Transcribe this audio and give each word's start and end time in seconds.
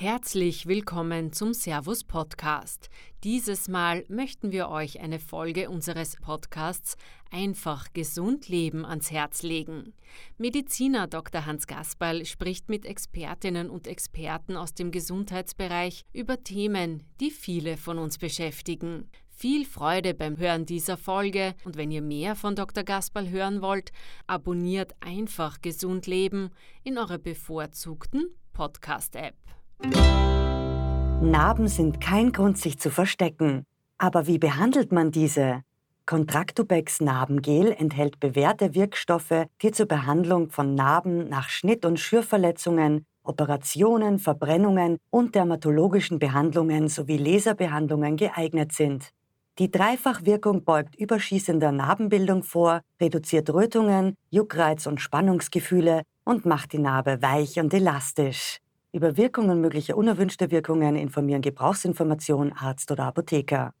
Herzlich 0.00 0.66
willkommen 0.66 1.32
zum 1.32 1.52
Servus 1.52 2.04
Podcast. 2.04 2.88
Dieses 3.24 3.66
Mal 3.66 4.04
möchten 4.08 4.52
wir 4.52 4.68
euch 4.68 5.00
eine 5.00 5.18
Folge 5.18 5.68
unseres 5.68 6.14
Podcasts 6.14 6.96
Einfach 7.32 7.92
gesund 7.94 8.48
leben 8.48 8.86
ans 8.86 9.10
Herz 9.10 9.42
legen. 9.42 9.94
Mediziner 10.36 11.08
Dr. 11.08 11.46
Hans 11.46 11.66
Gasperl 11.66 12.26
spricht 12.26 12.68
mit 12.68 12.86
Expertinnen 12.86 13.70
und 13.70 13.88
Experten 13.88 14.56
aus 14.56 14.72
dem 14.72 14.92
Gesundheitsbereich 14.92 16.04
über 16.12 16.44
Themen, 16.44 17.02
die 17.18 17.32
viele 17.32 17.76
von 17.76 17.98
uns 17.98 18.18
beschäftigen. 18.18 19.10
Viel 19.30 19.66
Freude 19.66 20.14
beim 20.14 20.36
Hören 20.36 20.64
dieser 20.64 20.96
Folge 20.96 21.56
und 21.64 21.76
wenn 21.76 21.90
ihr 21.90 22.02
mehr 22.02 22.36
von 22.36 22.54
Dr. 22.54 22.84
Gasperl 22.84 23.30
hören 23.30 23.62
wollt, 23.62 23.90
abonniert 24.28 24.92
einfach 25.00 25.60
Gesund 25.60 26.06
Leben 26.06 26.50
in 26.84 26.98
eurer 26.98 27.18
bevorzugten 27.18 28.30
Podcast-App. 28.52 29.34
Narben 29.80 31.68
sind 31.68 32.00
kein 32.00 32.32
Grund, 32.32 32.58
sich 32.58 32.78
zu 32.78 32.90
verstecken. 32.90 33.64
Aber 33.98 34.26
wie 34.26 34.38
behandelt 34.38 34.92
man 34.92 35.10
diese? 35.10 35.62
Contractubex 36.06 37.00
Narbengel 37.00 37.72
enthält 37.72 38.18
bewährte 38.18 38.74
Wirkstoffe, 38.74 39.46
die 39.60 39.72
zur 39.72 39.86
Behandlung 39.86 40.50
von 40.50 40.74
Narben 40.74 41.28
nach 41.28 41.48
Schnitt- 41.48 41.84
und 41.84 42.00
Schürfverletzungen, 42.00 43.04
Operationen, 43.24 44.18
Verbrennungen 44.18 44.96
und 45.10 45.34
dermatologischen 45.34 46.18
Behandlungen 46.18 46.88
sowie 46.88 47.18
Laserbehandlungen 47.18 48.16
geeignet 48.16 48.72
sind. 48.72 49.10
Die 49.58 49.70
Dreifachwirkung 49.70 50.64
beugt 50.64 50.94
überschießender 50.96 51.72
Narbenbildung 51.72 52.42
vor, 52.42 52.80
reduziert 53.00 53.50
Rötungen, 53.50 54.14
Juckreiz 54.30 54.86
und 54.86 55.00
Spannungsgefühle 55.00 56.04
und 56.24 56.46
macht 56.46 56.72
die 56.72 56.78
Narbe 56.78 57.20
weich 57.20 57.58
und 57.58 57.74
elastisch. 57.74 58.60
Über 58.90 59.18
Wirkungen 59.18 59.60
möglicher 59.60 59.98
unerwünschter 59.98 60.50
Wirkungen 60.50 60.96
informieren 60.96 61.42
Gebrauchsinformation 61.42 62.54
Arzt 62.54 62.90
oder 62.90 63.04
Apotheker. 63.04 63.74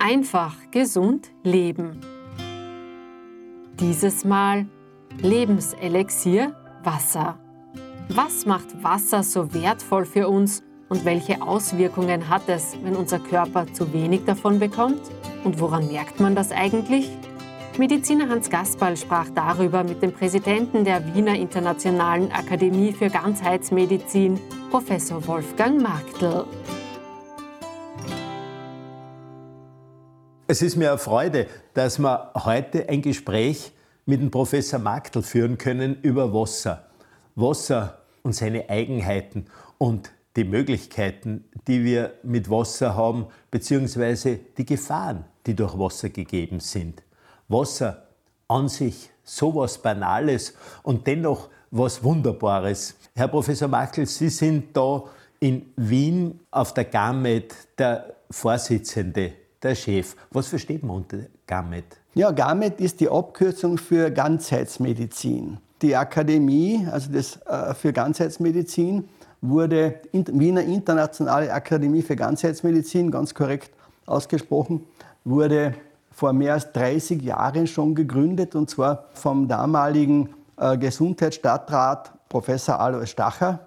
Einfach 0.00 0.54
gesund 0.72 1.30
leben. 1.44 2.00
Dieses 3.78 4.24
Mal 4.24 4.66
Lebenselixier 5.22 6.52
Wasser. 6.82 7.38
Was 8.08 8.44
macht 8.44 8.82
Wasser 8.82 9.22
so 9.22 9.54
wertvoll 9.54 10.04
für 10.04 10.28
uns 10.28 10.64
und 10.88 11.04
welche 11.04 11.40
Auswirkungen 11.40 12.28
hat 12.28 12.48
es, 12.48 12.76
wenn 12.82 12.96
unser 12.96 13.20
Körper 13.20 13.72
zu 13.72 13.92
wenig 13.92 14.24
davon 14.24 14.58
bekommt? 14.58 15.00
Und 15.44 15.60
woran 15.60 15.86
merkt 15.86 16.18
man 16.18 16.34
das 16.34 16.50
eigentlich? 16.50 17.08
Mediziner 17.78 18.28
Hans 18.28 18.50
Gasperl 18.50 18.96
sprach 18.96 19.28
darüber 19.36 19.84
mit 19.84 20.02
dem 20.02 20.12
Präsidenten 20.12 20.84
der 20.84 21.14
Wiener 21.14 21.36
Internationalen 21.36 22.32
Akademie 22.32 22.92
für 22.92 23.08
Ganzheitsmedizin, 23.08 24.40
Professor 24.68 25.24
Wolfgang 25.28 25.80
Marktl. 25.80 26.44
Es 30.48 30.60
ist 30.60 30.74
mir 30.74 30.88
eine 30.88 30.98
Freude, 30.98 31.46
dass 31.74 32.00
wir 32.00 32.32
heute 32.34 32.88
ein 32.88 33.00
Gespräch 33.00 33.70
mit 34.06 34.20
dem 34.20 34.32
Professor 34.32 34.80
Marktl 34.80 35.22
führen 35.22 35.56
können 35.56 35.98
über 36.02 36.34
Wasser. 36.34 36.88
Wasser 37.36 38.02
und 38.24 38.32
seine 38.32 38.68
Eigenheiten 38.68 39.46
und 39.78 40.10
die 40.34 40.42
Möglichkeiten, 40.42 41.44
die 41.68 41.84
wir 41.84 42.14
mit 42.24 42.50
Wasser 42.50 42.96
haben, 42.96 43.26
beziehungsweise 43.52 44.40
die 44.56 44.66
Gefahren, 44.66 45.26
die 45.46 45.54
durch 45.54 45.78
Wasser 45.78 46.08
gegeben 46.08 46.58
sind. 46.58 47.04
Wasser 47.48 48.08
an 48.48 48.68
sich 48.68 49.10
so 49.28 49.54
was 49.54 49.78
Banales 49.78 50.54
und 50.82 51.06
dennoch 51.06 51.48
was 51.70 52.02
Wunderbares. 52.02 52.94
Herr 53.14 53.28
Professor 53.28 53.68
Machel, 53.68 54.06
Sie 54.06 54.30
sind 54.30 54.76
da 54.76 55.04
in 55.40 55.66
Wien 55.76 56.40
auf 56.50 56.72
der 56.72 56.84
GAMED 56.84 57.54
der 57.78 58.14
Vorsitzende, 58.30 59.32
der 59.62 59.74
Chef. 59.74 60.16
Was 60.30 60.48
versteht 60.48 60.82
man 60.82 60.96
unter 60.96 61.18
GAMED? 61.46 61.84
Ja, 62.14 62.30
GAMED 62.30 62.80
ist 62.80 63.00
die 63.00 63.08
Abkürzung 63.08 63.76
für 63.76 64.10
Ganzheitsmedizin. 64.10 65.58
Die 65.82 65.94
Akademie, 65.94 66.86
also 66.90 67.12
das 67.12 67.38
äh, 67.46 67.74
für 67.74 67.92
Ganzheitsmedizin, 67.92 69.08
wurde 69.40 70.00
Wiener 70.12 70.62
Internationale 70.62 71.52
Akademie 71.52 72.02
für 72.02 72.16
Ganzheitsmedizin, 72.16 73.10
ganz 73.10 73.32
korrekt 73.34 73.70
ausgesprochen, 74.06 74.84
wurde 75.24 75.74
vor 76.18 76.32
mehr 76.32 76.54
als 76.54 76.72
30 76.72 77.22
Jahren 77.22 77.68
schon 77.68 77.94
gegründet 77.94 78.56
und 78.56 78.68
zwar 78.68 79.04
vom 79.14 79.46
damaligen 79.46 80.30
äh, 80.56 80.76
Gesundheitsstadtrat 80.76 82.12
Professor 82.28 82.80
Alois 82.80 83.06
Stacher, 83.06 83.60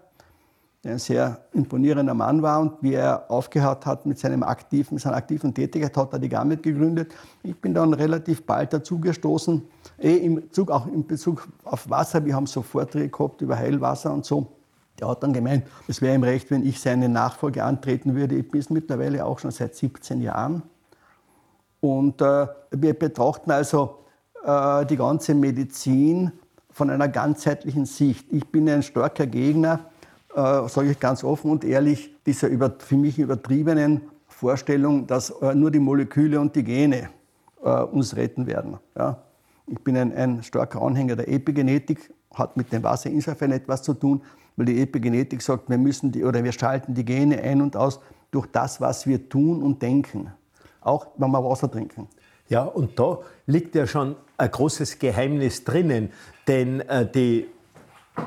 der 0.84 0.92
ein 0.92 1.00
sehr 1.00 1.46
imponierender 1.54 2.14
Mann 2.14 2.42
war 2.42 2.60
und 2.60 2.74
wie 2.82 2.96
er 2.96 3.32
aufgehört 3.32 3.86
hat 3.86 4.06
mit 4.06 4.20
seinem 4.20 4.44
aktiven, 4.44 4.98
seiner 4.98 5.16
aktiven 5.16 5.54
Tätigkeit, 5.54 5.96
hat 5.96 6.12
er 6.12 6.20
die 6.20 6.28
GAMET 6.28 6.62
gegründet. 6.62 7.14
Ich 7.42 7.56
bin 7.56 7.74
dann 7.74 7.94
relativ 7.94 8.46
bald 8.46 8.74
dazugestoßen, 8.74 9.62
eh 10.00 10.18
im 10.18 10.36
Bezug, 10.36 10.72
auch 10.72 10.88
in 10.88 11.08
Bezug 11.08 11.48
auf 11.64 11.90
Wasser. 11.90 12.26
Wir 12.26 12.36
haben 12.36 12.48
so 12.48 12.64
Vorträge 12.64 13.08
gehabt 13.08 13.40
über 13.40 13.58
Heilwasser 13.58 14.12
und 14.12 14.26
so. 14.26 14.48
Der 15.00 15.08
hat 15.08 15.24
dann 15.24 15.32
gemeint, 15.32 15.64
es 15.88 16.02
wäre 16.02 16.16
ihm 16.16 16.24
recht, 16.24 16.52
wenn 16.52 16.66
ich 16.66 16.82
seine 16.82 17.08
Nachfolge 17.08 17.64
antreten 17.64 18.14
würde. 18.14 18.36
Ich 18.36 18.52
bin 18.52 18.60
es 18.60 18.70
mittlerweile 18.70 19.26
auch 19.26 19.40
schon 19.40 19.52
seit 19.52 19.74
17 19.74 20.22
Jahren. 20.22 20.64
Und 21.82 22.22
äh, 22.22 22.48
wir 22.70 22.94
betrachten 22.94 23.52
also 23.52 23.98
äh, 24.46 24.86
die 24.86 24.96
ganze 24.96 25.36
Medizin 25.36 26.32
von 26.72 26.90
einer 26.90 27.10
ganzheitlichen 27.10 27.86
Sicht. 27.86 28.28
Ich 28.32 28.48
bin 28.48 28.70
ein 28.70 28.84
starker 28.84 29.26
Gegner, 29.26 29.82
äh, 30.34 30.68
sage 30.70 30.92
ich 30.92 31.00
ganz 31.00 31.24
offen 31.24 31.52
und 31.52 31.66
ehrlich, 31.66 32.16
dieser 32.26 32.48
über, 32.48 32.74
für 32.78 32.96
mich 32.96 33.20
übertriebenen 33.20 34.02
Vorstellung, 34.28 35.08
dass 35.08 35.32
äh, 35.42 35.54
nur 35.56 35.72
die 35.72 35.80
Moleküle 35.80 36.40
und 36.40 36.56
die 36.56 36.64
Gene 36.64 37.10
äh, 37.64 37.70
uns 37.82 38.16
retten 38.16 38.48
werden. 38.48 38.78
Ja? 38.96 39.18
Ich 39.68 39.80
bin 39.80 39.98
ein, 39.98 40.16
ein 40.16 40.44
starker 40.44 40.82
Anhänger 40.82 41.16
der 41.16 41.28
Epigenetik, 41.28 42.14
hat 42.34 42.56
mit 42.56 42.72
dem 42.72 42.84
Wasser 42.84 43.10
insofern 43.10 43.52
etwas 43.52 43.82
zu 43.82 43.94
tun, 43.94 44.22
weil 44.56 44.68
die 44.68 44.82
Epigenetik 44.82 45.42
sagt, 45.42 45.70
wir 45.70 45.78
müssen 45.78 46.12
die, 46.12 46.24
oder 46.24 46.44
wir 46.44 46.52
schalten 46.52 46.94
die 46.94 47.04
Gene 47.04 47.42
ein 47.42 47.62
und 47.62 47.76
aus 47.76 48.00
durch 48.30 48.48
das, 48.48 48.80
was 48.80 49.08
wir 49.08 49.28
tun 49.28 49.62
und 49.62 49.82
denken 49.82 50.32
auch 50.82 51.08
wenn 51.18 51.32
wir 51.32 51.44
Wasser 51.44 51.72
trinken. 51.72 52.08
Ja, 52.50 52.64
und 52.64 53.00
da 53.00 53.20
liegt 53.46 53.76
ja 53.76 53.88
schon 53.88 54.16
ein 54.38 54.52
großes 54.52 55.00
Geheimnis 55.00 55.64
drinnen, 55.64 56.12
denn 56.48 56.82
äh, 56.82 57.10
die 57.10 57.48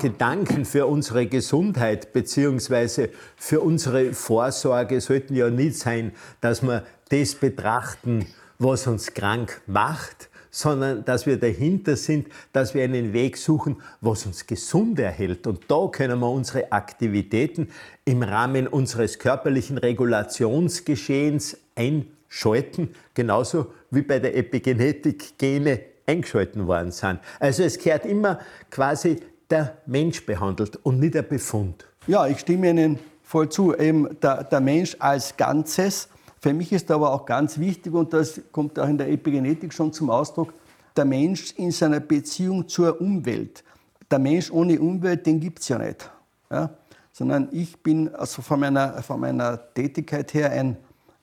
Gedanken 0.01 0.65
für 0.65 0.87
unsere 0.87 1.27
Gesundheit 1.27 2.11
bzw. 2.11 3.09
für 3.35 3.61
unsere 3.61 4.13
Vorsorge 4.13 4.99
sollten 4.99 5.35
ja 5.35 5.51
nicht 5.51 5.77
sein, 5.77 6.11
dass 6.41 6.63
wir 6.63 6.83
das 7.09 7.35
betrachten, 7.35 8.25
was 8.57 8.87
uns 8.87 9.13
krank 9.13 9.61
macht, 9.67 10.29
sondern 10.49 11.05
dass 11.05 11.27
wir 11.27 11.37
dahinter 11.37 11.95
sind, 11.95 12.27
dass 12.51 12.73
wir 12.73 12.83
einen 12.83 13.13
Weg 13.13 13.37
suchen, 13.37 13.81
was 14.01 14.25
uns 14.25 14.47
gesund 14.47 14.97
erhält. 14.97 15.45
Und 15.45 15.69
da 15.69 15.87
können 15.91 16.19
wir 16.19 16.29
unsere 16.29 16.71
Aktivitäten 16.71 17.69
im 18.05 18.23
Rahmen 18.23 18.67
unseres 18.67 19.19
körperlichen 19.19 19.77
Regulationsgeschehens 19.77 21.57
einbauen 21.75 22.15
schalten, 22.35 22.89
genauso 23.13 23.67
wie 23.91 24.01
bei 24.01 24.19
der 24.19 24.35
Epigenetik 24.35 25.37
Gene 25.37 25.79
eingeschalten 26.05 26.67
worden 26.67 26.91
sind. 26.91 27.19
Also 27.39 27.63
es 27.63 27.79
gehört 27.79 28.05
immer 28.05 28.39
quasi 28.69 29.21
der 29.49 29.77
Mensch 29.85 30.25
behandelt 30.25 30.77
und 30.83 30.99
nicht 30.99 31.13
der 31.13 31.21
Befund. 31.21 31.87
Ja, 32.07 32.27
ich 32.27 32.39
stimme 32.39 32.69
Ihnen 32.69 32.99
voll 33.23 33.47
zu. 33.47 33.73
Eben 33.73 34.19
der, 34.21 34.43
der 34.43 34.59
Mensch 34.59 34.97
als 34.99 35.37
Ganzes. 35.37 36.09
Für 36.41 36.53
mich 36.53 36.73
ist 36.73 36.91
aber 36.91 37.13
auch 37.13 37.25
ganz 37.25 37.57
wichtig, 37.57 37.93
und 37.93 38.11
das 38.11 38.41
kommt 38.51 38.77
auch 38.79 38.89
in 38.89 38.97
der 38.97 39.09
Epigenetik 39.09 39.73
schon 39.73 39.93
zum 39.93 40.09
Ausdruck, 40.09 40.53
der 40.97 41.05
Mensch 41.05 41.53
in 41.53 41.71
seiner 41.71 42.01
Beziehung 42.01 42.67
zur 42.67 42.99
Umwelt. 42.99 43.63
Der 44.11 44.19
Mensch 44.19 44.51
ohne 44.51 44.79
Umwelt, 44.79 45.25
den 45.25 45.39
gibt 45.39 45.59
es 45.59 45.69
ja 45.69 45.77
nicht. 45.77 46.09
Ja? 46.51 46.69
Sondern 47.13 47.47
ich 47.53 47.81
bin 47.81 48.13
also 48.13 48.41
von 48.41 48.59
meiner, 48.59 49.01
von 49.01 49.21
meiner 49.21 49.73
Tätigkeit 49.73 50.33
her 50.33 50.51
ein 50.51 50.75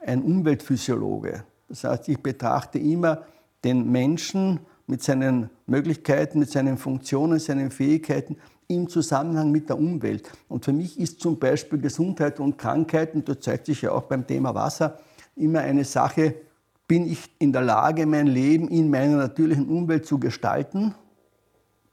ein 0.07 0.23
Umweltphysiologe. 0.23 1.45
Das 1.69 1.85
heißt, 1.85 2.09
ich 2.09 2.19
betrachte 2.19 2.79
immer 2.79 3.23
den 3.65 3.91
Menschen 3.91 4.61
mit 4.87 5.03
seinen 5.03 5.49
Möglichkeiten, 5.67 6.39
mit 6.41 6.51
seinen 6.51 6.77
Funktionen, 6.77 7.39
seinen 7.39 7.71
Fähigkeiten 7.71 8.37
im 8.69 8.89
Zusammenhang 8.89 9.51
mit 9.51 9.69
der 9.69 9.79
Umwelt. 9.79 10.31
Und 10.49 10.65
für 10.65 10.73
mich 10.73 10.99
ist 10.99 11.21
zum 11.21 11.39
Beispiel 11.39 11.79
Gesundheit 11.79 12.41
und 12.41 12.59
Krankheit, 12.59 13.15
und 13.15 13.29
das 13.29 13.41
zeigt 13.41 13.67
sich 13.67 13.83
ja 13.83 13.93
auch 13.93 14.03
beim 14.03 14.27
Thema 14.27 14.55
Wasser, 14.55 14.99
immer 15.37 15.61
eine 15.61 15.85
Sache, 15.85 16.35
bin 16.89 17.07
ich 17.07 17.31
in 17.39 17.53
der 17.53 17.63
Lage, 17.63 18.07
mein 18.07 18.27
Leben 18.27 18.69
in 18.69 18.91
meiner 18.91 19.17
natürlichen 19.17 19.69
Umwelt 19.69 20.05
zu 20.05 20.19
gestalten? 20.19 20.95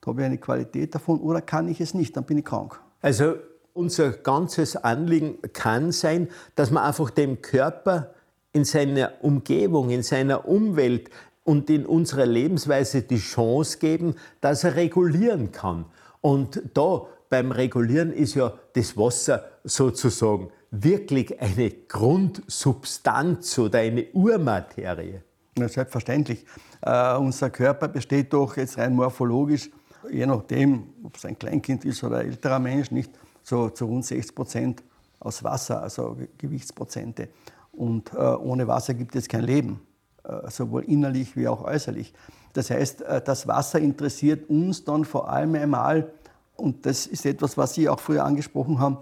Habe 0.06 0.22
ich 0.22 0.26
eine 0.26 0.38
Qualität 0.40 0.96
davon 0.96 1.20
oder 1.20 1.40
kann 1.40 1.68
ich 1.68 1.80
es 1.80 1.94
nicht? 1.94 2.18
Dann 2.18 2.24
bin 2.24 2.40
ich 2.40 2.46
krank. 2.46 2.82
Also 3.02 3.36
unser 3.74 4.12
ganzes 4.12 4.75
Anliegen 4.75 5.39
kann 5.54 5.92
sein, 5.92 6.30
dass 6.56 6.71
man 6.71 6.83
einfach 6.83 7.10
dem 7.10 7.42
Körper 7.42 8.13
in 8.51 8.66
seiner 8.66 9.13
Umgebung, 9.21 9.89
in 9.89 10.04
seiner 10.04 10.48
Umwelt 10.48 11.10
und 11.44 11.69
in 11.69 11.86
unserer 11.86 12.25
Lebensweise 12.25 13.01
die 13.01 13.18
Chance 13.18 13.80
geben, 13.80 14.16
dass 14.42 14.63
er 14.63 14.75
regulieren 14.75 15.51
kann. 15.51 15.86
Und 16.21 16.62
da 16.74 17.07
beim 17.30 17.51
Regulieren 17.51 18.12
ist 18.12 18.36
ja 18.36 18.54
das 18.74 18.98
Wasser 18.98 19.45
sozusagen 19.63 20.51
wirklich 20.72 21.39
eine 21.39 21.72
Grundsubstanz 21.72 23.57
oder 23.57 23.80
eine 23.80 24.06
Urmaterie? 24.13 25.22
Ja, 25.57 25.68
selbstverständlich. 25.68 26.45
Uh, 26.86 27.19
unser 27.19 27.50
Körper 27.50 27.88
besteht 27.88 28.31
doch 28.31 28.56
jetzt 28.56 28.77
rein 28.77 28.95
morphologisch, 28.95 29.69
je 30.10 30.25
nachdem, 30.25 30.94
ob 31.04 31.18
es 31.18 31.25
ein 31.25 31.38
Kleinkind 31.38 31.83
ist 31.86 32.04
oder 32.04 32.18
ein 32.18 32.27
älterer 32.27 32.60
Mensch, 32.60 32.92
nicht 32.92 33.12
so 33.50 33.69
zu 33.69 33.86
rund 33.86 34.06
60 34.06 34.36
Prozent 34.36 34.84
aus 35.19 35.44
Wasser, 35.44 35.81
also 35.81 36.16
Gewichtsprozente. 36.38 37.30
Und 37.72 38.13
uh, 38.13 38.38
ohne 38.38 38.68
Wasser 38.68 38.94
gibt 38.94 39.16
es 39.16 39.28
kein 39.28 39.44
Leben, 39.44 39.81
uh, 40.28 40.50
sowohl 40.50 40.84
innerlich 40.84 41.36
wie 41.36 41.48
auch 41.48 41.63
äußerlich. 41.63 42.13
Das 42.54 42.69
heißt, 42.69 43.04
das 43.25 43.48
Wasser 43.48 43.80
interessiert 43.80 44.50
uns 44.50 44.84
dann 44.84 45.06
vor 45.06 45.30
allem 45.30 45.54
einmal, 45.54 46.12
und 46.56 46.86
das 46.86 47.06
ist 47.06 47.25
etwas, 47.25 47.57
was 47.57 47.75
Sie 47.75 47.88
auch 47.88 48.00
früher 48.00 48.25
angesprochen 48.25 48.80
haben, 48.80 48.98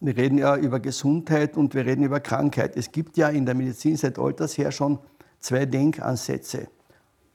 wir 0.00 0.16
reden 0.16 0.38
ja 0.38 0.56
über 0.56 0.80
Gesundheit 0.80 1.56
und 1.56 1.74
wir 1.74 1.86
reden 1.86 2.04
über 2.04 2.20
Krankheit. 2.20 2.76
Es 2.76 2.92
gibt 2.92 3.16
ja 3.16 3.28
in 3.28 3.46
der 3.46 3.54
Medizin 3.54 3.96
seit 3.96 4.18
alters 4.18 4.58
her 4.58 4.70
schon 4.70 4.98
zwei 5.40 5.66
Denkansätze. 5.66 6.68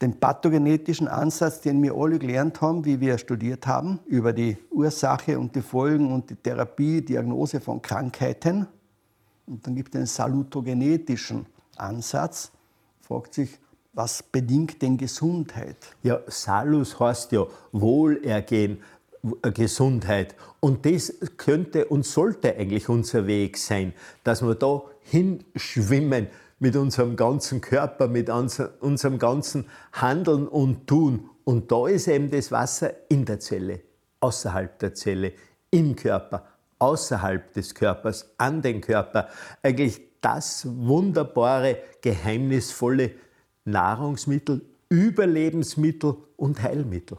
Den 0.01 0.19
pathogenetischen 0.19 1.07
Ansatz, 1.07 1.62
den 1.62 1.81
wir 1.83 1.94
alle 1.94 2.18
gelernt 2.18 2.59
haben, 2.59 2.83
wie 2.86 3.00
wir 3.00 3.19
studiert 3.19 3.68
haben, 3.68 4.00
über 4.07 4.33
die 4.33 4.57
Ursache 4.71 5.38
und 5.38 5.56
die 5.56 5.62
Folgen 5.62 6.12
und 6.12 6.30
die 6.30 6.36
Therapie, 6.36 7.01
Diagnose 7.01 7.62
von 7.62 7.81
Krankheiten. 7.81 8.65
Und 9.45 9.65
dann 9.65 9.75
gibt 9.75 9.89
es 9.89 10.00
den 10.00 10.06
salutogenetischen 10.07 11.45
Ansatz, 11.77 12.51
fragt 13.01 13.36
sich, 13.36 13.59
was 13.94 14.24
bedingt 14.24 14.81
denn 14.81 14.98
Gesundheit? 14.98 15.75
Ja, 16.01 16.19
Salus 16.27 17.00
heißt 17.00 17.33
ja 17.33 17.45
Wohlergehen, 17.71 18.80
äh, 19.44 19.51
Gesundheit. 19.51 20.36
Und 20.62 20.86
das 20.86 21.13
könnte 21.38 21.86
und 21.86 22.06
sollte 22.06 22.56
eigentlich 22.56 22.88
unser 22.89 23.27
Weg 23.27 23.57
sein, 23.57 23.94
dass 24.24 24.42
wir 24.42 24.56
da 24.56 24.81
hinschwimmen 25.01 26.27
mit 26.62 26.75
unserem 26.75 27.16
ganzen 27.16 27.60
Körper, 27.60 28.08
mit 28.08 28.30
unserem 28.30 29.18
ganzen 29.18 29.66
Handeln 29.94 30.48
und 30.48 30.86
Tun. 30.86 31.28
Und 31.44 31.72
da 31.72 31.88
ist 31.88 32.08
eben 32.08 32.30
das 32.30 32.52
Wasser 32.52 32.92
in 33.10 33.25
der 33.25 33.40
Zelle, 33.40 33.81
außerhalb 34.19 34.78
der 34.78 34.94
Zelle, 34.94 35.34
im 35.72 35.96
Körper, 35.96 36.46
außerhalb 36.78 37.52
des 37.54 37.74
Körpers, 37.74 38.30
an 38.38 38.62
den 38.62 38.80
Körper. 38.80 39.30
Eigentlich 39.63 40.02
das 40.22 40.68
wunderbare, 40.69 41.78
geheimnisvolle 42.00 43.12
Nahrungsmittel, 43.66 44.62
Überlebensmittel 44.88 46.16
und 46.38 46.62
Heilmittel. 46.62 47.18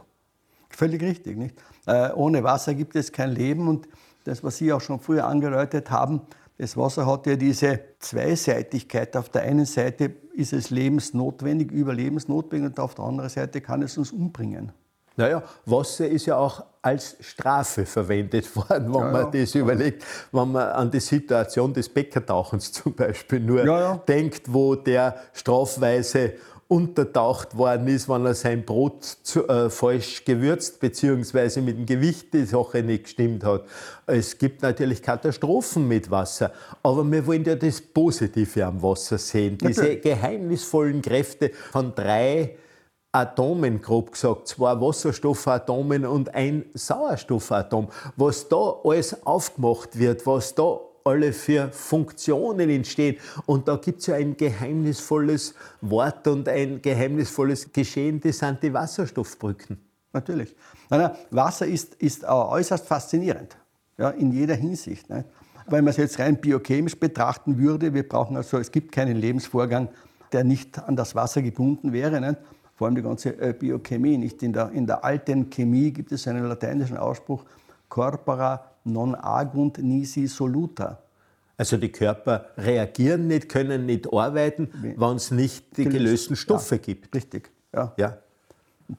Völlig 0.69 1.03
richtig. 1.03 1.37
Nicht? 1.37 1.61
Äh, 1.85 2.13
ohne 2.13 2.45
Wasser 2.45 2.75
gibt 2.75 2.95
es 2.95 3.11
kein 3.11 3.31
Leben 3.31 3.67
und 3.67 3.89
das, 4.23 4.41
was 4.41 4.57
Sie 4.57 4.71
auch 4.71 4.79
schon 4.79 5.01
früher 5.01 5.27
angedeutet 5.27 5.91
haben, 5.91 6.21
das 6.57 6.77
Wasser 6.77 7.05
hat 7.05 7.25
ja 7.27 7.35
diese 7.35 7.79
Zweiseitigkeit. 7.99 9.17
Auf 9.17 9.29
der 9.29 9.43
einen 9.43 9.65
Seite 9.65 10.11
ist 10.33 10.53
es 10.53 10.69
lebensnotwendig, 10.69 11.71
überlebensnotwendig 11.71 12.71
und 12.71 12.79
auf 12.79 12.95
der 12.95 13.05
anderen 13.05 13.29
Seite 13.29 13.61
kann 13.61 13.81
es 13.81 13.97
uns 13.97 14.11
umbringen. 14.11 14.71
Naja, 15.15 15.43
Wasser 15.65 16.07
ist 16.07 16.25
ja 16.25 16.37
auch 16.37 16.63
als 16.81 17.17
Strafe 17.19 17.85
verwendet 17.85 18.55
worden, 18.55 18.93
wenn 18.93 19.01
ja, 19.01 19.11
man 19.11 19.33
ja. 19.33 19.41
das 19.41 19.55
überlegt, 19.55 20.03
wenn 20.31 20.51
man 20.51 20.69
an 20.69 20.91
die 20.91 20.99
Situation 20.99 21.73
des 21.73 21.89
Bäckertauchens 21.89 22.71
zum 22.73 22.93
Beispiel 22.93 23.39
nur 23.39 23.65
ja, 23.65 23.97
denkt, 23.97 24.51
wo 24.51 24.75
der 24.75 25.15
strafweise 25.33 26.33
untertaucht 26.73 27.55
worden 27.55 27.87
ist, 27.87 28.09
wenn 28.09 28.25
er 28.25 28.33
sein 28.33 28.65
Brot 28.65 29.03
zu, 29.03 29.47
äh, 29.47 29.69
falsch 29.69 30.25
gewürzt 30.25 30.79
bzw. 30.79 31.61
mit 31.61 31.77
dem 31.77 31.85
Gewicht 31.85 32.33
die 32.33 32.45
Sache 32.45 32.81
nicht 32.81 33.03
gestimmt 33.03 33.43
hat. 33.43 33.65
Es 34.07 34.35
gibt 34.39 34.63
natürlich 34.63 35.03
Katastrophen 35.03 35.87
mit 35.87 36.09
Wasser, 36.09 36.51
aber 36.81 37.09
wir 37.09 37.27
wollen 37.27 37.43
ja 37.43 37.55
das 37.55 37.79
Positive 37.79 38.65
am 38.65 38.81
Wasser 38.81 39.19
sehen. 39.19 39.57
Diese 39.59 39.97
geheimnisvollen 39.97 41.03
Kräfte 41.03 41.51
von 41.71 41.93
drei 41.93 42.55
Atomen, 43.11 43.79
grob 43.79 44.13
gesagt, 44.13 44.47
zwei 44.47 44.81
Wasserstoffatomen 44.81 46.07
und 46.07 46.33
ein 46.33 46.65
Sauerstoffatom, 46.73 47.89
was 48.15 48.49
da 48.49 48.79
alles 48.83 49.23
aufgemacht 49.27 49.99
wird, 49.99 50.25
was 50.25 50.55
da 50.55 50.79
alle 51.03 51.33
für 51.33 51.71
Funktionen 51.71 52.69
entstehen. 52.69 53.17
Und 53.45 53.67
da 53.67 53.75
gibt 53.75 54.01
es 54.01 54.07
ja 54.07 54.15
ein 54.15 54.37
geheimnisvolles 54.37 55.53
Wort 55.81 56.27
und 56.27 56.47
ein 56.47 56.81
geheimnisvolles 56.81 57.71
Geschehen, 57.71 58.21
das 58.21 58.39
sind 58.39 58.61
die 58.63 58.73
Wasserstoffbrücken. 58.73 59.77
Natürlich. 60.13 60.55
Nein, 60.89 61.01
nein, 61.01 61.11
Wasser 61.31 61.65
ist, 61.65 61.95
ist 61.95 62.23
äußerst 62.23 62.85
faszinierend, 62.85 63.57
ja, 63.97 64.09
in 64.11 64.31
jeder 64.31 64.55
Hinsicht. 64.55 65.09
Nicht? 65.09 65.25
Wenn 65.67 65.83
man 65.83 65.91
es 65.91 65.97
jetzt 65.97 66.19
rein 66.19 66.39
biochemisch 66.39 66.99
betrachten 66.99 67.57
würde, 67.57 67.93
wir 67.93 68.07
brauchen 68.07 68.37
also, 68.37 68.57
es 68.57 68.71
gibt 68.71 68.91
keinen 68.91 69.17
Lebensvorgang, 69.17 69.89
der 70.31 70.43
nicht 70.43 70.77
an 70.79 70.95
das 70.95 71.15
Wasser 71.15 71.41
gebunden 71.41 71.93
wäre. 71.93 72.19
Nicht? 72.21 72.37
Vor 72.75 72.87
allem 72.87 72.95
die 72.95 73.01
ganze 73.01 73.29
äh, 73.39 73.53
Biochemie. 73.53 74.17
Nicht 74.17 74.43
in 74.43 74.53
der, 74.53 74.71
in 74.71 74.85
der 74.85 75.03
alten 75.03 75.49
Chemie 75.49 75.91
gibt 75.91 76.11
es 76.11 76.27
einen 76.27 76.45
lateinischen 76.45 76.97
Ausspruch, 76.97 77.45
corpora 77.87 78.72
non 78.83 79.15
agunt 79.15 79.77
nisi 79.77 80.27
soluta. 80.27 80.99
Also 81.57 81.77
die 81.77 81.91
Körper 81.91 82.47
reagieren 82.57 83.27
nicht, 83.27 83.47
können 83.47 83.85
nicht 83.85 84.11
arbeiten, 84.11 84.69
wenn 84.97 85.15
es 85.15 85.31
nicht 85.31 85.77
die 85.77 85.85
gelösten 85.85 86.35
Stoffe 86.35 86.75
ja, 86.75 86.81
gibt. 86.81 87.15
Richtig, 87.15 87.51
ja. 87.73 87.93
ja. 87.97 88.17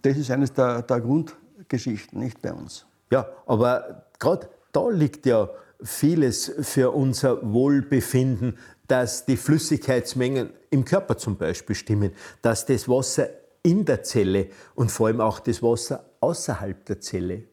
Das 0.03 0.17
ist 0.17 0.31
eines 0.31 0.53
der, 0.53 0.83
der 0.83 1.01
Grundgeschichten, 1.01 2.21
nicht 2.21 2.41
bei 2.41 2.53
uns. 2.53 2.87
Ja, 3.11 3.29
aber 3.47 4.07
gerade 4.19 4.49
da 4.73 4.89
liegt 4.89 5.27
ja 5.27 5.49
vieles 5.83 6.53
für 6.61 6.93
unser 6.93 7.53
Wohlbefinden, 7.53 8.57
dass 8.87 9.25
die 9.25 9.37
Flüssigkeitsmengen 9.37 10.51
im 10.71 10.85
Körper 10.85 11.17
zum 11.17 11.37
Beispiel 11.37 11.77
stimmen, 11.77 12.13
dass 12.43 12.67
das 12.67 12.89
Wasser 12.89 13.29
in 13.63 13.85
der 13.85 14.03
Zelle 14.03 14.49
und 14.75 14.91
vor 14.91 15.09
allem 15.09 15.21
auch 15.21 15.41
das 15.41 15.63
Wasser 15.63 16.05
außerhalb 16.21 16.85
der 16.87 17.01
Zelle 17.01 17.45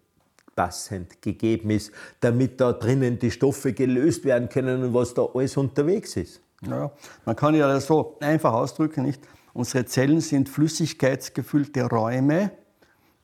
passend 0.55 1.21
gegeben 1.21 1.69
ist, 1.69 1.91
damit 2.19 2.59
da 2.59 2.73
drinnen 2.73 3.19
die 3.19 3.31
Stoffe 3.31 3.73
gelöst 3.73 4.25
werden 4.25 4.49
können 4.49 4.83
und 4.83 4.93
was 4.93 5.13
da 5.13 5.27
alles 5.33 5.57
unterwegs 5.57 6.15
ist. 6.17 6.41
Ja, 6.67 6.91
man 7.25 7.35
kann 7.35 7.55
ja 7.55 7.79
so 7.79 8.17
einfach 8.19 8.53
ausdrücken, 8.53 9.03
nicht? 9.03 9.21
Unsere 9.53 9.85
Zellen 9.85 10.21
sind 10.21 10.47
flüssigkeitsgefüllte 10.47 11.83
Räume, 11.83 12.51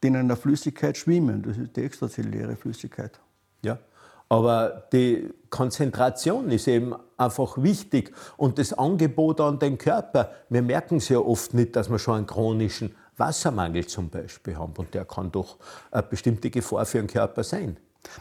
die 0.04 0.08
in 0.08 0.16
einer 0.16 0.36
Flüssigkeit 0.36 0.98
schwimmen. 0.98 1.44
Das 1.44 1.58
ist 1.58 1.76
die 1.76 1.84
extrazelluläre 1.84 2.56
Flüssigkeit. 2.56 3.20
Ja, 3.64 3.78
aber 4.30 4.88
die 4.92 5.30
Konzentration 5.50 6.50
ist 6.52 6.68
eben 6.68 6.94
einfach 7.16 7.62
wichtig 7.62 8.12
und 8.36 8.60
das 8.60 8.74
Angebot 8.74 9.40
an 9.40 9.60
den 9.60 9.78
Körper. 9.78 10.32
Wir 10.50 10.62
merken 10.62 10.98
es 10.98 11.10
ja 11.10 11.20
oft 11.20 11.54
nicht, 11.54 11.76
dass 11.76 11.90
wir 11.90 12.00
schon 12.00 12.16
einen 12.16 12.28
chronischen 12.28 12.94
Wassermangel 13.18 13.86
zum 13.88 14.10
Beispiel 14.10 14.56
haben. 14.58 14.74
Und 14.78 14.94
der 14.94 15.06
kann 15.06 15.32
doch 15.32 15.58
eine 15.92 16.04
bestimmte 16.04 16.50
Gefahr 16.50 16.86
für 16.86 17.00
den 17.00 17.08
Körper 17.08 17.44
sein. 17.44 17.78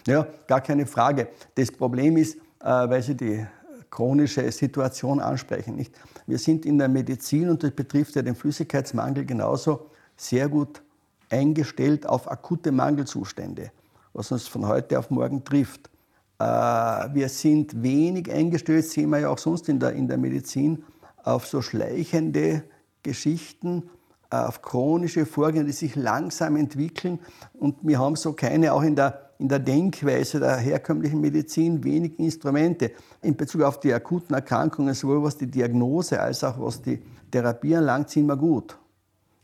Ja, 0.07 0.27
gar 0.47 0.61
keine 0.61 0.87
Frage. 0.87 1.29
Das 1.55 1.71
Problem 1.71 2.17
ist, 2.17 2.37
äh, 2.37 2.41
weil 2.65 3.03
Sie 3.03 3.15
die 3.15 3.47
chronische 3.91 4.51
Situation 4.51 5.21
ansprechen. 5.21 5.77
Nicht? 5.77 5.95
Wir 6.27 6.39
sind 6.39 6.67
in 6.67 6.79
der 6.79 6.89
Medizin, 6.89 7.49
und 7.49 7.63
das 7.63 7.71
betrifft 7.71 8.17
ja 8.17 8.23
den 8.23 8.35
Flüssigkeitsmangel 8.35 9.25
genauso, 9.25 9.91
sehr 10.17 10.49
gut 10.49 10.83
eingestellt 11.31 12.07
auf 12.07 12.31
akute 12.31 12.73
Mangelzustände, 12.73 13.71
was 14.13 14.33
uns 14.33 14.49
von 14.49 14.67
heute 14.67 14.99
auf 14.99 15.11
morgen 15.11 15.45
trifft. 15.45 15.91
Äh, 16.39 16.45
wir 16.45 17.29
sind 17.29 17.83
wenig 17.83 18.31
eingestellt, 18.31 18.87
sehen 18.87 19.11
wir 19.11 19.21
ja 19.21 19.29
auch 19.29 19.39
sonst 19.39 19.69
in 19.69 19.79
der, 19.79 19.93
in 19.93 20.09
der 20.09 20.19
Medizin, 20.19 20.85
auf 21.23 21.47
so 21.47 21.61
schleichende 21.61 22.63
Geschichten, 23.03 23.91
auf 24.31 24.63
chronische 24.63 25.27
Vorgänge, 25.27 25.67
die 25.67 25.73
sich 25.73 25.97
langsam 25.97 26.57
entwickeln. 26.57 27.19
Und 27.55 27.77
wir 27.83 27.99
haben 27.99 28.17
so 28.17 28.33
keine, 28.33 28.73
auch 28.73 28.83
in 28.83 28.97
der, 28.97 29.31
in 29.39 29.49
der 29.49 29.59
Denkweise 29.59 30.41
der 30.41 30.57
herkömmlichen 30.57 31.21
Medizin, 31.21 31.85
wenig 31.85 32.19
Instrumente 32.19 32.93
in 33.23 33.37
Bezug 33.37 33.63
auf 33.63 33.81
die 33.81 33.93
akuten 33.93 34.35
Erkrankungen, 34.35 34.95
sowohl 34.95 35.23
was 35.23 35.37
die 35.37 35.47
Diagnose 35.47 36.21
als 36.21 36.43
auch 36.45 36.61
was 36.61 36.83
die 36.83 37.03
Therapie 37.31 37.77
anlangt, 37.77 38.11
sind 38.11 38.27
wir 38.27 38.37
gut. 38.37 38.79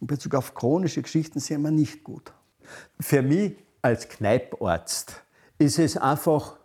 In 0.01 0.07
Bezug 0.07 0.35
auf 0.35 0.55
chronische 0.55 1.03
Geschichten 1.03 1.39
sind 1.41 1.63
wir 1.63 1.71
nicht 1.71 2.03
gut. 2.03 2.33
Für 2.99 3.23
mich 3.23 3.55
als 3.83 4.09
Kneiparzt 4.09 5.23
ist 5.59 5.79
es 5.79 5.97
einfach 5.97 6.57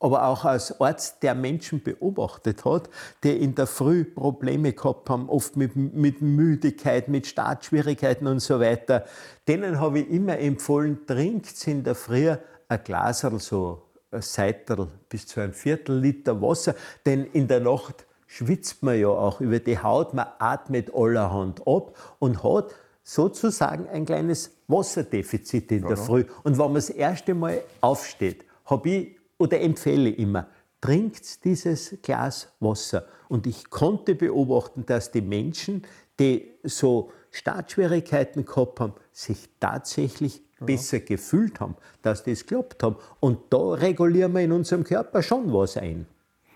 aber 0.00 0.24
auch 0.24 0.44
als 0.46 0.80
Arzt, 0.80 1.22
der 1.22 1.34
Menschen 1.34 1.82
beobachtet 1.82 2.64
hat, 2.64 2.88
die 3.22 3.36
in 3.36 3.54
der 3.54 3.66
Früh 3.66 4.04
Probleme 4.04 4.72
gehabt 4.72 5.10
haben, 5.10 5.28
oft 5.28 5.56
mit, 5.56 5.76
mit 5.76 6.22
Müdigkeit, 6.22 7.08
mit 7.08 7.26
Startschwierigkeiten 7.26 8.26
und 8.26 8.40
so 8.40 8.58
weiter, 8.60 9.04
denen 9.46 9.78
habe 9.78 10.00
ich 10.00 10.10
immer 10.10 10.38
empfohlen, 10.38 11.06
trinkt 11.06 11.66
in 11.68 11.84
der 11.84 11.94
Früh 11.94 12.34
ein 12.68 12.80
Glas, 12.82 13.20
so 13.20 13.82
ein 14.10 14.22
Seitel 14.22 14.88
bis 15.08 15.26
zu 15.26 15.40
einem 15.40 15.52
Viertel 15.52 15.98
Liter 15.98 16.40
Wasser, 16.40 16.74
denn 17.04 17.26
in 17.26 17.46
der 17.46 17.60
Nacht 17.60 18.06
schwitzt 18.26 18.82
man 18.82 18.98
ja 18.98 19.08
auch 19.08 19.40
über 19.40 19.58
die 19.58 19.78
Haut, 19.78 20.14
man 20.14 20.26
atmet 20.38 20.94
allerhand 20.94 21.66
ab 21.66 21.94
und 22.18 22.42
hat 22.42 22.74
sozusagen 23.02 23.88
ein 23.88 24.06
kleines 24.06 24.52
Wasserdefizit 24.68 25.72
in 25.72 25.86
der 25.86 25.96
Früh. 25.96 26.24
Und 26.44 26.56
wenn 26.56 26.66
man 26.66 26.74
das 26.74 26.90
erste 26.90 27.34
Mal 27.34 27.60
aufsteht, 27.80 28.44
habe 28.66 28.88
ich 28.88 29.19
oder 29.40 29.60
empfehle 29.60 30.10
immer 30.10 30.46
trinkt 30.80 31.44
dieses 31.44 31.96
Glas 32.02 32.52
Wasser. 32.60 33.04
Und 33.28 33.46
ich 33.46 33.70
konnte 33.70 34.14
beobachten, 34.14 34.86
dass 34.86 35.10
die 35.10 35.20
Menschen, 35.20 35.82
die 36.18 36.50
so 36.62 37.12
Startschwierigkeiten 37.30 38.44
gehabt 38.44 38.80
haben, 38.80 38.94
sich 39.12 39.48
tatsächlich 39.60 40.42
ja. 40.58 40.66
besser 40.66 41.00
gefühlt 41.00 41.60
haben, 41.60 41.76
dass 42.02 42.24
das 42.24 42.46
geklappt 42.46 42.82
haben. 42.82 42.96
Und 43.20 43.38
da 43.50 43.72
regulieren 43.72 44.32
wir 44.32 44.40
in 44.40 44.52
unserem 44.52 44.84
Körper 44.84 45.22
schon 45.22 45.52
was 45.52 45.76
ein. 45.76 46.06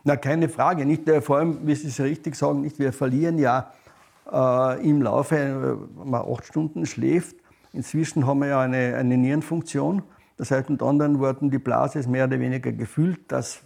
Na, 0.05 0.17
keine 0.17 0.49
Frage. 0.49 0.85
Nicht, 0.85 1.09
äh, 1.09 1.21
vor 1.21 1.39
allem, 1.39 1.67
wie 1.67 1.75
Sie 1.75 1.89
es 1.89 2.01
richtig 2.01 2.35
sagen, 2.35 2.61
nicht, 2.63 2.79
wir 2.79 2.93
verlieren 2.93 3.39
ja 3.39 3.73
äh, 4.31 4.89
im 4.89 5.01
Laufe, 5.03 5.37
äh, 5.37 5.99
wenn 5.99 6.11
man 6.11 6.23
acht 6.31 6.47
Stunden 6.47 6.85
schläft. 6.87 7.37
Inzwischen 7.73 8.27
haben 8.27 8.41
wir 8.41 8.49
ja 8.49 8.61
eine, 8.61 8.97
eine 8.97 9.17
Nierenfunktion. 9.17 10.03
Das 10.37 10.51
heißt, 10.51 10.71
mit 10.71 10.83
anderen 10.83 11.21
Worten, 11.21 11.51
die 11.51 11.59
Blase 11.59 11.99
ist 11.99 12.09
mehr 12.09 12.27
oder 12.27 12.39
weniger 12.41 12.73
gefüllt. 12.73 13.21
Das 13.29 13.61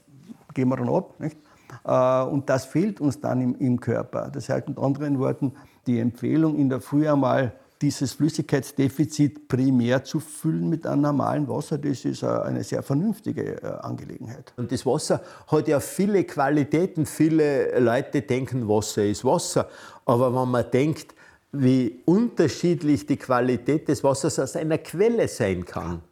gehen 0.54 0.68
wir 0.68 0.76
dann 0.76 0.88
ab. 0.88 1.18
Nicht? 1.18 1.36
Äh, 1.84 2.22
und 2.22 2.48
das 2.48 2.66
fehlt 2.66 3.00
uns 3.00 3.20
dann 3.20 3.40
im, 3.40 3.54
im 3.56 3.80
Körper. 3.80 4.30
Das 4.32 4.48
heißt, 4.48 4.68
mit 4.68 4.78
anderen 4.78 5.18
Worten, 5.18 5.52
die 5.86 5.98
Empfehlung 5.98 6.56
in 6.56 6.68
der 6.68 6.80
Früh 6.80 7.08
einmal 7.08 7.52
dieses 7.80 8.12
Flüssigkeitsdefizit 8.12 9.46
primär 9.46 10.02
zu 10.02 10.18
füllen 10.18 10.68
mit 10.68 10.84
einem 10.84 11.02
normalen 11.02 11.48
Wasser, 11.48 11.78
das 11.78 12.04
ist 12.04 12.24
eine 12.24 12.64
sehr 12.64 12.82
vernünftige 12.82 13.62
äh, 13.62 13.66
Angelegenheit. 13.82 14.52
Und 14.56 14.72
das 14.72 14.84
Wasser 14.84 15.22
hat 15.46 15.68
ja 15.68 15.78
viele 15.78 16.24
Qualitäten. 16.24 17.06
Viele 17.06 17.78
Leute 17.78 18.22
denken, 18.22 18.68
Wasser 18.68 19.04
ist 19.04 19.24
Wasser. 19.24 19.68
Aber 20.04 20.34
wenn 20.34 20.50
man 20.50 20.70
denkt, 20.70 21.14
wie 21.52 22.02
unterschiedlich 22.04 23.06
die 23.06 23.16
Qualität 23.16 23.88
des 23.88 24.04
Wassers 24.04 24.38
aus 24.38 24.56
einer 24.56 24.78
Quelle 24.78 25.28
sein 25.28 25.64
kann. 25.64 26.02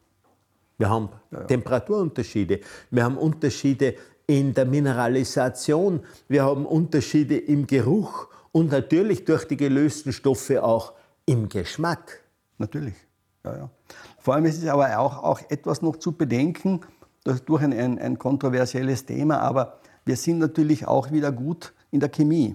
Wir 0.79 0.91
haben 0.91 1.09
ja. 1.31 1.45
Temperaturunterschiede, 1.45 2.61
wir 2.91 3.05
haben 3.05 3.17
Unterschiede 3.17 3.95
in 4.27 4.53
der 4.53 4.67
Mineralisation, 4.67 6.01
wir 6.29 6.45
haben 6.45 6.67
Unterschiede 6.67 7.39
im 7.39 7.67
Geruch 7.67 8.29
und 8.53 8.73
natürlich 8.73 9.25
durch 9.25 9.45
die 9.47 9.57
gelösten 9.57 10.13
Stoffe 10.13 10.63
auch 10.63 10.93
im 11.25 11.49
Geschmack. 11.49 12.23
Natürlich, 12.59 12.95
ja, 13.45 13.57
ja. 13.57 13.71
Vor 14.19 14.35
allem 14.35 14.47
ist 14.47 14.63
es 14.63 14.69
aber 14.69 14.99
auch, 14.99 15.23
auch 15.23 15.41
etwas 15.49 15.83
noch 15.83 15.97
zu 15.97 16.13
bedenken, 16.13 16.81
durch 17.47 17.63
ein, 17.63 17.73
ein, 17.73 17.99
ein 17.99 18.19
kontroversielles 18.19 19.05
Thema, 19.05 19.41
aber 19.41 19.79
wir 20.05 20.17
sind 20.17 20.39
natürlich 20.39 20.87
auch 20.87 21.11
wieder 21.11 21.33
gut 21.33 21.73
in 21.91 22.01
der 22.01 22.09
Chemie. 22.09 22.55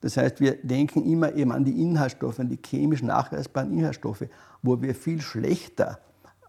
Das 0.00 0.16
heißt, 0.16 0.40
wir 0.40 0.56
denken 0.62 1.04
immer 1.04 1.34
eben 1.34 1.50
an 1.50 1.64
die 1.64 1.82
Inhaltsstoffe, 1.82 2.38
an 2.38 2.48
die 2.48 2.58
chemisch 2.58 3.02
nachweisbaren 3.02 3.72
Inhaltsstoffe. 3.72 4.24
Wo 4.62 4.80
wir 4.80 4.94
viel 4.94 5.20
schlechter 5.20 5.98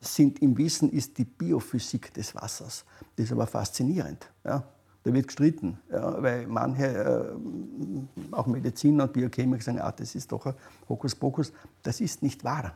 sind 0.02 0.42
im 0.42 0.58
Wissen, 0.58 0.90
ist 0.92 1.18
die 1.18 1.26
Biophysik 1.26 2.14
des 2.14 2.36
Wassers. 2.36 2.86
Das 3.16 3.26
ist 3.26 3.32
aber 3.32 3.48
faszinierend. 3.48 4.30
Ja. 4.44 4.64
Da 5.04 5.14
wird 5.14 5.28
gestritten, 5.28 5.80
ja, 5.90 6.22
weil 6.22 6.48
manche, 6.48 6.86
äh, 6.86 8.34
auch 8.34 8.46
Mediziner 8.46 9.06
und 9.06 9.14
Biochemiker 9.14 9.64
sagen, 9.64 9.80
ah, 9.80 9.92
das 9.92 10.16
ist 10.16 10.30
doch 10.32 10.46
ein 10.46 10.54
Hokuspokus. 10.90 11.54
Das 11.82 12.02
ist 12.02 12.22
nicht 12.22 12.44
wahr. 12.44 12.74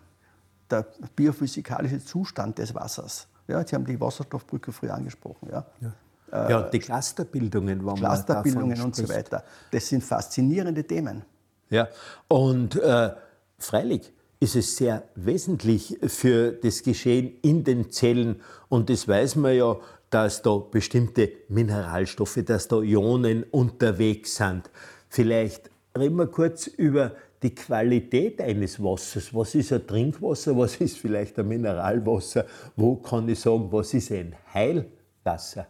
Der 0.70 0.86
biophysikalische 1.14 2.04
Zustand 2.04 2.58
des 2.58 2.74
Wassers. 2.74 3.28
Ja, 3.48 3.66
Sie 3.68 3.76
haben 3.76 3.86
die 3.86 4.00
Wasserstoffbrücke 4.00 4.72
früher 4.72 4.94
angesprochen. 4.94 5.50
Ja. 5.52 5.66
ja. 5.82 5.94
Ja, 6.32 6.60
und 6.60 6.74
die 6.74 6.80
Clusterbildungen, 6.80 7.84
wo 7.84 7.94
Clusterbildungen 7.94 8.82
und 8.82 8.96
so 8.96 9.10
weiter. 9.10 9.44
Das 9.70 9.88
sind 9.90 10.02
faszinierende 10.02 10.86
Themen. 10.86 11.24
Ja, 11.70 11.90
und 12.30 12.76
äh, 12.78 13.12
freilich 13.60 14.14
ist 14.42 14.56
es 14.56 14.76
sehr 14.76 15.04
wesentlich 15.14 16.00
für 16.08 16.52
das 16.52 16.82
Geschehen 16.82 17.34
in 17.44 17.64
den 17.64 17.92
Zellen. 17.92 18.42
Und 18.70 18.90
das 18.90 19.08
weiß 19.08 19.36
man 19.36 19.56
ja, 19.56 19.78
dass 20.10 20.42
da 20.42 20.58
bestimmte 20.58 21.32
Mineralstoffe, 21.48 22.40
dass 22.44 22.68
da 22.68 22.82
Ionen 22.82 23.44
unterwegs 23.44 24.36
sind. 24.36 24.70
Vielleicht 25.10 25.70
reden 25.98 26.16
wir 26.16 26.26
kurz 26.26 26.66
über 26.66 27.16
die 27.44 27.54
Qualität 27.54 28.42
eines 28.42 28.82
Wassers. 28.82 29.34
Was 29.34 29.54
ist 29.54 29.74
ein 29.74 29.86
Trinkwasser? 29.86 30.58
Was 30.58 30.76
ist 30.78 30.98
vielleicht 30.98 31.38
ein 31.38 31.48
Mineralwasser? 31.48 32.46
Wo 32.76 32.96
kann 32.96 33.30
ich 33.30 33.40
sagen, 33.40 33.72
was 33.72 33.94
ist 33.94 34.12
ein 34.12 34.36
Heilwasser? 34.54 35.68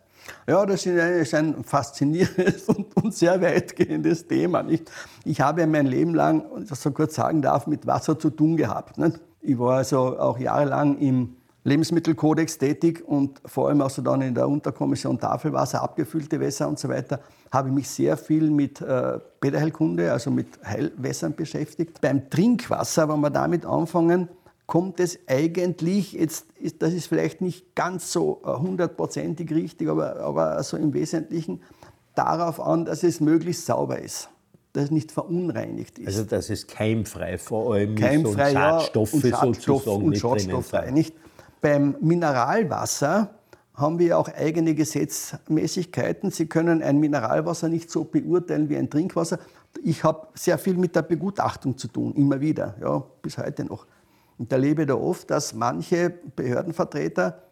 Ja, 0.47 0.65
das 0.65 0.85
ist 0.85 1.33
ein 1.33 1.63
faszinierendes 1.63 2.63
und 2.95 3.13
sehr 3.13 3.41
weitgehendes 3.41 4.27
Thema. 4.27 4.65
Ich 5.23 5.41
habe 5.41 5.65
mein 5.67 5.85
Leben 5.85 6.13
lang, 6.13 6.45
wenn 6.53 6.63
ich 6.63 6.69
das 6.69 6.81
so 6.81 6.91
kurz 6.91 7.15
sagen 7.15 7.41
darf, 7.41 7.67
mit 7.67 7.85
Wasser 7.87 8.17
zu 8.17 8.29
tun 8.29 8.57
gehabt. 8.57 8.95
Ich 9.41 9.57
war 9.57 9.77
also 9.77 10.19
auch 10.19 10.37
jahrelang 10.37 10.97
im 10.99 11.35
Lebensmittelkodex 11.63 12.57
tätig 12.57 13.03
und 13.07 13.39
vor 13.45 13.69
allem 13.69 13.81
auch 13.81 13.89
so 13.89 14.01
dann 14.01 14.21
in 14.21 14.33
der 14.33 14.47
Unterkommission 14.47 15.19
Tafelwasser, 15.19 15.81
abgefüllte 15.81 16.39
Wässer 16.39 16.67
und 16.67 16.79
so 16.79 16.89
weiter, 16.89 17.19
habe 17.51 17.69
ich 17.69 17.75
mich 17.75 17.89
sehr 17.89 18.17
viel 18.17 18.49
mit 18.49 18.81
äh, 18.81 19.19
also 20.09 20.31
mit 20.31 20.47
Heilwässern 20.65 21.35
beschäftigt. 21.35 22.01
Beim 22.01 22.29
Trinkwasser, 22.29 23.07
wenn 23.09 23.19
wir 23.19 23.29
damit 23.29 23.65
anfangen, 23.65 24.27
kommt 24.71 25.01
es 25.01 25.19
eigentlich, 25.27 26.13
jetzt 26.13 26.45
ist, 26.57 26.81
das 26.81 26.93
ist 26.93 27.07
vielleicht 27.07 27.41
nicht 27.41 27.75
ganz 27.75 28.13
so 28.13 28.41
äh, 28.45 28.53
hundertprozentig 28.53 29.51
richtig, 29.51 29.89
aber, 29.89 30.21
aber 30.21 30.63
so 30.63 30.77
im 30.77 30.93
Wesentlichen 30.93 31.61
darauf 32.15 32.61
an, 32.61 32.85
dass 32.85 33.03
es 33.03 33.19
möglichst 33.19 33.65
sauber 33.65 33.99
ist 33.99 34.29
dass 34.71 34.85
es 34.85 34.91
nicht 34.91 35.11
verunreinigt 35.11 35.99
ist. 35.99 36.07
Also 36.07 36.23
dass 36.23 36.49
es 36.49 36.65
keimfrei 36.65 37.37
vor 37.37 37.73
allem 37.73 37.95
keimfrei, 37.95 38.51
ist 38.51 38.55
und 38.55 38.61
Schadstoffe 38.61 39.11
ja, 39.11 39.19
und 39.19 39.55
Schadstoff 39.57 39.83
sozusagen 39.83 40.05
und 40.05 40.17
Schadstofffrei. 40.17 40.91
Nicht? 40.91 41.15
Beim 41.59 41.97
Mineralwasser 41.99 43.31
haben 43.73 43.99
wir 43.99 44.17
auch 44.17 44.29
eigene 44.29 44.73
Gesetzmäßigkeiten. 44.73 46.31
Sie 46.31 46.45
können 46.45 46.81
ein 46.81 47.01
Mineralwasser 47.01 47.67
nicht 47.67 47.91
so 47.91 48.05
beurteilen 48.05 48.69
wie 48.69 48.77
ein 48.77 48.89
Trinkwasser. 48.89 49.39
Ich 49.83 50.05
habe 50.05 50.27
sehr 50.35 50.57
viel 50.57 50.75
mit 50.75 50.95
der 50.95 51.01
Begutachtung 51.01 51.77
zu 51.77 51.89
tun, 51.89 52.13
immer 52.15 52.39
wieder, 52.39 52.75
ja, 52.79 53.03
bis 53.21 53.37
heute 53.37 53.65
noch. 53.65 53.85
Und 54.37 54.51
erlebe 54.51 54.85
da 54.85 54.95
oft, 54.95 55.29
dass 55.29 55.53
manche 55.53 56.09
Behördenvertreter 56.35 57.43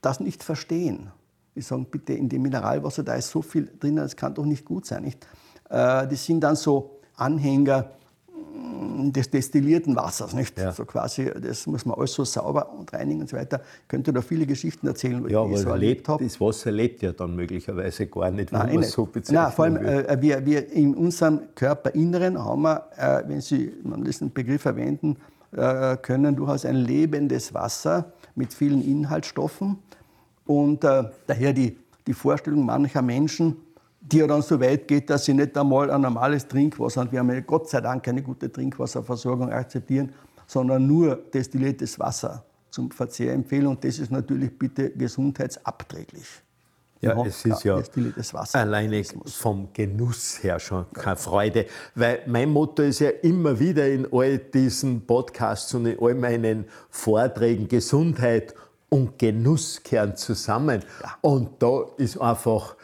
das 0.00 0.20
nicht 0.20 0.42
verstehen. 0.42 1.10
Die 1.54 1.60
sagen, 1.60 1.86
bitte 1.90 2.12
in 2.14 2.28
dem 2.28 2.42
Mineralwasser, 2.42 3.02
da 3.02 3.14
ist 3.14 3.30
so 3.30 3.42
viel 3.42 3.70
drin, 3.78 3.96
das 3.96 4.16
kann 4.16 4.34
doch 4.34 4.44
nicht 4.44 4.64
gut 4.64 4.86
sein. 4.86 5.04
Nicht? 5.04 5.26
Äh, 5.70 6.06
die 6.08 6.16
sind 6.16 6.40
dann 6.40 6.56
so 6.56 6.98
Anhänger 7.16 7.90
mm, 8.32 9.12
des 9.12 9.30
destillierten 9.30 9.94
Wassers, 9.94 10.32
nicht? 10.32 10.58
Ja. 10.58 10.72
So 10.72 10.86
quasi, 10.86 11.30
das 11.40 11.66
muss 11.66 11.84
man 11.84 11.98
alles 11.98 12.14
so 12.14 12.24
sauber 12.24 12.72
und 12.72 12.90
reinigen 12.92 13.20
und 13.20 13.28
so 13.28 13.36
weiter. 13.36 13.60
Ich 13.82 13.88
könnte 13.88 14.12
da 14.12 14.22
viele 14.22 14.46
Geschichten 14.46 14.86
erzählen, 14.86 15.28
ja, 15.28 15.46
ich 15.46 15.58
so 15.58 15.68
erlebt 15.68 16.08
habe. 16.08 16.24
Das 16.24 16.40
Wasser 16.40 16.70
lebt 16.70 17.02
ja 17.02 17.12
dann 17.12 17.36
möglicherweise 17.36 18.06
gar 18.06 18.30
nicht, 18.30 18.50
wenn 18.50 18.58
Nein, 18.58 18.74
man 18.74 18.84
es 18.84 18.92
so 18.92 19.04
bezeichnet. 19.04 19.42
Nein, 19.42 19.52
vor 19.52 19.64
allem, 19.66 19.76
äh, 19.76 20.20
wir, 20.22 20.44
wir 20.46 20.72
in 20.72 20.94
unserem 20.94 21.54
Körperinneren 21.54 22.42
haben 22.42 22.62
wir, 22.62 22.88
äh, 22.96 23.22
wenn 23.28 23.42
Sie 23.42 23.72
diesen 24.04 24.32
Begriff 24.32 24.62
verwenden, 24.62 25.18
äh, 25.52 25.96
können 25.98 26.34
durchaus 26.34 26.64
ein 26.64 26.76
lebendes 26.76 27.52
Wasser 27.54 28.12
mit 28.34 28.52
vielen 28.52 28.82
Inhaltsstoffen. 28.82 29.78
Und 30.46 30.84
äh, 30.84 31.04
daher 31.26 31.52
die, 31.52 31.78
die 32.06 32.14
Vorstellung 32.14 32.64
mancher 32.64 33.02
Menschen, 33.02 33.56
die 34.00 34.18
ja 34.18 34.26
dann 34.26 34.42
so 34.42 34.60
weit 34.60 34.88
geht, 34.88 35.10
dass 35.10 35.24
sie 35.24 35.34
nicht 35.34 35.56
einmal 35.56 35.90
ein 35.90 36.00
normales 36.00 36.48
Trinkwasser, 36.48 37.02
und 37.02 37.12
wir 37.12 37.20
haben 37.20 37.30
ja 37.30 37.40
Gott 37.40 37.68
sei 37.68 37.80
Dank 37.80 38.02
keine 38.02 38.22
gute 38.22 38.50
Trinkwasserversorgung 38.50 39.52
akzeptieren, 39.52 40.12
sondern 40.46 40.86
nur 40.86 41.16
destilliertes 41.16 41.98
Wasser 41.98 42.44
zum 42.70 42.90
Verzehr 42.90 43.32
empfehlen. 43.32 43.66
Und 43.68 43.84
das 43.84 43.98
ist 43.98 44.10
natürlich 44.10 44.58
bitte 44.58 44.90
gesundheitsabträglich. 44.90 46.42
Ja, 47.02 47.16
ja 47.16 47.26
es 47.26 47.44
ist 47.44 47.64
ja, 47.64 47.82
alleine 48.52 49.02
vom 49.26 49.68
Genuss 49.72 50.42
her 50.42 50.58
schon 50.58 50.86
keine 50.92 51.16
Freude. 51.16 51.66
Weil 51.94 52.20
mein 52.26 52.48
Motto 52.48 52.82
ist 52.82 53.00
ja 53.00 53.10
immer 53.10 53.58
wieder 53.58 53.88
in 53.88 54.06
all 54.12 54.38
diesen 54.38 55.04
Podcasts 55.04 55.74
und 55.74 55.86
in 55.86 55.98
all 56.00 56.14
meinen 56.14 56.64
Vorträgen 56.90 57.68
Gesundheit 57.68 58.54
und 58.88 59.18
Genuss 59.18 59.82
kehren 59.82 60.16
zusammen. 60.16 60.84
Ja. 61.02 61.18
Und 61.22 61.62
da 61.62 61.86
ist 61.96 62.20
einfach 62.20 62.76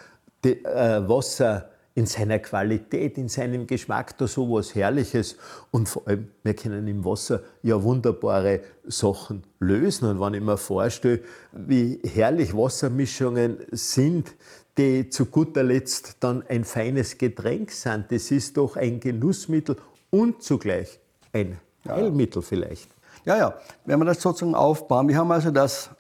die, 0.45 0.65
äh, 0.65 1.09
Wasser 1.09 1.71
in 1.99 2.07
seiner 2.07 2.39
Qualität, 2.39 3.19
in 3.19 3.29
seinem 3.29 3.67
Geschmack 3.67 4.17
da 4.19 4.29
so 4.29 4.49
was 4.53 4.73
Herrliches. 4.77 5.37
Und 5.73 5.89
vor 5.89 6.07
allem, 6.07 6.29
wir 6.45 6.55
können 6.55 6.87
im 6.87 7.05
Wasser 7.05 7.41
ja 7.65 7.83
wunderbare 7.83 8.61
Sachen 8.87 9.43
lösen. 9.59 10.09
Und 10.09 10.21
wenn 10.21 10.35
ich 10.35 10.41
mir 10.41 10.57
vorstelle, 10.57 11.21
wie 11.51 12.01
herrlich 12.05 12.55
Wassermischungen 12.55 13.59
sind, 13.73 14.33
die 14.77 15.09
zu 15.09 15.27
guter 15.27 15.65
Letzt 15.65 16.19
dann 16.21 16.45
ein 16.49 16.63
feines 16.63 17.19
Getränk 17.19 17.73
sind, 17.73 18.13
das 18.13 18.31
ist 18.31 18.57
doch 18.57 18.77
ein 18.77 19.01
Genussmittel 19.01 19.75
und 20.11 20.41
zugleich 20.41 21.01
ein 21.33 21.59
Heilmittel 21.85 22.43
vielleicht. 22.43 22.89
Ja, 23.25 23.37
ja, 23.37 23.55
wenn 23.87 23.99
wir 23.99 24.05
das 24.05 24.23
sozusagen 24.23 24.55
aufbauen. 24.55 25.09
Wir 25.09 25.17
haben 25.17 25.33
also 25.33 25.51
das, 25.51 25.91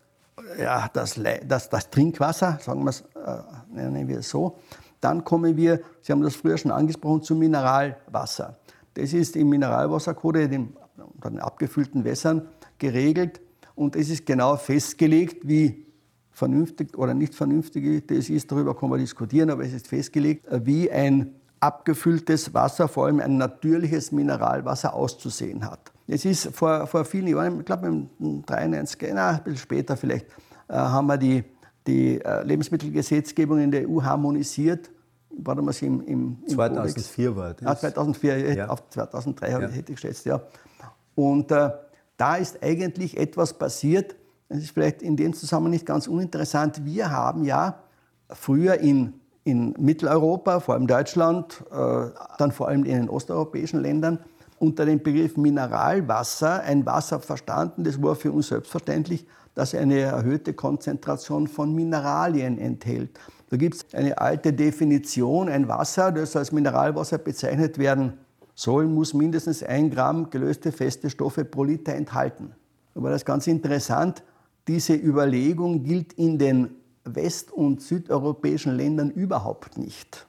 ja, 0.56 0.88
das, 0.92 1.20
das, 1.44 1.68
das 1.68 1.90
Trinkwasser, 1.90 2.60
sagen 2.62 2.84
wir 2.84 2.90
es, 2.90 3.00
äh, 3.00 3.74
nennen 3.74 4.06
wir 4.06 4.20
es 4.20 4.30
so. 4.30 4.56
Dann 5.00 5.24
kommen 5.24 5.56
wir, 5.56 5.80
Sie 6.00 6.12
haben 6.12 6.22
das 6.22 6.36
früher 6.36 6.58
schon 6.58 6.70
angesprochen, 6.70 7.22
zum 7.22 7.38
Mineralwasser. 7.38 8.58
Das 8.94 9.12
ist 9.12 9.36
im 9.36 9.48
Mineralwassercode, 9.48 10.50
den, 10.50 10.76
den 11.24 11.38
abgefüllten 11.38 12.04
Wässern, 12.04 12.48
geregelt 12.78 13.40
und 13.74 13.96
es 13.96 14.10
ist 14.10 14.26
genau 14.26 14.56
festgelegt, 14.56 15.46
wie 15.46 15.86
vernünftig 16.32 16.96
oder 16.96 17.14
nicht 17.14 17.34
vernünftig 17.34 18.06
das 18.06 18.28
ist, 18.28 18.50
darüber 18.50 18.76
kann 18.76 18.90
man 18.90 19.00
diskutieren, 19.00 19.50
aber 19.50 19.64
es 19.64 19.72
ist 19.72 19.88
festgelegt, 19.88 20.46
wie 20.64 20.90
ein 20.90 21.34
abgefülltes 21.60 22.54
Wasser, 22.54 22.88
vor 22.88 23.06
allem 23.06 23.20
ein 23.20 23.36
natürliches 23.36 24.12
Mineralwasser, 24.12 24.94
auszusehen 24.94 25.68
hat. 25.68 25.92
Es 26.06 26.24
ist 26.24 26.54
vor, 26.54 26.86
vor 26.86 27.04
vielen 27.04 27.26
Jahren, 27.26 27.60
ich 27.60 27.66
glaube 27.66 27.86
im 27.86 28.44
93, 28.46 29.10
na, 29.12 29.30
ein 29.30 29.42
bisschen 29.42 29.58
später 29.58 29.96
vielleicht, 29.96 30.26
äh, 30.68 30.74
haben 30.74 31.06
wir 31.06 31.18
die, 31.18 31.44
die 31.88 32.20
äh, 32.20 32.42
Lebensmittelgesetzgebung 32.44 33.58
in 33.58 33.70
der 33.70 33.88
EU 33.88 34.02
harmonisiert. 34.02 34.90
War 35.30 35.54
damals 35.54 35.82
im, 35.82 36.00
im, 36.02 36.38
im 36.46 36.48
2004 36.48 37.28
Kodex. 37.30 37.36
war 37.36 37.54
das. 37.54 37.66
Ah, 37.66 37.76
2004, 37.76 38.54
ja. 38.54 38.68
auf 38.68 38.88
2003 38.88 39.50
ja. 39.50 39.60
hätte 39.60 39.92
ich 39.92 39.96
geschätzt, 39.96 40.26
ja. 40.26 40.40
Und 41.14 41.50
äh, 41.50 41.70
da 42.16 42.36
ist 42.36 42.62
eigentlich 42.62 43.16
etwas 43.16 43.54
passiert, 43.54 44.16
das 44.48 44.58
ist 44.58 44.70
vielleicht 44.70 45.02
in 45.02 45.16
dem 45.16 45.34
Zusammenhang 45.34 45.72
nicht 45.72 45.86
ganz 45.86 46.06
uninteressant. 46.06 46.84
Wir 46.84 47.10
haben 47.10 47.44
ja 47.44 47.82
früher 48.30 48.80
in, 48.80 49.14
in 49.44 49.74
Mitteleuropa, 49.78 50.60
vor 50.60 50.74
allem 50.74 50.86
Deutschland, 50.86 51.64
äh, 51.70 52.10
dann 52.38 52.52
vor 52.52 52.68
allem 52.68 52.84
in 52.84 52.94
den 52.94 53.08
osteuropäischen 53.10 53.80
Ländern, 53.80 54.20
unter 54.58 54.86
dem 54.86 55.02
Begriff 55.02 55.36
Mineralwasser 55.36 56.62
ein 56.62 56.84
Wasser 56.86 57.20
verstanden. 57.20 57.84
Das 57.84 58.02
war 58.02 58.16
für 58.16 58.32
uns 58.32 58.48
selbstverständlich, 58.48 59.26
dass 59.58 59.74
eine 59.74 59.98
erhöhte 59.98 60.54
Konzentration 60.54 61.48
von 61.48 61.74
Mineralien 61.74 62.58
enthält. 62.58 63.18
Da 63.50 63.56
gibt 63.56 63.74
es 63.74 63.92
eine 63.92 64.16
alte 64.16 64.52
Definition, 64.52 65.48
ein 65.48 65.66
Wasser, 65.66 66.12
das 66.12 66.36
als 66.36 66.52
Mineralwasser 66.52 67.18
bezeichnet 67.18 67.76
werden 67.76 68.12
soll, 68.54 68.86
muss 68.86 69.14
mindestens 69.14 69.64
ein 69.64 69.90
Gramm 69.90 70.30
gelöste 70.30 70.70
feste 70.70 71.10
Stoffe 71.10 71.44
pro 71.44 71.64
Liter 71.64 71.92
enthalten. 71.92 72.52
Aber 72.94 73.10
das 73.10 73.22
ist 73.22 73.24
ganz 73.24 73.48
interessant, 73.48 74.22
diese 74.68 74.94
Überlegung 74.94 75.82
gilt 75.82 76.12
in 76.12 76.38
den 76.38 76.76
west- 77.02 77.50
und 77.50 77.82
südeuropäischen 77.82 78.76
Ländern 78.76 79.10
überhaupt 79.10 79.76
nicht. 79.76 80.28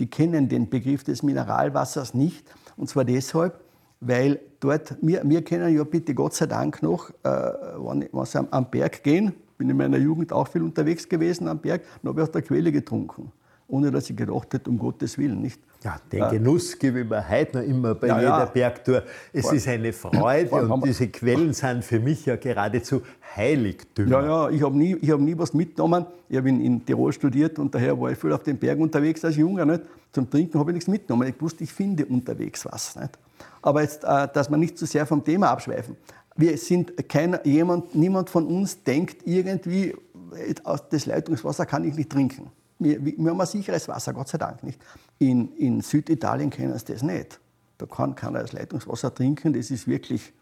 Die 0.00 0.10
kennen 0.10 0.48
den 0.48 0.68
Begriff 0.68 1.04
des 1.04 1.22
Mineralwassers 1.22 2.12
nicht. 2.12 2.52
Und 2.76 2.88
zwar 2.88 3.04
deshalb, 3.04 3.62
weil 4.02 4.40
dort, 4.60 4.96
wir, 5.00 5.22
wir 5.24 5.42
kennen 5.42 5.74
ja 5.74 5.84
bitte 5.84 6.14
Gott 6.14 6.34
sei 6.34 6.46
Dank 6.46 6.82
noch, 6.82 7.10
äh, 7.22 7.28
wenn, 7.28 8.08
wenn 8.12 8.24
sie 8.24 8.38
am, 8.38 8.48
am 8.50 8.70
Berg 8.70 9.02
gehen, 9.02 9.32
bin 9.56 9.70
in 9.70 9.76
meiner 9.76 9.98
Jugend 9.98 10.32
auch 10.32 10.48
viel 10.48 10.62
unterwegs 10.62 11.08
gewesen 11.08 11.46
am 11.48 11.58
Berg, 11.58 11.82
dann 12.02 12.10
habe 12.10 12.20
ich 12.20 12.26
aus 12.26 12.32
der 12.32 12.42
Quelle 12.42 12.72
getrunken 12.72 13.32
ohne 13.68 13.90
dass 13.90 14.10
ich 14.10 14.16
gedacht 14.16 14.52
hätte, 14.52 14.70
um 14.70 14.78
Gottes 14.78 15.16
Willen. 15.18 15.40
Nicht? 15.40 15.60
Ja, 15.82 15.96
den 16.12 16.28
Genuss 16.28 16.78
gebe 16.78 17.00
ich 17.00 17.08
mir 17.08 17.28
heute 17.28 17.58
noch 17.58 17.64
immer 17.64 17.94
bei 17.94 18.06
ja, 18.08 18.18
jeder 18.20 18.38
ja. 18.38 18.44
Bergtour. 18.44 19.02
Es 19.32 19.46
vor, 19.46 19.54
ist 19.54 19.66
eine 19.66 19.92
Freude 19.92 20.50
und 20.68 20.84
diese 20.84 21.08
Quellen 21.08 21.52
sind 21.52 21.84
für 21.84 21.98
mich 21.98 22.24
ja 22.26 22.36
geradezu 22.36 23.02
Heiligtümer. 23.34 24.22
Ja, 24.22 24.24
ja, 24.24 24.50
ich 24.50 24.62
habe 24.62 24.76
nie, 24.76 24.94
hab 24.94 25.20
nie 25.20 25.36
was 25.36 25.52
mitgenommen. 25.54 26.06
Ich 26.28 26.36
habe 26.36 26.48
in, 26.48 26.60
in, 26.60 26.84
Tirol 26.84 27.12
studiert 27.12 27.58
und 27.58 27.74
daher 27.74 27.98
war 28.00 28.12
ich 28.12 28.18
viel 28.18 28.32
auf 28.32 28.42
den 28.44 28.58
Bergen 28.58 28.82
unterwegs 28.82 29.24
als 29.24 29.36
Junger. 29.36 29.64
Nicht? 29.64 29.82
Zum 30.12 30.30
Trinken 30.30 30.58
habe 30.58 30.70
ich 30.70 30.74
nichts 30.74 30.88
mitgenommen. 30.88 31.28
Ich 31.28 31.40
wusste, 31.40 31.64
ich 31.64 31.72
finde 31.72 32.06
unterwegs 32.06 32.64
was. 32.64 32.94
Nicht? 32.94 33.18
Aber 33.60 33.82
jetzt, 33.82 34.04
äh, 34.04 34.28
dass 34.32 34.50
wir 34.50 34.56
nicht 34.56 34.78
zu 34.78 34.86
sehr 34.86 35.06
vom 35.06 35.24
Thema 35.24 35.50
abschweifen. 35.50 35.96
Wir 36.36 36.56
sind 36.56 37.08
kein, 37.08 37.38
jemand, 37.44 37.94
niemand 37.94 38.30
von 38.30 38.46
uns 38.46 38.82
denkt 38.82 39.26
irgendwie, 39.26 39.94
das 40.90 41.06
Leitungswasser 41.06 41.66
kann 41.66 41.84
ich 41.84 41.94
nicht 41.94 42.10
trinken. 42.10 42.50
Wir, 42.82 43.04
wir 43.04 43.30
haben 43.30 43.40
ein 43.40 43.46
sicheres 43.46 43.88
Wasser, 43.88 44.12
Gott 44.12 44.28
sei 44.28 44.38
Dank 44.38 44.62
nicht. 44.62 44.80
In, 45.18 45.52
in 45.56 45.80
Süditalien 45.80 46.50
kennen 46.50 46.76
sie 46.78 46.92
das 46.92 47.02
nicht. 47.02 47.40
Da 47.78 47.86
kann 47.86 48.14
keiner 48.14 48.40
das 48.40 48.52
Leitungswasser 48.52 49.14
trinken. 49.14 49.52
Das 49.52 49.70
ist 49.70 49.88
wirklich, 49.88 50.32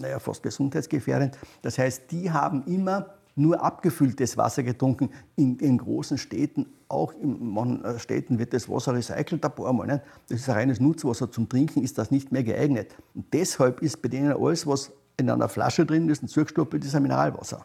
naja, 0.00 0.18
fast 0.18 0.42
gesundheitsgefährdend. 0.42 1.38
Das 1.62 1.78
heißt, 1.78 2.10
die 2.10 2.30
haben 2.30 2.64
immer 2.66 3.16
nur 3.36 3.62
abgefülltes 3.62 4.36
Wasser 4.36 4.62
getrunken. 4.62 5.10
In, 5.36 5.58
in 5.58 5.78
großen 5.78 6.18
Städten, 6.18 6.66
auch 6.88 7.12
in 7.14 7.52
manchen 7.52 7.84
äh, 7.84 7.98
Städten 7.98 8.38
wird 8.38 8.54
das 8.54 8.68
Wasser 8.68 8.94
recycelt 8.94 9.44
ein 9.44 9.54
paar 9.54 9.72
Mal. 9.72 9.86
Nicht? 9.86 10.02
Das 10.28 10.40
ist 10.40 10.48
ein 10.48 10.54
reines 10.54 10.80
Nutzwasser. 10.80 11.30
Zum 11.30 11.48
Trinken 11.48 11.82
ist 11.82 11.98
das 11.98 12.10
nicht 12.10 12.32
mehr 12.32 12.42
geeignet. 12.42 12.94
Und 13.14 13.26
deshalb 13.32 13.82
ist 13.82 14.00
bei 14.02 14.08
denen 14.08 14.32
alles, 14.32 14.66
was 14.66 14.90
in 15.18 15.30
einer 15.30 15.48
Flasche 15.48 15.84
drin 15.86 16.08
ist, 16.08 16.22
ein 16.22 16.28
zugestoppelt, 16.28 16.84
ist 16.84 16.94
ein 16.94 17.02
Mineralwasser. 17.02 17.64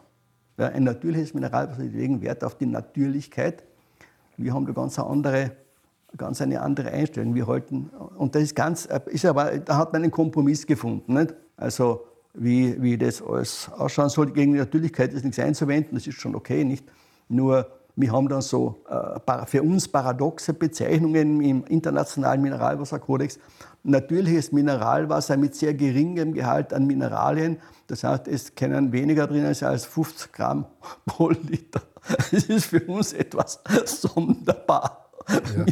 Ja, 0.58 0.68
ein 0.68 0.84
natürliches 0.84 1.34
Mineralwasser, 1.34 1.82
deswegen 1.82 2.20
Wert 2.20 2.44
auf 2.44 2.56
die 2.56 2.66
Natürlichkeit 2.66 3.64
wir 4.42 4.54
haben 4.54 4.66
da 4.66 4.72
ganz 4.72 4.98
eine 4.98 5.08
andere, 5.08 5.52
ganz 6.16 6.40
eine 6.42 6.60
andere 6.60 6.90
Einstellung. 6.90 7.34
Wir 7.34 7.46
halten, 7.46 7.90
und 8.16 8.34
das 8.34 8.42
ist 8.42 8.56
ganz, 8.56 8.88
ist 9.06 9.24
aber, 9.24 9.58
da 9.58 9.76
hat 9.76 9.92
man 9.92 10.02
einen 10.02 10.10
Kompromiss 10.10 10.66
gefunden. 10.66 11.14
Nicht? 11.14 11.34
Also, 11.56 12.04
wie, 12.34 12.80
wie 12.80 12.96
das 12.96 13.22
alles 13.22 13.70
ausschauen 13.76 14.08
soll. 14.08 14.32
Gegen 14.32 14.52
die 14.52 14.58
Natürlichkeit 14.58 15.12
ist 15.12 15.24
nichts 15.24 15.38
einzuwenden, 15.38 15.94
das 15.94 16.06
ist 16.06 16.20
schon 16.20 16.34
okay, 16.34 16.64
nicht? 16.64 16.84
Nur, 17.28 17.66
wir 17.94 18.12
haben 18.12 18.28
dann 18.28 18.40
so 18.40 18.82
äh, 18.88 19.46
für 19.46 19.62
uns 19.62 19.88
paradoxe 19.88 20.54
Bezeichnungen 20.54 21.42
im 21.42 21.64
internationalen 21.64 22.40
Mineralwasserkodex. 22.40 23.38
Natürliches 23.82 24.52
Mineralwasser 24.52 25.36
mit 25.36 25.54
sehr 25.54 25.74
geringem 25.74 26.32
Gehalt 26.32 26.72
an 26.72 26.86
Mineralien. 26.86 27.58
Das 27.88 28.04
heißt, 28.04 28.28
es 28.28 28.54
können 28.54 28.92
weniger 28.92 29.26
drin 29.26 29.52
sein 29.54 29.70
als 29.70 29.84
50 29.84 30.32
Gramm 30.32 30.66
pro 31.06 31.30
Liter. 31.30 31.82
Das 32.30 32.44
ist 32.44 32.66
für 32.66 32.80
uns 32.86 33.12
etwas 33.12 33.60
sonderbar. 33.84 35.10
Ja. 35.28 35.64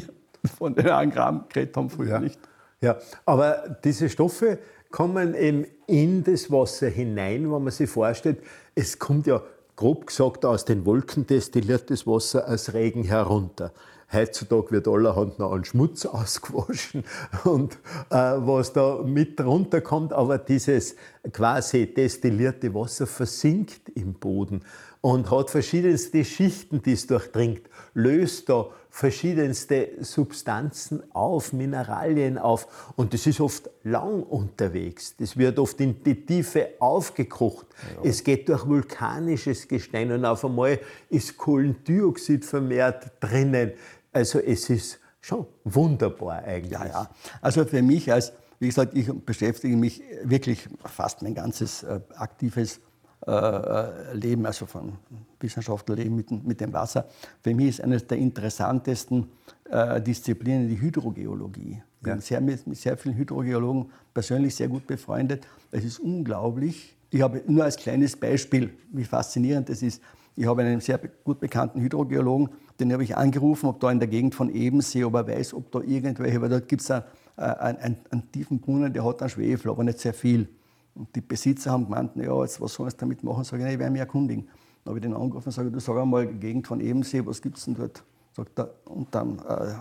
Von 0.58 0.74
den 0.74 0.88
1 0.88 1.14
Gramm 1.14 1.44
geredet 1.48 1.76
haben 1.76 1.90
früher 1.90 2.12
ja. 2.12 2.20
nicht. 2.20 2.38
Ja, 2.82 2.96
aber 3.26 3.76
diese 3.84 4.08
Stoffe 4.08 4.58
kommen 4.90 5.34
eben 5.34 5.66
in 5.86 6.24
das 6.24 6.50
Wasser 6.50 6.88
hinein, 6.88 7.50
wenn 7.52 7.62
man 7.62 7.70
sich 7.70 7.90
vorstellt, 7.90 8.42
es 8.74 8.98
kommt 8.98 9.26
ja 9.26 9.42
grob 9.80 10.08
gesagt 10.08 10.44
aus 10.44 10.66
den 10.66 10.84
Wolken 10.84 11.26
destilliertes 11.26 12.06
Wasser 12.06 12.46
als 12.46 12.74
Regen 12.74 13.02
herunter. 13.02 13.72
Heutzutage 14.12 14.72
wird 14.72 14.86
allerhand 14.86 15.38
noch 15.38 15.52
an 15.52 15.64
Schmutz 15.64 16.04
ausgewaschen 16.06 17.02
und 17.44 17.78
äh, 18.10 18.16
was 18.36 18.74
da 18.74 19.00
mit 19.02 19.40
runterkommt, 19.40 20.12
aber 20.12 20.36
dieses 20.36 20.96
quasi 21.32 21.94
destillierte 21.94 22.74
Wasser 22.74 23.06
versinkt 23.06 23.88
im 23.94 24.12
Boden 24.12 24.64
und 25.00 25.30
hat 25.30 25.50
verschiedenste 25.50 26.24
Schichten, 26.24 26.82
die 26.82 26.92
es 26.92 27.06
durchdringt, 27.06 27.62
löst 27.94 28.48
da 28.48 28.68
verschiedenste 28.90 29.90
Substanzen 30.00 31.02
auf, 31.14 31.52
Mineralien 31.52 32.38
auf 32.38 32.92
und 32.96 33.14
das 33.14 33.26
ist 33.26 33.40
oft 33.40 33.70
lang 33.84 34.22
unterwegs. 34.22 35.16
Das 35.16 35.36
wird 35.36 35.58
oft 35.58 35.80
in 35.80 36.02
die 36.02 36.26
Tiefe 36.26 36.70
aufgekocht. 36.80 37.66
Ja. 37.96 38.10
Es 38.10 38.24
geht 38.24 38.48
durch 38.48 38.66
vulkanisches 38.66 39.68
Gestein 39.68 40.10
und 40.10 40.24
auf 40.24 40.44
einmal 40.44 40.80
ist 41.08 41.36
Kohlendioxid 41.36 42.44
vermehrt 42.44 43.12
drinnen. 43.20 43.72
Also 44.12 44.40
es 44.40 44.68
ist 44.68 44.98
schon 45.20 45.46
wunderbar 45.64 46.42
eigentlich. 46.42 46.72
Ja, 46.72 46.86
ja. 46.86 47.10
Also 47.40 47.64
für 47.64 47.82
mich 47.82 48.12
als, 48.12 48.32
wie 48.58 48.66
gesagt, 48.66 48.96
ich 48.96 49.10
beschäftige 49.24 49.76
mich 49.76 50.02
wirklich 50.24 50.68
fast 50.84 51.22
mein 51.22 51.34
ganzes 51.34 51.84
äh, 51.84 52.00
aktives 52.16 52.80
äh, 53.26 53.32
äh, 53.32 54.14
Leben, 54.14 54.46
also 54.46 54.64
von 54.64 54.94
Wissenschaftlerleben 55.40 56.16
mit, 56.16 56.30
mit 56.30 56.60
dem 56.60 56.72
Wasser. 56.72 57.06
Für 57.42 57.54
mich 57.54 57.68
ist 57.68 57.80
eines 57.82 58.06
der 58.06 58.16
interessantesten 58.16 59.28
äh, 59.68 60.00
Disziplinen 60.00 60.68
die 60.68 60.80
Hydrogeologie. 60.80 61.82
Ich 61.98 62.02
bin 62.02 62.20
sehr, 62.20 62.40
mit, 62.40 62.66
mit 62.66 62.78
sehr 62.78 62.96
vielen 62.96 63.16
Hydrogeologen 63.16 63.90
persönlich 64.14 64.54
sehr 64.54 64.68
gut 64.68 64.86
befreundet. 64.86 65.46
Es 65.70 65.84
ist 65.84 65.98
unglaublich. 65.98 66.96
Ich 67.10 67.20
habe 67.20 67.42
nur 67.46 67.64
als 67.64 67.76
kleines 67.76 68.16
Beispiel, 68.16 68.70
wie 68.90 69.04
faszinierend 69.04 69.68
das 69.68 69.82
ist. 69.82 70.00
Ich 70.34 70.46
habe 70.46 70.62
einen 70.62 70.80
sehr 70.80 70.98
gut 71.22 71.40
bekannten 71.40 71.82
Hydrogeologen, 71.82 72.48
den 72.78 72.90
habe 72.90 73.04
ich 73.04 73.18
angerufen, 73.18 73.66
ob 73.66 73.80
da 73.80 73.90
in 73.90 73.98
der 73.98 74.08
Gegend 74.08 74.34
von 74.34 74.48
Ebensee, 74.48 75.04
ob 75.04 75.14
er 75.14 75.26
weiß, 75.26 75.52
ob 75.52 75.70
da 75.72 75.80
irgendwelche, 75.80 76.40
weil 76.40 76.48
dort 76.48 76.68
gibt 76.68 76.80
es 76.80 76.90
einen, 76.90 77.04
einen, 77.36 77.96
einen, 78.10 78.32
tiefen 78.32 78.60
Brunnen, 78.60 78.90
der 78.90 79.04
hat 79.04 79.20
einen 79.20 79.28
Schwefel, 79.28 79.70
aber 79.70 79.84
nicht 79.84 79.98
sehr 79.98 80.14
viel. 80.14 80.48
Und 80.94 81.14
die 81.14 81.20
Besitzer 81.20 81.70
haben 81.70 81.84
gemeint, 81.84 82.16
ja, 82.16 82.42
jetzt, 82.42 82.60
was 82.60 82.74
sollen 82.74 82.90
sie 82.90 82.96
damit 82.96 83.22
machen? 83.22 83.44
Sag 83.44 83.58
ich, 83.58 83.64
nein, 83.64 83.74
ich 83.74 83.78
werde 83.78 83.92
mich 83.92 84.00
erkundigen. 84.00 84.48
Dann 84.84 84.92
habe 84.92 84.98
ich 84.98 85.02
den 85.02 85.14
angerufen 85.14 85.48
und 85.48 85.52
sage, 85.52 85.70
du 85.70 85.80
sag 85.80 85.96
einmal, 85.96 86.26
Gegend 86.26 86.66
von 86.66 86.80
Ebensee, 86.80 87.24
was 87.24 87.40
gibt 87.40 87.58
es 87.58 87.64
denn 87.64 87.74
dort? 87.74 88.02
Sagt 88.32 88.58
er, 88.58 88.70
und 88.86 89.14
dann 89.14 89.38
äh, 89.40 89.74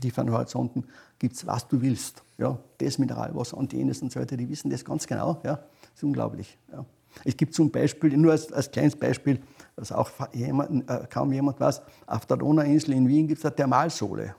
tieferen 0.00 0.30
Horizonten 0.30 0.84
gibt 1.18 1.36
es, 1.36 1.46
was 1.46 1.68
du 1.68 1.80
willst. 1.80 2.22
Ja, 2.38 2.58
das 2.78 2.98
Mineralwasser 2.98 3.56
und 3.56 3.72
jenes 3.72 4.02
und 4.02 4.10
so 4.10 4.20
weiter, 4.20 4.36
die 4.36 4.48
wissen 4.48 4.70
das 4.70 4.84
ganz 4.84 5.06
genau. 5.06 5.40
Ja, 5.44 5.56
das 5.56 5.90
ist 5.96 6.04
unglaublich. 6.04 6.58
Ja. 6.72 6.84
Es 7.24 7.36
gibt 7.36 7.54
zum 7.54 7.70
Beispiel, 7.70 8.16
nur 8.16 8.32
als, 8.32 8.52
als 8.52 8.70
kleines 8.70 8.96
Beispiel, 8.96 9.40
was 9.76 9.92
auch 9.92 10.10
jemand, 10.32 10.88
äh, 10.90 11.06
kaum 11.08 11.32
jemand 11.32 11.60
weiß, 11.60 11.82
auf 12.06 12.26
der 12.26 12.36
Donauinsel 12.38 12.94
in 12.94 13.06
Wien 13.06 13.28
gibt 13.28 13.38
es 13.38 13.46
eine 13.46 13.54
Thermalsohle. 13.54 14.34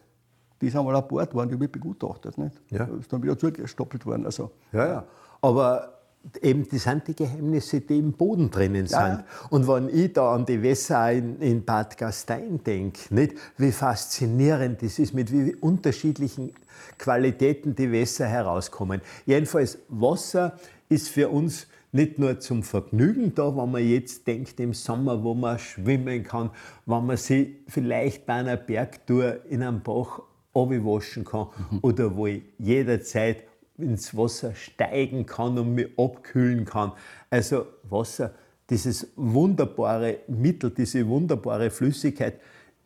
Die 0.61 0.67
ist 0.67 0.75
einmal 0.75 0.95
an 0.95 1.07
Bord 1.07 1.33
worden, 1.33 1.49
die 1.49 1.59
wird 1.59 1.71
begutachtet. 1.71 2.37
Nicht? 2.37 2.59
Ja. 2.69 2.85
Ist 2.85 3.11
dann 3.11 3.21
wieder 3.21 3.37
zugestoppelt 3.37 4.05
worden. 4.05 4.25
Also, 4.25 4.51
ja, 4.71 4.87
ja. 4.87 5.03
Aber 5.41 5.94
eben, 6.41 6.67
das 6.69 6.83
sind 6.83 7.07
die 7.07 7.15
Geheimnisse, 7.15 7.81
die 7.81 7.99
im 7.99 8.13
Boden 8.13 8.49
drinnen 8.51 8.87
sind. 8.87 8.99
Ja. 8.99 9.25
Und 9.49 9.67
wenn 9.67 9.89
ich 9.89 10.13
da 10.13 10.33
an 10.33 10.45
die 10.45 10.61
Wässer 10.61 11.11
in, 11.11 11.39
in 11.39 11.63
Bad 11.63 11.97
Gastein 11.97 12.63
denke, 12.63 13.13
nicht, 13.13 13.35
wie 13.57 13.71
faszinierend 13.71 14.81
das 14.81 14.99
ist, 14.99 15.13
mit 15.13 15.31
wie 15.31 15.55
unterschiedlichen 15.55 16.53
Qualitäten 16.97 17.75
die 17.75 17.91
Wässer 17.91 18.27
herauskommen. 18.27 19.01
Jedenfalls, 19.25 19.79
Wasser 19.89 20.57
ist 20.89 21.09
für 21.09 21.29
uns 21.29 21.67
nicht 21.91 22.19
nur 22.19 22.39
zum 22.39 22.61
Vergnügen 22.61 23.33
da, 23.33 23.55
wenn 23.55 23.71
man 23.71 23.87
jetzt 23.87 24.27
denkt 24.27 24.59
im 24.59 24.73
Sommer, 24.73 25.23
wo 25.23 25.33
man 25.33 25.57
schwimmen 25.57 26.23
kann, 26.23 26.49
wenn 26.85 27.05
man 27.05 27.17
sich 27.17 27.55
vielleicht 27.67 28.25
bei 28.25 28.33
einer 28.33 28.57
Bergtour 28.57 29.37
in 29.49 29.63
einem 29.63 29.81
Bach 29.81 30.19
waschen 30.53 31.25
kann 31.25 31.47
mhm. 31.71 31.79
oder 31.81 32.15
wo 32.15 32.27
ich 32.27 32.43
jederzeit 32.57 33.43
ins 33.77 34.15
Wasser 34.15 34.55
steigen 34.55 35.25
kann 35.25 35.57
und 35.57 35.75
mich 35.75 35.87
abkühlen 35.97 36.65
kann. 36.65 36.93
Also 37.29 37.65
Wasser, 37.83 38.33
dieses 38.69 39.07
wunderbare 39.15 40.19
Mittel, 40.27 40.71
diese 40.71 41.07
wunderbare 41.07 41.69
Flüssigkeit 41.69 42.39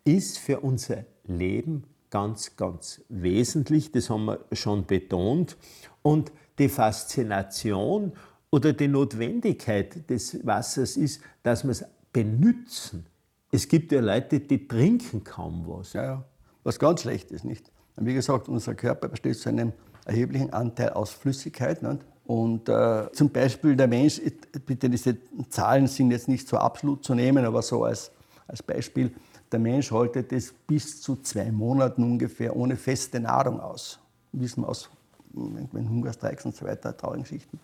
ist 0.03 0.39
für 0.39 0.59
unser 0.59 1.05
Leben 1.25 1.83
ganz, 2.09 2.55
ganz 2.55 3.01
wesentlich. 3.09 3.91
Das 3.91 4.09
haben 4.09 4.25
wir 4.25 4.39
schon 4.53 4.85
betont. 4.85 5.57
Und 6.01 6.31
die 6.57 6.69
Faszination 6.69 8.13
oder 8.51 8.73
die 8.73 8.87
Notwendigkeit 8.87 10.09
des 10.09 10.45
Wassers 10.45 10.97
ist, 10.97 11.21
dass 11.43 11.63
wir 11.63 11.71
es 11.71 11.85
benutzen. 12.11 13.05
Es 13.51 13.67
gibt 13.67 13.91
ja 13.91 14.01
Leute, 14.01 14.39
die 14.39 14.67
trinken 14.67 15.23
kaum 15.23 15.65
was. 15.67 15.93
Ja, 15.93 16.03
ja. 16.03 16.25
Was 16.63 16.77
ganz 16.77 17.01
schlecht 17.01 17.31
ist, 17.31 17.45
nicht? 17.45 17.71
Wie 17.95 18.13
gesagt, 18.13 18.49
unser 18.49 18.75
Körper 18.75 19.07
besteht 19.09 19.37
zu 19.37 19.49
einem 19.49 19.73
erheblichen 20.09 20.51
Anteil 20.51 20.89
aus 20.89 21.11
Flüssigkeit. 21.11 21.81
Nicht? 21.83 21.99
Und 22.25 22.69
äh, 22.69 23.11
zum 23.13 23.29
Beispiel 23.29 23.75
der 23.75 23.87
Mensch, 23.87 24.21
bitte 24.65 24.89
diese 24.89 25.17
Zahlen 25.49 25.87
sind 25.87 26.11
jetzt 26.11 26.27
nicht 26.27 26.47
so 26.47 26.57
absolut 26.57 27.03
zu 27.03 27.15
nehmen, 27.15 27.45
aber 27.45 27.61
so 27.61 27.83
als, 27.83 28.11
als 28.47 28.61
Beispiel, 28.61 29.11
der 29.51 29.59
Mensch 29.59 29.91
haltet 29.91 30.31
es 30.31 30.53
bis 30.53 31.01
zu 31.01 31.15
zwei 31.17 31.51
Monaten 31.51 32.03
ungefähr 32.03 32.55
ohne 32.55 32.75
feste 32.75 33.19
Nahrung 33.19 33.59
aus. 33.59 33.99
Wissen 34.31 34.61
wir 34.61 34.69
aus 34.69 34.89
Hungerstreiks 35.33 36.45
und 36.45 36.55
so 36.55 36.65
weiter, 36.65 36.95
traurigen 36.95 37.23
Geschichten. 37.23 37.59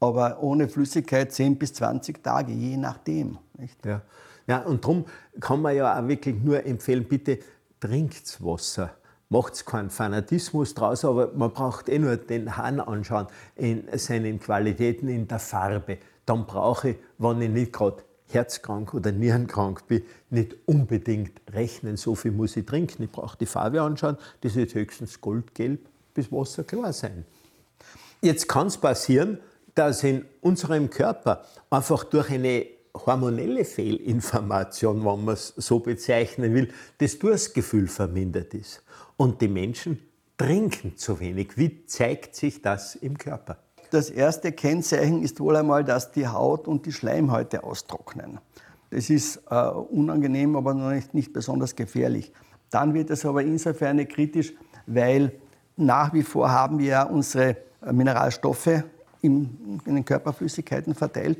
Aber 0.00 0.42
ohne 0.42 0.68
Flüssigkeit 0.68 1.32
10 1.32 1.56
bis 1.56 1.74
20 1.74 2.22
Tage, 2.22 2.52
je 2.52 2.76
nachdem. 2.76 3.38
Nicht? 3.56 3.84
Ja. 3.86 4.02
ja, 4.46 4.58
und 4.62 4.84
darum 4.84 5.04
kann 5.40 5.62
man 5.62 5.74
ja 5.76 5.98
auch 5.98 6.08
wirklich 6.08 6.36
nur 6.42 6.64
empfehlen, 6.66 7.04
bitte 7.04 7.38
trinkt 7.78 8.44
Wasser. 8.44 8.90
Macht 9.28 9.64
keinen 9.66 9.90
Fanatismus 9.90 10.74
draus, 10.74 11.04
aber 11.04 11.32
man 11.34 11.52
braucht 11.52 11.88
eh 11.88 11.98
nur 11.98 12.16
den 12.16 12.56
Hahn 12.56 12.80
anschauen 12.80 13.26
in 13.56 13.84
seinen 13.96 14.38
Qualitäten, 14.38 15.08
in 15.08 15.26
der 15.26 15.38
Farbe. 15.38 15.98
Dann 16.26 16.46
brauche 16.46 16.90
ich, 16.90 16.96
wenn 17.18 17.40
ich 17.42 17.50
nicht 17.50 17.72
gerade 17.72 18.02
herzkrank 18.28 18.94
oder 18.94 19.12
nierenkrank 19.12 19.86
bin, 19.86 20.02
nicht 20.30 20.56
unbedingt 20.66 21.40
rechnen, 21.52 21.96
so 21.96 22.14
viel 22.14 22.32
muss 22.32 22.56
ich 22.56 22.66
trinken. 22.66 23.02
Ich 23.02 23.10
brauche 23.10 23.36
die 23.38 23.46
Farbe 23.46 23.82
anschauen, 23.82 24.16
das 24.40 24.56
ist 24.56 24.74
höchstens 24.74 25.20
goldgelb 25.20 25.80
bis 26.12 26.30
Wasser 26.30 26.64
klar 26.64 26.92
sein. 26.92 27.24
Jetzt 28.20 28.48
kann 28.48 28.68
es 28.68 28.78
passieren, 28.78 29.38
dass 29.74 30.04
in 30.04 30.24
unserem 30.40 30.88
Körper 30.88 31.44
einfach 31.70 32.04
durch 32.04 32.30
eine 32.30 32.66
hormonelle 32.94 33.64
Fehlinformation, 33.64 35.04
wenn 35.04 35.24
man 35.24 35.34
es 35.34 35.48
so 35.56 35.80
bezeichnen 35.80 36.54
will, 36.54 36.68
das 36.98 37.18
Durstgefühl 37.18 37.88
vermindert 37.88 38.54
ist. 38.54 38.82
Und 39.16 39.40
die 39.40 39.48
Menschen 39.48 39.98
trinken 40.36 40.96
zu 40.96 41.20
wenig. 41.20 41.56
Wie 41.56 41.86
zeigt 41.86 42.34
sich 42.34 42.62
das 42.62 42.94
im 42.94 43.18
Körper? 43.18 43.58
Das 43.90 44.10
erste 44.10 44.52
Kennzeichen 44.52 45.22
ist 45.22 45.38
wohl 45.40 45.56
einmal, 45.56 45.84
dass 45.84 46.10
die 46.10 46.26
Haut 46.26 46.66
und 46.66 46.86
die 46.86 46.92
Schleimhäute 46.92 47.62
austrocknen. 47.62 48.40
Das 48.90 49.10
ist 49.10 49.42
äh, 49.50 49.68
unangenehm, 49.68 50.56
aber 50.56 50.74
noch 50.74 50.90
nicht, 50.90 51.14
nicht 51.14 51.32
besonders 51.32 51.76
gefährlich. 51.76 52.32
Dann 52.70 52.94
wird 52.94 53.10
es 53.10 53.24
aber 53.24 53.42
insofern 53.42 54.06
kritisch, 54.08 54.52
weil 54.86 55.32
nach 55.76 56.12
wie 56.12 56.22
vor 56.22 56.50
haben 56.50 56.78
wir 56.78 57.08
unsere 57.10 57.56
äh, 57.82 57.92
Mineralstoffe 57.92 58.82
in, 59.22 59.80
in 59.84 59.94
den 59.94 60.04
Körperflüssigkeiten 60.04 60.94
verteilt, 60.94 61.38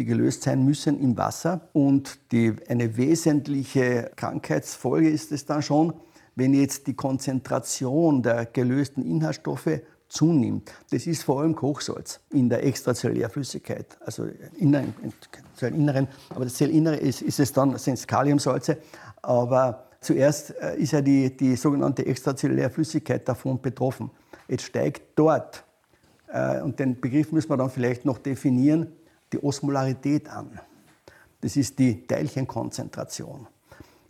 die 0.00 0.06
gelöst 0.06 0.42
sein 0.42 0.64
müssen 0.64 0.98
im 0.98 1.18
Wasser. 1.18 1.60
Und 1.74 2.18
die, 2.32 2.56
eine 2.68 2.96
wesentliche 2.96 4.10
Krankheitsfolge 4.16 5.10
ist 5.10 5.30
es 5.30 5.44
dann 5.44 5.60
schon, 5.60 5.92
wenn 6.36 6.54
jetzt 6.54 6.86
die 6.86 6.94
Konzentration 6.94 8.22
der 8.22 8.46
gelösten 8.46 9.04
Inhaltsstoffe 9.04 9.80
zunimmt. 10.08 10.72
Das 10.90 11.06
ist 11.06 11.22
vor 11.22 11.42
allem 11.42 11.54
Kochsalz 11.54 12.20
in 12.30 12.48
der 12.48 12.64
Extrazellulärflüssigkeit, 12.64 13.98
also 14.00 14.26
inneren, 14.56 14.94
Zellinneren. 15.54 16.08
Aber 16.30 16.44
das 16.44 16.54
Zellinnere 16.54 16.96
ist, 16.96 17.20
ist 17.20 17.38
es 17.38 17.52
dann, 17.52 17.76
sind 17.76 17.94
es 17.94 18.06
Kaliumsalze. 18.06 18.78
Aber 19.20 19.84
zuerst 20.00 20.54
äh, 20.62 20.78
ist 20.78 20.92
ja 20.92 21.02
die, 21.02 21.36
die 21.36 21.56
sogenannte 21.56 22.06
Extrazellulärflüssigkeit 22.06 23.28
davon 23.28 23.60
betroffen. 23.60 24.10
Jetzt 24.48 24.64
steigt 24.64 25.02
dort, 25.16 25.62
äh, 26.32 26.62
und 26.62 26.78
den 26.78 26.98
Begriff 26.98 27.32
müssen 27.32 27.50
wir 27.50 27.58
dann 27.58 27.70
vielleicht 27.70 28.06
noch 28.06 28.16
definieren, 28.16 28.92
die 29.32 29.42
Osmolarität 29.42 30.28
an. 30.28 30.60
Das 31.40 31.56
ist 31.56 31.78
die 31.78 32.06
Teilchenkonzentration. 32.06 33.46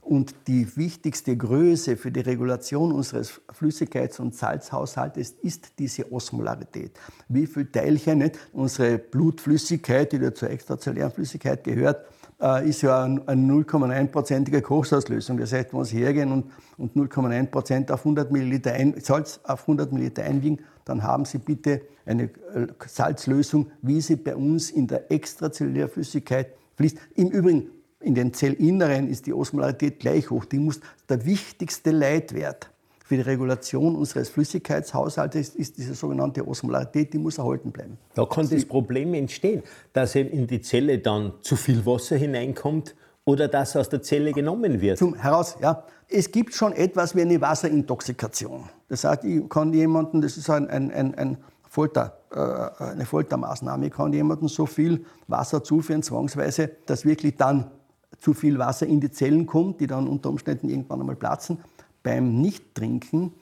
Und 0.00 0.34
die 0.48 0.76
wichtigste 0.76 1.36
Größe 1.36 1.96
für 1.96 2.10
die 2.10 2.20
Regulation 2.20 2.90
unseres 2.90 3.40
Flüssigkeits- 3.48 4.20
und 4.20 4.34
Salzhaushaltes 4.34 5.36
ist 5.42 5.78
diese 5.78 6.10
Osmolarität. 6.10 6.98
Wie 7.28 7.46
viele 7.46 7.70
Teilchen, 7.70 8.18
nicht? 8.18 8.36
unsere 8.52 8.98
Blutflüssigkeit, 8.98 10.10
die 10.12 10.34
zur 10.34 10.50
extrazellulären 10.50 11.12
Flüssigkeit 11.12 11.62
gehört, 11.62 12.04
äh, 12.40 12.68
ist 12.68 12.82
ja 12.82 13.04
eine 13.04 13.20
0,1-prozentige 13.20 14.62
Kochsalzlösung. 14.62 15.38
Das 15.38 15.52
heißt, 15.52 15.72
wenn 15.72 15.84
Sie 15.84 15.98
hergehen 15.98 16.32
und, 16.32 16.46
und 16.78 16.94
0,1 16.96 17.46
Prozent 17.46 17.92
auf 17.92 18.00
100 18.00 18.30
Milliliter 18.30 18.72
ein, 18.72 18.94
Salz 19.00 19.40
auf 19.44 19.62
100 19.62 19.92
Milliliter 19.92 20.24
einwiegen, 20.24 20.60
dann 20.84 21.02
haben 21.02 21.24
Sie 21.24 21.38
bitte 21.38 21.82
eine 22.06 22.24
äh, 22.24 22.66
Salzlösung, 22.86 23.70
wie 23.82 24.00
sie 24.00 24.16
bei 24.16 24.34
uns 24.34 24.70
in 24.70 24.86
der 24.86 25.10
Extrazellulärflüssigkeit 25.10 26.54
fließt. 26.76 26.98
Im 27.14 27.28
Übrigen, 27.28 27.70
in 28.00 28.14
den 28.14 28.32
Zellinneren 28.32 29.08
ist 29.08 29.26
die 29.26 29.32
Osmolarität 29.32 30.00
gleich 30.00 30.30
hoch. 30.30 30.44
Die 30.44 30.58
muss 30.58 30.80
der 31.08 31.24
wichtigste 31.24 31.90
Leitwert 31.90 32.70
für 33.10 33.16
die 33.16 33.22
Regulation 33.22 33.96
unseres 33.96 34.28
Flüssigkeitshaushaltes 34.28 35.56
ist 35.56 35.78
diese 35.78 35.96
sogenannte 35.96 36.46
Osmolarität, 36.46 37.12
die 37.12 37.18
muss 37.18 37.38
erhalten 37.38 37.72
bleiben. 37.72 37.98
Da 38.14 38.24
kann 38.24 38.48
das 38.48 38.64
Problem 38.64 39.14
entstehen, 39.14 39.64
dass 39.92 40.14
eben 40.14 40.30
in 40.30 40.46
die 40.46 40.60
Zelle 40.60 41.00
dann 41.00 41.32
zu 41.40 41.56
viel 41.56 41.84
Wasser 41.84 42.14
hineinkommt 42.14 42.94
oder 43.24 43.48
dass 43.48 43.74
aus 43.74 43.88
der 43.88 44.00
Zelle 44.02 44.32
genommen 44.32 44.80
wird. 44.80 44.98
Zum 44.98 45.16
heraus, 45.16 45.56
ja. 45.60 45.82
Es 46.08 46.30
gibt 46.30 46.54
schon 46.54 46.72
etwas 46.72 47.16
wie 47.16 47.22
eine 47.22 47.40
Wasserintoxikation. 47.40 48.68
Das 48.88 49.02
heißt, 49.02 49.24
ich 49.24 49.48
kann 49.48 49.74
jemanden, 49.74 50.20
das 50.20 50.36
ist 50.36 50.48
ein, 50.48 50.70
ein, 50.70 50.92
ein, 50.92 51.12
ein 51.16 51.36
Folter, 51.68 52.16
äh, 52.30 52.84
eine 52.84 53.06
Foltermaßnahme, 53.06 53.86
ich 53.86 53.92
kann 53.92 54.12
jemandem 54.12 54.46
so 54.46 54.66
viel 54.66 55.04
Wasser 55.26 55.64
zuführen, 55.64 56.04
zwangsweise, 56.04 56.70
dass 56.86 57.04
wirklich 57.04 57.36
dann 57.36 57.72
zu 58.20 58.34
viel 58.34 58.56
Wasser 58.60 58.86
in 58.86 59.00
die 59.00 59.10
Zellen 59.10 59.46
kommt, 59.46 59.80
die 59.80 59.88
dann 59.88 60.06
unter 60.06 60.28
Umständen 60.28 60.68
irgendwann 60.68 61.00
einmal 61.00 61.16
platzen. 61.16 61.58
Beim 62.02 62.40
Nichttrinken 62.40 63.32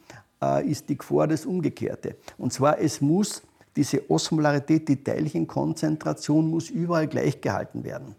äh, 0.43 0.69
ist 0.69 0.89
die 0.89 0.99
Gefahr 0.99 1.27
das 1.27 1.47
Umgekehrte. 1.47 2.17
Und 2.37 2.53
zwar, 2.53 2.79
es 2.79 3.01
muss 3.01 3.43
diese 3.77 4.11
Osmolarität, 4.11 4.89
die 4.89 5.03
Teilchenkonzentration 5.03 6.51
muss 6.51 6.71
überall 6.71 7.07
gleich 7.07 7.41
gehalten 7.41 7.85
werden. 7.85 8.17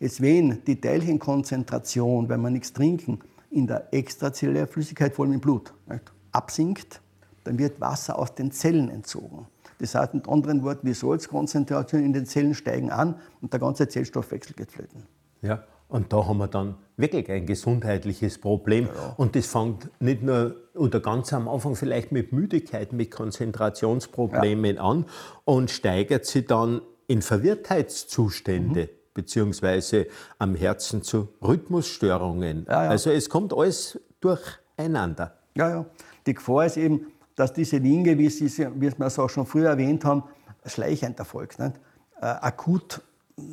Jetzt 0.00 0.20
wenn 0.20 0.62
die 0.64 0.80
Teilchenkonzentration, 0.80 2.28
wenn 2.28 2.40
wir 2.40 2.50
nichts 2.50 2.72
trinken, 2.72 3.18
in 3.50 3.66
der 3.66 3.92
extrazellulären 3.92 4.68
Flüssigkeit, 4.68 5.14
vor 5.14 5.24
allem 5.24 5.34
im 5.34 5.40
Blut, 5.40 5.72
nicht, 5.86 6.12
absinkt, 6.32 7.00
dann 7.44 7.58
wird 7.58 7.80
Wasser 7.80 8.18
aus 8.18 8.34
den 8.34 8.52
Zellen 8.52 8.90
entzogen. 8.90 9.46
Das 9.78 9.94
heißt 9.94 10.12
mit 10.12 10.28
anderen 10.28 10.62
Worten, 10.62 10.86
die 10.86 10.94
Salzkonzentrationen 10.94 12.06
in 12.06 12.12
den 12.12 12.26
Zellen 12.26 12.54
steigen 12.54 12.90
an 12.90 13.14
und 13.40 13.52
der 13.52 13.60
ganze 13.60 13.88
Zellstoffwechsel 13.88 14.54
geht 14.54 14.70
flöten. 14.70 15.04
Ja, 15.40 15.64
und 15.88 16.12
da 16.12 16.26
haben 16.26 16.38
wir 16.38 16.48
dann 16.48 16.76
wirklich 16.96 17.30
ein 17.30 17.46
gesundheitliches 17.46 18.38
Problem. 18.38 18.88
Ja. 18.94 19.14
Und 19.16 19.36
das 19.36 19.46
fängt 19.46 19.88
nicht 20.00 20.22
nur 20.22 20.54
oder 20.74 21.00
ganz 21.00 21.32
am 21.32 21.48
Anfang 21.48 21.76
vielleicht 21.76 22.12
mit 22.12 22.32
Müdigkeit, 22.32 22.92
mit 22.92 23.10
Konzentrationsproblemen 23.10 24.76
ja. 24.76 24.82
an 24.82 25.06
und 25.44 25.70
steigert 25.70 26.26
sich 26.26 26.46
dann 26.46 26.82
in 27.06 27.22
Verwirrtheitszustände. 27.22 28.82
Mhm. 28.82 28.88
beziehungsweise 29.14 30.06
am 30.38 30.54
Herzen 30.54 31.02
zu 31.02 31.28
Rhythmusstörungen. 31.42 32.66
Ja, 32.68 32.80
also 32.80 33.10
es 33.10 33.28
kommt 33.28 33.52
alles 33.52 33.98
durcheinander. 34.20 35.38
Ja, 35.56 35.70
ja. 35.70 35.86
Die 36.24 36.34
Gefahr 36.34 36.66
ist 36.66 36.76
eben, 36.76 37.06
dass 37.34 37.52
diese 37.52 37.80
Dinge, 37.80 38.16
wie, 38.16 38.28
Sie, 38.28 38.46
wie 38.76 38.96
wir 38.96 39.06
es 39.06 39.18
auch 39.18 39.28
schon 39.28 39.44
früher 39.44 39.70
erwähnt 39.70 40.04
haben, 40.04 40.22
schleichend 40.66 41.18
erfolgt. 41.18 41.58
Nicht? 41.58 41.80
Äh, 42.20 42.26
akut 42.26 43.00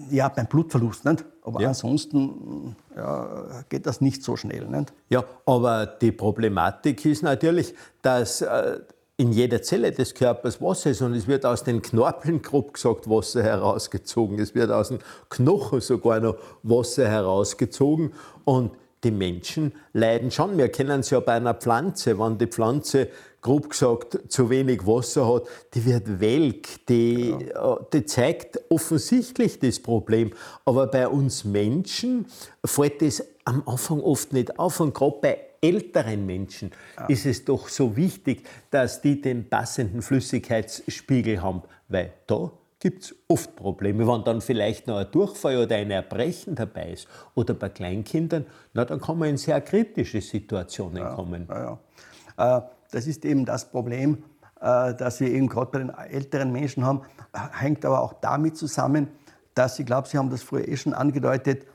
ja, 0.09 0.29
beim 0.29 0.47
Blutverlust, 0.47 1.05
nicht? 1.05 1.25
aber 1.41 1.61
ja. 1.61 1.69
ansonsten 1.69 2.75
ja, 2.95 3.63
geht 3.69 3.85
das 3.85 4.01
nicht 4.01 4.23
so 4.23 4.35
schnell. 4.35 4.67
Nicht? 4.67 4.93
Ja, 5.09 5.23
aber 5.45 5.85
die 5.85 6.11
Problematik 6.11 7.05
ist 7.05 7.23
natürlich, 7.23 7.73
dass 8.01 8.41
äh, 8.41 8.79
in 9.17 9.31
jeder 9.31 9.61
Zelle 9.61 9.91
des 9.91 10.13
Körpers 10.13 10.61
Wasser 10.61 10.89
ist 10.91 11.01
und 11.01 11.13
es 11.13 11.27
wird 11.27 11.45
aus 11.45 11.63
den 11.63 11.81
Knorpeln, 11.81 12.41
grob 12.41 12.73
gesagt, 12.73 13.09
Wasser 13.09 13.43
herausgezogen. 13.43 14.39
Es 14.39 14.55
wird 14.55 14.71
aus 14.71 14.89
den 14.89 14.99
Knochen 15.29 15.79
sogar 15.81 16.19
noch 16.19 16.37
Wasser 16.63 17.07
herausgezogen 17.07 18.11
und 18.43 18.71
die 19.03 19.11
Menschen 19.11 19.71
leiden 19.93 20.31
schon. 20.31 20.57
Wir 20.57 20.69
kennen 20.69 21.01
es 21.01 21.11
ja 21.11 21.19
bei 21.19 21.33
einer 21.33 21.53
Pflanze, 21.53 22.17
wenn 22.19 22.37
die 22.37 22.47
Pflanze 22.47 23.09
grob 23.45 23.69
gesagt 23.69 24.17
zu 24.27 24.49
wenig 24.49 24.87
Wasser 24.87 25.31
hat, 25.31 25.43
die 25.75 25.85
wird 25.85 26.19
welk, 26.19 26.85
die, 26.87 27.29
ja. 27.29 27.73
Äh, 27.73 27.77
die 27.93 28.05
zeigt 28.05 28.59
offensichtlich 28.69 29.59
das 29.59 29.79
Problem. 29.79 30.31
Aber 30.65 30.87
bei 30.87 31.07
uns 31.07 31.43
Menschen 31.45 32.25
fällt 32.65 33.03
das 33.03 33.23
am 33.43 33.61
Anfang 33.67 34.01
oft 34.01 34.33
nicht 34.33 34.57
auf. 34.57 34.79
Und 34.79 34.95
gerade 34.95 35.17
bei 35.21 35.39
älteren 35.61 36.25
Menschen 36.25 36.71
ja. 36.97 37.05
ist 37.05 37.27
es 37.27 37.45
doch 37.45 37.67
so 37.69 37.95
wichtig, 37.95 38.47
dass 38.71 39.01
die 39.01 39.21
den 39.21 39.47
passenden 39.47 40.01
Flüssigkeitsspiegel 40.01 41.39
haben, 41.39 41.61
weil 41.87 42.13
da 42.25 42.51
gibt 42.79 43.03
es 43.03 43.15
oft 43.27 43.55
Probleme. 43.55 44.07
Wenn 44.07 44.23
dann 44.23 44.41
vielleicht 44.41 44.87
noch 44.87 44.97
ein 44.97 45.11
Durchfall 45.11 45.57
oder 45.57 45.75
ein 45.75 45.91
Erbrechen 45.91 46.55
dabei 46.55 46.93
ist 46.93 47.07
oder 47.35 47.53
bei 47.53 47.69
Kleinkindern, 47.69 48.47
na, 48.73 48.85
dann 48.85 48.99
kann 48.99 49.19
man 49.19 49.29
in 49.29 49.37
sehr 49.37 49.61
kritische 49.61 50.21
Situationen 50.21 50.97
ja, 50.97 51.13
kommen. 51.13 51.47
Äh, 52.37 52.61
das 52.91 53.07
ist 53.07 53.25
eben 53.25 53.45
das 53.45 53.69
Problem, 53.69 54.23
äh, 54.61 54.93
das 54.93 55.19
wir 55.19 55.29
eben 55.29 55.47
gerade 55.47 55.71
bei 55.71 55.79
den 55.79 55.89
älteren 55.89 56.51
Menschen 56.51 56.85
haben, 56.85 57.01
hängt 57.51 57.85
aber 57.85 58.01
auch 58.01 58.13
damit 58.13 58.57
zusammen, 58.57 59.07
dass, 59.53 59.79
ich 59.79 59.85
glaube, 59.85 60.07
Sie 60.07 60.17
haben 60.17 60.29
das 60.29 60.43
früher 60.43 60.67
eh 60.67 60.77
schon 60.77 60.93
angedeutet, 60.93 61.65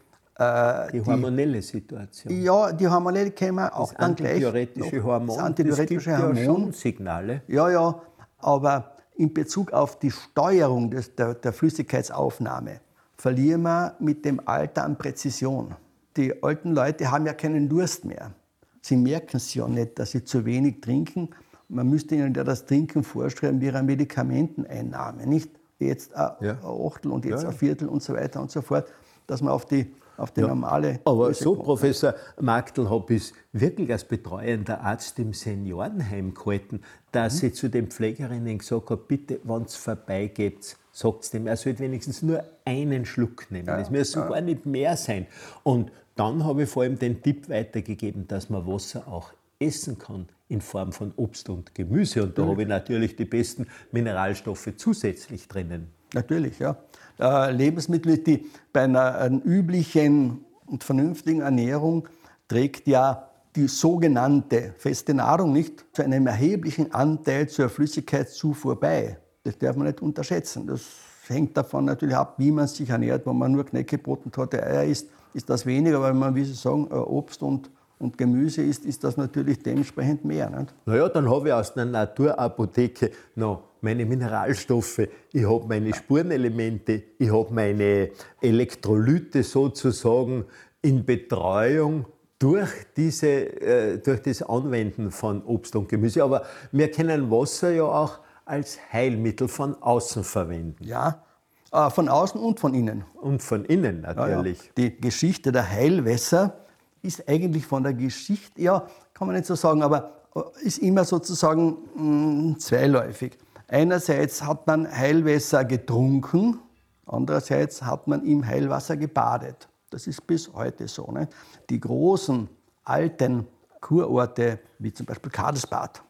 äh, 0.40 0.92
die 0.92 1.04
hormonelle 1.04 1.60
Situation. 1.60 2.42
Ja, 2.42 2.72
die 2.72 2.88
hormonelle 2.88 3.30
wir 3.30 3.76
auch 3.76 3.90
das 3.90 3.98
dann 3.98 4.14
gleich. 4.14 4.32
Antidioretische 4.32 5.02
Hormon. 5.04 5.36
Das 5.36 5.44
antidioretische 5.44 6.10
das 6.10 6.18
gibt 6.18 6.28
Hormon. 6.28 6.36
Ja 6.36 6.44
schon 6.44 6.72
Signale. 6.72 7.42
Ja, 7.46 7.70
ja, 7.70 8.02
aber 8.38 8.96
in 9.16 9.34
Bezug 9.34 9.72
auf 9.72 9.98
die 9.98 10.10
Steuerung 10.10 10.90
des, 10.90 11.14
der, 11.14 11.34
der 11.34 11.52
Flüssigkeitsaufnahme 11.52 12.80
verlieren 13.16 13.62
wir 13.62 13.94
mit 13.98 14.24
dem 14.24 14.40
Alter 14.46 14.84
an 14.84 14.96
Präzision. 14.96 15.74
Die 16.16 16.42
alten 16.42 16.72
Leute 16.72 17.10
haben 17.10 17.26
ja 17.26 17.34
keinen 17.34 17.68
Durst 17.68 18.06
mehr. 18.06 18.32
Sie 18.80 18.96
merken 18.96 19.36
es 19.36 19.54
ja 19.54 19.68
nicht, 19.68 19.98
dass 19.98 20.12
sie 20.12 20.24
zu 20.24 20.44
wenig 20.44 20.80
trinken. 20.80 21.30
Man 21.68 21.88
müsste 21.88 22.14
ihnen 22.14 22.34
ja 22.34 22.44
das 22.44 22.66
Trinken 22.66 23.02
vorschreiben 23.02 23.60
wie 23.60 23.66
ihre 23.66 23.82
Medikamenteneinnahme. 23.82 25.26
Nicht 25.26 25.50
jetzt 25.78 26.14
ein, 26.14 26.30
ja. 26.40 26.58
Achtel 26.62 27.12
und 27.12 27.24
jetzt 27.24 27.42
ja. 27.42 27.50
ein 27.50 27.54
Viertel 27.54 27.88
und 27.88 28.02
so 28.02 28.14
weiter 28.14 28.40
und 28.40 28.50
so 28.50 28.62
fort, 28.62 28.92
dass 29.26 29.40
man 29.42 29.52
auf 29.52 29.66
die 29.66 29.92
auf 30.20 30.32
die 30.32 30.42
ja, 30.42 30.48
normale. 30.48 31.00
Aber 31.04 31.26
Größe 31.26 31.44
so, 31.44 31.54
kommt. 31.54 31.64
Professor 31.64 32.14
Magdl, 32.40 32.88
habe 32.88 33.14
ich 33.14 33.32
wirklich 33.52 33.90
als 33.90 34.04
betreuender 34.04 34.80
Arzt 34.80 35.18
im 35.18 35.32
Seniorenheim 35.32 36.34
gehalten, 36.34 36.82
dass 37.10 37.42
mhm. 37.42 37.48
ich 37.48 37.54
zu 37.54 37.70
den 37.70 37.88
Pflegerinnen 37.88 38.58
gesagt 38.58 38.90
habe, 38.90 39.02
bitte, 39.06 39.40
wenn 39.44 39.62
es 39.62 39.76
vorbeigeht, 39.76 40.76
sagt 40.92 41.24
es 41.24 41.30
dem, 41.30 41.46
er 41.46 41.56
sollte 41.56 41.80
wenigstens 41.80 42.22
nur 42.22 42.44
einen 42.64 43.06
Schluck 43.06 43.50
nehmen. 43.50 43.68
Es 43.68 43.88
ja, 43.88 43.98
muss 43.98 44.14
ja. 44.14 44.22
sogar 44.22 44.40
nicht 44.40 44.66
mehr 44.66 44.96
sein. 44.96 45.26
Und 45.62 45.90
dann 46.20 46.44
habe 46.44 46.64
ich 46.64 46.68
vor 46.68 46.82
allem 46.82 46.98
den 46.98 47.22
Tipp 47.22 47.48
weitergegeben, 47.48 48.28
dass 48.28 48.50
man 48.50 48.66
Wasser 48.66 49.08
auch 49.08 49.32
essen 49.58 49.96
kann 49.96 50.26
in 50.48 50.60
Form 50.60 50.92
von 50.92 51.14
Obst 51.16 51.48
und 51.48 51.74
Gemüse. 51.74 52.22
Und 52.22 52.36
da 52.36 52.46
habe 52.46 52.60
ich 52.60 52.68
natürlich 52.68 53.16
die 53.16 53.24
besten 53.24 53.66
Mineralstoffe 53.90 54.68
zusätzlich 54.76 55.48
drinnen. 55.48 55.88
Natürlich, 56.12 56.58
ja. 56.58 56.76
Äh, 57.18 57.52
Lebensmittel, 57.52 58.18
die 58.18 58.50
bei 58.70 58.82
einer, 58.82 59.14
einer 59.14 59.40
üblichen 59.46 60.44
und 60.66 60.84
vernünftigen 60.84 61.40
Ernährung 61.40 62.06
trägt 62.48 62.86
ja 62.86 63.30
die 63.56 63.66
sogenannte 63.66 64.74
feste 64.76 65.14
Nahrung 65.14 65.54
nicht 65.54 65.86
zu 65.94 66.02
einem 66.02 66.26
erheblichen 66.26 66.92
Anteil 66.92 67.48
zur 67.48 67.70
Flüssigkeitszufuhr 67.70 68.78
bei. 68.78 69.16
Das 69.42 69.56
darf 69.56 69.74
man 69.74 69.86
nicht 69.86 70.02
unterschätzen. 70.02 70.66
Das 70.66 70.82
hängt 71.28 71.56
davon 71.56 71.86
natürlich 71.86 72.14
ab, 72.14 72.34
wie 72.36 72.50
man 72.50 72.66
sich 72.66 72.90
ernährt. 72.90 73.24
Wenn 73.24 73.38
man 73.38 73.52
nur 73.52 73.64
Knäckebrot 73.64 74.26
und 74.26 74.34
tote 74.34 74.62
Eier 74.62 74.84
isst, 74.84 75.08
ist 75.34 75.50
das 75.50 75.66
weniger. 75.66 76.02
Wenn 76.02 76.18
man, 76.18 76.34
wie 76.34 76.44
Sie 76.44 76.54
sagen, 76.54 76.88
äh, 76.90 76.94
Obst 76.94 77.42
und, 77.42 77.70
und 77.98 78.16
Gemüse 78.18 78.62
isst, 78.62 78.84
ist 78.84 79.04
das 79.04 79.16
natürlich 79.16 79.62
dementsprechend 79.62 80.24
mehr. 80.24 80.50
Nicht? 80.50 80.74
Naja, 80.86 81.08
dann 81.08 81.30
habe 81.30 81.48
ich 81.48 81.54
aus 81.54 81.76
einer 81.76 81.90
Naturapotheke 81.90 83.10
noch 83.34 83.62
meine 83.82 84.04
Mineralstoffe, 84.04 85.08
ich 85.32 85.48
habe 85.48 85.66
meine 85.66 85.94
Spurenelemente, 85.94 87.02
ich 87.18 87.32
habe 87.32 87.52
meine 87.52 88.10
Elektrolyte 88.40 89.42
sozusagen 89.42 90.44
in 90.82 91.04
Betreuung 91.04 92.06
durch, 92.38 92.70
diese, 92.96 93.28
äh, 93.28 93.98
durch 93.98 94.22
das 94.22 94.42
Anwenden 94.42 95.10
von 95.10 95.42
Obst 95.44 95.76
und 95.76 95.88
Gemüse. 95.88 96.24
Aber 96.24 96.42
wir 96.72 96.90
können 96.90 97.30
Wasser 97.30 97.70
ja 97.70 97.84
auch 97.84 98.18
als 98.44 98.78
Heilmittel 98.92 99.48
von 99.48 99.80
außen 99.80 100.24
verwenden. 100.24 100.82
Ja, 100.84 101.22
von 101.70 102.08
außen 102.08 102.40
und 102.40 102.58
von 102.58 102.74
innen. 102.74 103.04
Und 103.20 103.42
von 103.42 103.64
innen 103.64 104.00
natürlich. 104.00 104.58
Ja, 104.58 104.64
ja. 104.64 104.72
Die 104.76 105.00
Geschichte 105.00 105.52
der 105.52 105.68
Heilwässer 105.68 106.66
ist 107.02 107.28
eigentlich 107.28 107.64
von 107.64 107.82
der 107.82 107.94
Geschichte, 107.94 108.60
ja, 108.60 108.86
kann 109.14 109.28
man 109.28 109.36
nicht 109.36 109.46
so 109.46 109.54
sagen, 109.54 109.82
aber 109.82 110.12
äh, 110.34 110.40
ist 110.62 110.78
immer 110.78 111.04
sozusagen 111.04 111.76
mh, 111.94 112.02
mm, 112.02 112.58
zweiläufig. 112.58 113.38
Einerseits 113.68 114.42
hat 114.42 114.66
man 114.66 114.90
Heilwasser 114.90 115.64
getrunken, 115.64 116.58
andererseits 117.06 117.82
hat 117.82 118.08
man 118.08 118.24
im 118.24 118.44
Heilwasser 118.44 118.96
gebadet. 118.96 119.68
Das 119.90 120.06
ist 120.06 120.26
bis 120.26 120.52
heute 120.52 120.88
so. 120.88 121.10
Ne? 121.12 121.28
Die 121.68 121.78
großen 121.78 122.48
alten 122.84 123.46
Kurorte, 123.80 124.58
wie 124.78 124.92
zum 124.92 125.06
Beispiel 125.06 125.30
Kadelsbad, 125.30 126.02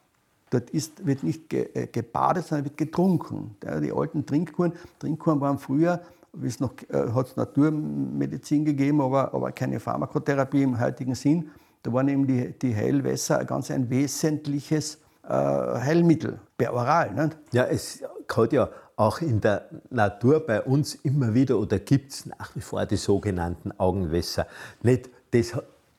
dort 0.50 0.70
ist, 0.70 1.06
wird 1.06 1.22
nicht 1.22 1.48
ge, 1.48 1.68
äh, 1.74 1.86
gebadet, 1.86 2.46
sondern 2.46 2.66
wird 2.66 2.76
getrunken. 2.76 3.56
Die 3.82 3.92
alten 3.92 4.26
Trinkkuren, 4.26 4.72
Trinkkuren 4.98 5.40
waren 5.40 5.58
früher, 5.58 6.00
es 6.44 6.60
noch 6.60 6.72
äh, 6.88 7.10
hat 7.12 7.28
es 7.28 7.36
Naturmedizin 7.36 8.64
gegeben, 8.64 9.00
aber, 9.00 9.32
aber 9.34 9.52
keine 9.52 9.80
Pharmakotherapie 9.80 10.62
im 10.62 10.78
heutigen 10.78 11.14
Sinn. 11.14 11.50
Da 11.82 11.92
waren 11.92 12.08
eben 12.08 12.26
die, 12.26 12.52
die 12.58 12.74
Heilwässer 12.74 13.44
ganz 13.44 13.70
ein 13.70 13.88
wesentliches 13.88 14.98
äh, 15.24 15.32
Heilmittel, 15.32 16.38
per 16.56 16.74
Oral. 16.74 17.14
Nicht? 17.14 17.38
Ja, 17.52 17.64
es 17.64 18.02
hat 18.34 18.52
ja 18.52 18.68
auch 18.96 19.20
in 19.22 19.40
der 19.40 19.66
Natur 19.88 20.40
bei 20.46 20.60
uns 20.60 20.94
immer 20.94 21.32
wieder 21.32 21.58
oder 21.58 21.78
gibt 21.78 22.12
es 22.12 22.26
nach 22.26 22.54
wie 22.54 22.60
vor 22.60 22.84
die 22.84 22.96
sogenannten 22.96 23.72
Augenwässer. 23.78 24.46
Nicht, 24.82 25.08
das 25.30 25.54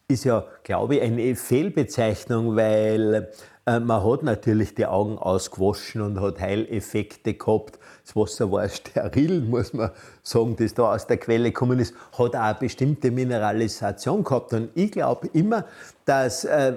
ist 0.07 0.23
ja, 0.25 0.45
glaube 0.63 0.97
ich, 0.97 1.01
eine 1.01 1.35
Fehlbezeichnung, 1.35 2.55
weil 2.55 3.31
man 3.65 4.03
hat 4.03 4.23
natürlich 4.23 4.73
die 4.73 4.87
Augen 4.87 5.19
ausgewaschen 5.19 6.01
und 6.01 6.19
hat 6.19 6.39
Heileffekte 6.39 7.35
gehabt. 7.35 7.77
Das 8.03 8.15
Wasser 8.15 8.51
war 8.51 8.67
steril, 8.69 9.41
muss 9.41 9.73
man 9.73 9.91
sagen, 10.23 10.55
das 10.55 10.73
da 10.73 10.93
aus 10.93 11.05
der 11.05 11.17
Quelle 11.17 11.51
gekommen 11.51 11.79
ist, 11.79 11.93
hat 12.17 12.35
auch 12.35 12.39
eine 12.39 12.55
bestimmte 12.55 13.11
Mineralisation 13.11 14.23
gehabt. 14.23 14.53
Und 14.53 14.69
ich 14.73 14.91
glaube 14.91 15.29
immer, 15.33 15.65
dass 16.05 16.43
äh, 16.43 16.73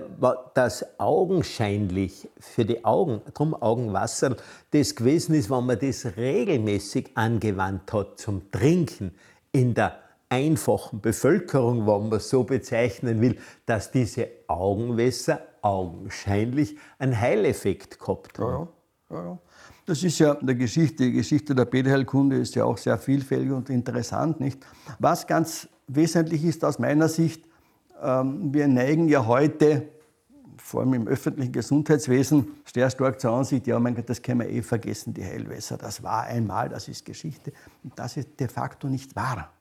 das 0.52 0.84
augenscheinlich 0.98 2.28
für 2.38 2.66
die 2.66 2.84
Augen, 2.84 3.22
darum 3.32 3.54
Augenwasser, 3.54 4.36
das 4.70 4.94
gewesen 4.94 5.34
ist, 5.34 5.50
wenn 5.50 5.64
man 5.64 5.78
das 5.78 6.16
regelmäßig 6.16 7.12
angewandt 7.14 7.92
hat 7.94 8.18
zum 8.18 8.50
Trinken 8.50 9.14
in 9.52 9.72
der 9.72 9.98
einfachen 10.28 11.00
Bevölkerung, 11.00 11.86
wenn 11.86 12.08
man 12.08 12.20
so 12.20 12.44
bezeichnen 12.44 13.20
will, 13.20 13.38
dass 13.66 13.90
diese 13.90 14.28
Augenwässer 14.48 15.40
augenscheinlich 15.64 16.76
einen 16.98 17.18
Heileffekt 17.18 17.98
gehabt 17.98 18.38
haben. 18.38 18.68
Ja, 19.10 19.16
ja, 19.16 19.24
ja. 19.24 19.38
Das 19.86 20.02
ist 20.02 20.18
ja 20.18 20.34
der 20.34 20.54
Geschichte, 20.54 21.04
die 21.04 21.12
Geschichte 21.12 21.54
der 21.54 21.64
Bäderheilkunde 21.64 22.36
ist 22.36 22.54
ja 22.54 22.64
auch 22.64 22.78
sehr 22.78 22.98
vielfältig 22.98 23.52
und 23.52 23.68
interessant, 23.70 24.40
nicht? 24.40 24.64
Was 24.98 25.26
ganz 25.26 25.68
wesentlich 25.86 26.44
ist 26.44 26.64
aus 26.64 26.78
meiner 26.78 27.08
Sicht, 27.08 27.46
ähm, 28.02 28.52
wir 28.52 28.66
neigen 28.68 29.08
ja 29.08 29.26
heute, 29.26 29.88
vor 30.56 30.80
allem 30.80 30.94
im 30.94 31.08
öffentlichen 31.08 31.52
Gesundheitswesen, 31.52 32.48
sehr 32.72 32.88
stark 32.88 33.20
zur 33.20 33.32
Ansicht, 33.32 33.66
ja, 33.66 33.78
mein 33.78 33.94
Gott, 33.94 34.08
das 34.08 34.22
können 34.22 34.40
wir 34.40 34.48
eh 34.48 34.62
vergessen, 34.62 35.12
die 35.12 35.24
Heilwässer, 35.24 35.76
das 35.76 36.02
war 36.02 36.24
einmal, 36.24 36.68
das 36.70 36.88
ist 36.88 37.04
Geschichte. 37.04 37.52
Und 37.82 37.98
das 37.98 38.16
ist 38.16 38.40
de 38.40 38.48
facto 38.48 38.88
nicht 38.88 39.14
wahr. 39.16 39.52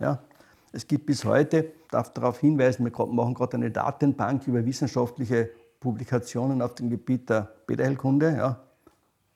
Ja? 0.00 0.22
Es 0.72 0.86
gibt 0.86 1.06
bis 1.06 1.24
heute, 1.24 1.72
darf 1.90 2.12
darauf 2.12 2.38
hinweisen, 2.40 2.84
wir 2.84 3.06
machen 3.06 3.34
gerade 3.34 3.56
eine 3.56 3.70
Datenbank 3.70 4.46
über 4.46 4.64
wissenschaftliche 4.64 5.50
Publikationen 5.80 6.60
auf 6.62 6.74
dem 6.74 6.90
Gebiet 6.90 7.30
der 7.30 7.52
Bäderheilkunde. 7.66 8.36
Ja. 8.36 8.60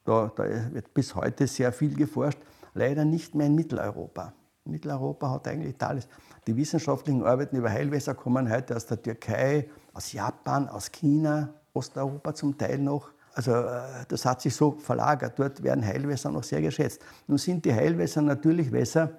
Da, 0.04 0.32
da, 0.34 0.44
wird 0.72 0.92
bis 0.92 1.14
heute 1.14 1.46
sehr 1.46 1.72
viel 1.72 1.94
geforscht, 1.94 2.38
leider 2.74 3.04
nicht 3.04 3.34
mehr 3.34 3.46
in 3.46 3.54
Mitteleuropa. 3.54 4.32
Mitteleuropa 4.64 5.30
hat 5.30 5.48
eigentlich 5.48 5.80
alles. 5.80 6.08
Die 6.46 6.56
wissenschaftlichen 6.56 7.24
Arbeiten 7.24 7.56
über 7.56 7.70
Heilwässer 7.70 8.14
kommen 8.14 8.50
heute 8.50 8.76
aus 8.76 8.86
der 8.86 9.00
Türkei, 9.00 9.70
aus 9.92 10.12
Japan, 10.12 10.68
aus 10.68 10.90
China, 10.90 11.54
Osteuropa 11.72 12.34
zum 12.34 12.58
Teil 12.58 12.78
noch. 12.78 13.10
Also 13.34 13.52
äh, 13.52 14.04
das 14.08 14.24
hat 14.24 14.42
sich 14.42 14.54
so 14.54 14.72
verlagert. 14.72 15.38
Dort 15.38 15.62
werden 15.62 15.84
Heilwässer 15.84 16.30
noch 16.30 16.44
sehr 16.44 16.60
geschätzt. 16.60 17.00
Nun 17.26 17.38
sind 17.38 17.64
die 17.64 17.72
Heilwässer 17.72 18.22
natürlich 18.22 18.70
Wässer, 18.72 19.18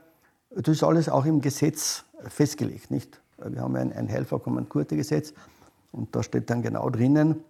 das 0.56 0.76
ist 0.76 0.84
alles 0.84 1.10
auch 1.10 1.26
im 1.26 1.42
Gesetz 1.42 2.04
festgelegt, 2.28 2.92
nicht? 2.92 3.22
Wir 3.38 3.62
haben 3.62 3.76
ein, 3.76 3.92
ein 3.92 4.08
Helferkommandkurte-Gesetz 4.08 5.34
und 5.92 6.16
da 6.16 6.24
steht 6.24 6.50
dann 6.50 6.62
genau 6.62 6.90
drinnen, 6.90 7.44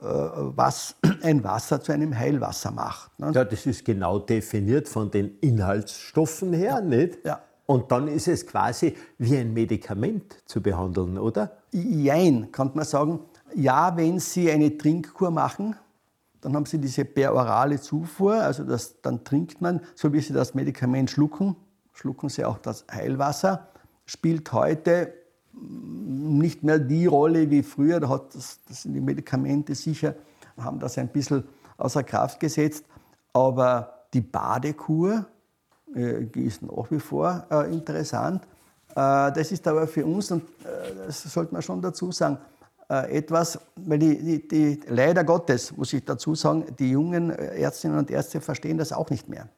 äh, 0.00 0.04
was 0.04 0.96
ein 1.22 1.42
Wasser 1.44 1.80
zu 1.80 1.92
einem 1.92 2.16
Heilwasser 2.16 2.70
macht. 2.70 3.18
Ne? 3.18 3.32
Ja, 3.34 3.44
das 3.44 3.66
ist 3.66 3.84
genau 3.84 4.18
definiert 4.18 4.88
von 4.88 5.10
den 5.10 5.38
Inhaltsstoffen 5.40 6.52
her, 6.52 6.76
ja. 6.76 6.80
nicht? 6.80 7.24
Ja. 7.24 7.40
Und 7.66 7.92
dann 7.92 8.08
ist 8.08 8.26
es 8.26 8.46
quasi 8.46 8.96
wie 9.18 9.36
ein 9.36 9.52
Medikament 9.52 10.42
zu 10.44 10.60
behandeln, 10.60 11.18
oder? 11.18 11.58
Jein, 11.70 12.50
kann 12.50 12.72
man 12.74 12.84
sagen. 12.84 13.20
Ja, 13.54 13.96
wenn 13.96 14.18
Sie 14.18 14.50
eine 14.50 14.76
Trinkkur 14.76 15.30
machen, 15.30 15.76
Dann 16.40 16.54
haben 16.54 16.64
sie 16.64 16.78
diese 16.78 17.04
perorale 17.04 17.80
Zufuhr, 17.80 18.34
also 18.34 18.64
das, 18.64 19.00
dann 19.02 19.24
trinkt 19.24 19.60
man, 19.60 19.80
so 19.94 20.12
wie 20.12 20.20
sie 20.20 20.32
das 20.32 20.54
Medikament 20.54 21.10
schlucken, 21.10 21.54
schlucken 22.00 22.30
sie 22.30 22.44
auch 22.44 22.58
das 22.58 22.86
Heilwasser, 22.90 23.68
spielt 24.06 24.52
heute 24.52 25.12
nicht 25.52 26.62
mehr 26.62 26.78
die 26.78 27.04
Rolle 27.04 27.50
wie 27.50 27.62
früher. 27.62 28.00
Da 28.00 28.08
hat 28.08 28.34
das, 28.34 28.60
das 28.66 28.82
sind 28.82 28.94
die 28.94 29.00
Medikamente 29.00 29.74
sicher, 29.74 30.14
haben 30.56 30.78
das 30.78 30.96
ein 30.96 31.08
bisschen 31.08 31.44
außer 31.76 32.02
Kraft 32.02 32.40
gesetzt. 32.40 32.86
Aber 33.34 34.06
die 34.14 34.22
Badekur, 34.22 35.26
äh, 35.94 36.24
ist 36.24 36.62
nach 36.62 36.90
wie 36.90 37.00
vor 37.00 37.44
äh, 37.50 37.70
interessant. 37.72 38.44
Äh, 38.90 39.32
das 39.32 39.52
ist 39.52 39.68
aber 39.68 39.86
für 39.86 40.06
uns, 40.06 40.30
und 40.30 40.42
äh, 40.64 41.06
das 41.06 41.22
sollte 41.22 41.52
man 41.52 41.60
schon 41.60 41.82
dazu 41.82 42.10
sagen, 42.12 42.38
äh, 42.88 43.18
etwas, 43.18 43.58
weil 43.76 43.98
die, 43.98 44.18
die, 44.18 44.48
die, 44.48 44.80
leider 44.88 45.22
Gottes, 45.22 45.76
muss 45.76 45.92
ich 45.92 46.04
dazu 46.04 46.34
sagen, 46.34 46.64
die 46.78 46.92
jungen 46.92 47.30
Ärztinnen 47.30 47.98
und 47.98 48.10
Ärzte 48.10 48.40
verstehen 48.40 48.78
das 48.78 48.92
auch 48.92 49.10
nicht 49.10 49.28
mehr. 49.28 49.48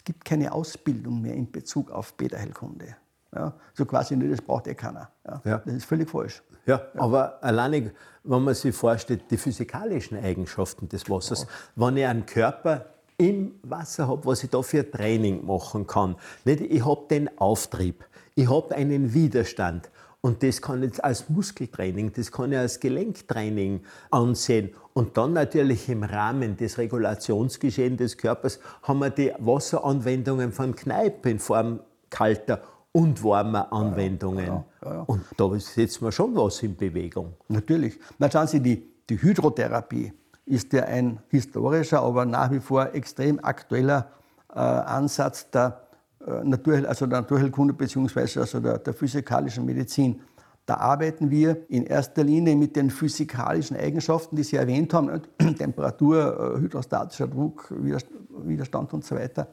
Es 0.00 0.04
gibt 0.04 0.24
keine 0.24 0.50
Ausbildung 0.50 1.20
mehr 1.20 1.34
in 1.34 1.52
Bezug 1.52 1.90
auf 1.90 2.14
Beta-Heilkunde. 2.14 2.96
Ja, 3.36 3.52
so 3.74 3.84
quasi, 3.84 4.18
das 4.18 4.40
braucht 4.40 4.66
eh 4.66 4.74
keiner. 4.74 5.10
Ja, 5.26 5.42
ja. 5.44 5.58
Das 5.58 5.74
ist 5.74 5.84
völlig 5.84 6.08
falsch. 6.08 6.42
Ja, 6.64 6.80
ja, 6.94 7.02
aber 7.02 7.44
alleine, 7.44 7.92
wenn 8.24 8.42
man 8.42 8.54
sich 8.54 8.74
vorstellt, 8.74 9.30
die 9.30 9.36
physikalischen 9.36 10.16
Eigenschaften 10.16 10.88
des 10.88 11.10
Wassers, 11.10 11.46
wenn 11.76 11.98
ich 11.98 12.06
einen 12.06 12.24
Körper 12.24 12.86
im 13.18 13.56
Wasser 13.62 14.08
habe, 14.08 14.24
was 14.24 14.42
ich 14.42 14.48
da 14.48 14.62
für 14.62 14.90
Training 14.90 15.44
machen 15.44 15.86
kann. 15.86 16.16
Nicht, 16.46 16.62
ich 16.62 16.82
habe 16.82 17.04
den 17.10 17.38
Auftrieb, 17.38 18.02
ich 18.36 18.48
habe 18.48 18.74
einen 18.74 19.12
Widerstand. 19.12 19.90
Und 20.22 20.42
das 20.42 20.60
kann 20.60 20.82
ich 20.82 21.02
als 21.02 21.30
Muskeltraining, 21.30 22.12
das 22.12 22.30
kann 22.30 22.52
ich 22.52 22.58
als 22.58 22.78
Gelenktraining 22.78 23.80
ansehen. 24.10 24.70
Und 24.92 25.16
dann 25.16 25.32
natürlich 25.32 25.88
im 25.88 26.02
Rahmen 26.02 26.56
des 26.56 26.76
Regulationsgeschehens 26.76 27.98
des 27.98 28.18
Körpers 28.18 28.60
haben 28.82 28.98
wir 28.98 29.10
die 29.10 29.32
Wasseranwendungen 29.38 30.52
von 30.52 30.74
Kneipe 30.74 31.30
in 31.30 31.38
Form 31.38 31.80
kalter 32.10 32.60
und 32.92 33.22
warmer 33.24 33.72
Anwendungen. 33.72 34.46
Ja, 34.46 34.64
ja, 34.82 34.94
ja, 34.94 35.00
und 35.02 35.22
da 35.36 35.58
setzen 35.58 36.04
wir 36.04 36.12
schon 36.12 36.36
was 36.36 36.62
in 36.62 36.76
Bewegung. 36.76 37.34
Natürlich. 37.48 37.98
Na, 38.18 38.30
schauen 38.30 38.48
Sie, 38.48 38.60
die, 38.60 38.82
die 39.08 39.22
Hydrotherapie 39.22 40.12
ist 40.44 40.72
ja 40.72 40.84
ein 40.84 41.20
historischer, 41.28 42.02
aber 42.02 42.26
nach 42.26 42.50
wie 42.50 42.60
vor 42.60 42.92
extrem 42.94 43.42
aktueller 43.42 44.10
äh, 44.52 44.58
Ansatz 44.58 45.48
der, 45.50 45.80
äh, 46.26 46.44
Natur, 46.44 46.88
also 46.88 47.06
der 47.06 47.20
Naturheilkunde 47.20 47.74
bzw. 47.74 48.40
Also 48.40 48.60
der, 48.60 48.78
der 48.78 48.94
physikalischen 48.94 49.64
Medizin. 49.64 50.20
Da 50.66 50.76
arbeiten 50.76 51.30
wir 51.30 51.68
in 51.68 51.84
erster 51.84 52.22
Linie 52.22 52.54
mit 52.54 52.76
den 52.76 52.90
physikalischen 52.90 53.76
Eigenschaften, 53.76 54.36
die 54.36 54.42
Sie 54.42 54.56
erwähnt 54.56 54.94
haben, 54.94 55.22
Temperatur, 55.58 56.56
äh, 56.56 56.60
hydrostatischer 56.60 57.26
Druck, 57.26 57.70
Widerstand 57.70 58.92
und 58.92 59.04
so 59.04 59.16
weiter. 59.16 59.48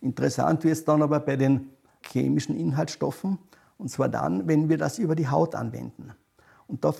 Interessant 0.00 0.64
wird 0.64 0.72
es 0.74 0.84
dann 0.84 1.02
aber 1.02 1.20
bei 1.20 1.36
den 1.36 1.70
chemischen 2.02 2.56
Inhaltsstoffen, 2.56 3.38
und 3.78 3.88
zwar 3.88 4.08
dann, 4.08 4.46
wenn 4.46 4.68
wir 4.68 4.78
das 4.78 4.98
über 4.98 5.14
die 5.14 5.28
Haut 5.28 5.54
anwenden. 5.54 6.12
Und 6.68 6.84
da 6.84 6.94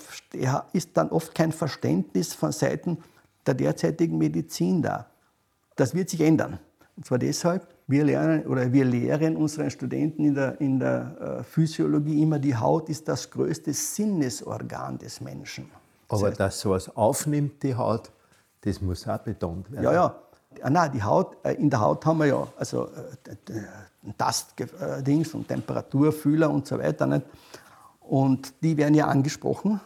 ist 0.73 0.97
dann 0.97 1.11
oft 1.11 1.35
kein 1.35 1.53
Verständnis 1.53 2.35
von 2.35 2.53
Seiten 2.53 2.99
der 3.47 3.55
derzeitigen 3.55 4.19
Medizin 4.19 4.83
da. 4.83 5.07
Das 5.77 5.95
wird 5.95 6.11
sich 6.11 6.21
ändern. 6.21 6.59
Und 6.97 7.07
zwar 7.07 7.19
deshalb, 7.19 7.72
wir 7.87 8.05
lernen 8.05 8.47
oder 8.47 8.73
wir 8.73 8.85
lehren 8.85 9.37
unseren 9.37 9.71
Studenten 9.71 10.25
in 10.25 10.35
der, 10.35 10.61
in 10.61 10.79
der 10.79 11.39
äh, 11.41 11.45
Physiologie 11.45 12.23
immer, 12.23 12.39
die 12.39 12.57
Haut 12.57 12.89
ist 12.89 13.09
das 13.09 13.31
größte 13.31 13.73
Sinnesorgan 13.73 14.99
des 14.99 15.21
Menschen. 15.21 15.71
Das 16.09 16.21
Aber 16.21 16.29
heißt, 16.29 16.41
dass 16.41 16.61
sowas 16.61 16.95
aufnimmt, 16.97 17.63
die 17.63 17.75
Haut, 17.75 18.11
das 18.63 18.81
muss 18.81 19.07
auch 19.09 19.19
betont 19.19 19.71
werden. 19.71 19.85
Ja, 19.85 19.93
ja. 19.93 20.15
Ah, 20.61 20.71
nein, 20.71 20.93
die 20.93 21.03
Haut, 21.03 21.37
äh, 21.45 21.55
in 21.55 21.71
der 21.71 21.81
Haut 21.81 22.05
haben 22.05 22.19
wir 22.19 22.27
ja 22.27 22.47
also 22.59 22.89
äh, 22.89 24.13
Tastdings 24.19 25.35
und 25.35 25.49
Temperaturfühler 25.49 26.51
und 26.51 26.67
so 26.67 26.79
weiter. 26.79 27.07
Nicht? 27.07 27.27
Und 28.01 28.53
die 28.63 28.77
werden 28.77 28.95
ja 28.95 29.07
angesprochen 29.07 29.81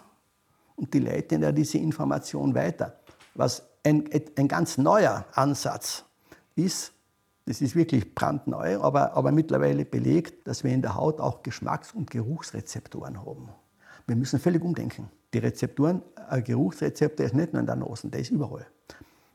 und 0.74 0.92
die 0.92 0.98
leiten 0.98 1.42
ja 1.42 1.52
diese 1.52 1.78
Information 1.78 2.54
weiter. 2.54 2.94
Was 3.34 3.62
ein, 3.84 4.08
ein 4.36 4.48
ganz 4.48 4.78
neuer 4.78 5.24
Ansatz 5.32 6.04
ist, 6.56 6.92
das 7.46 7.60
ist 7.60 7.76
wirklich 7.76 8.14
brandneu, 8.14 8.80
aber, 8.80 9.14
aber 9.14 9.30
mittlerweile 9.30 9.84
belegt, 9.84 10.46
dass 10.48 10.64
wir 10.64 10.72
in 10.72 10.82
der 10.82 10.96
Haut 10.96 11.20
auch 11.20 11.42
Geschmacks- 11.42 11.94
und 11.94 12.10
Geruchsrezeptoren 12.10 13.24
haben. 13.24 13.48
Wir 14.06 14.16
müssen 14.16 14.40
völlig 14.40 14.62
umdenken. 14.62 15.08
Die 15.32 15.38
Rezeptoren, 15.38 16.02
ein 16.28 16.42
Geruchsrezeptor 16.42 17.24
ist 17.24 17.34
nicht 17.34 17.52
nur 17.52 17.60
in 17.60 17.66
der 17.66 17.76
Nase, 17.76 18.08
der 18.08 18.20
ist 18.20 18.30
überall. 18.30 18.66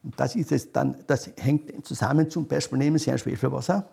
Und 0.04 0.20
das 0.20 0.36
ist 0.36 0.52
es 0.52 0.72
dann, 0.72 0.96
das 1.08 1.32
hängt 1.38 1.86
zusammen, 1.86 2.30
zum 2.30 2.48
Beispiel 2.48 2.78
nehmen 2.78 2.98
Sie 2.98 3.12
ein 3.12 3.18
Schwefelwasser, 3.18 3.88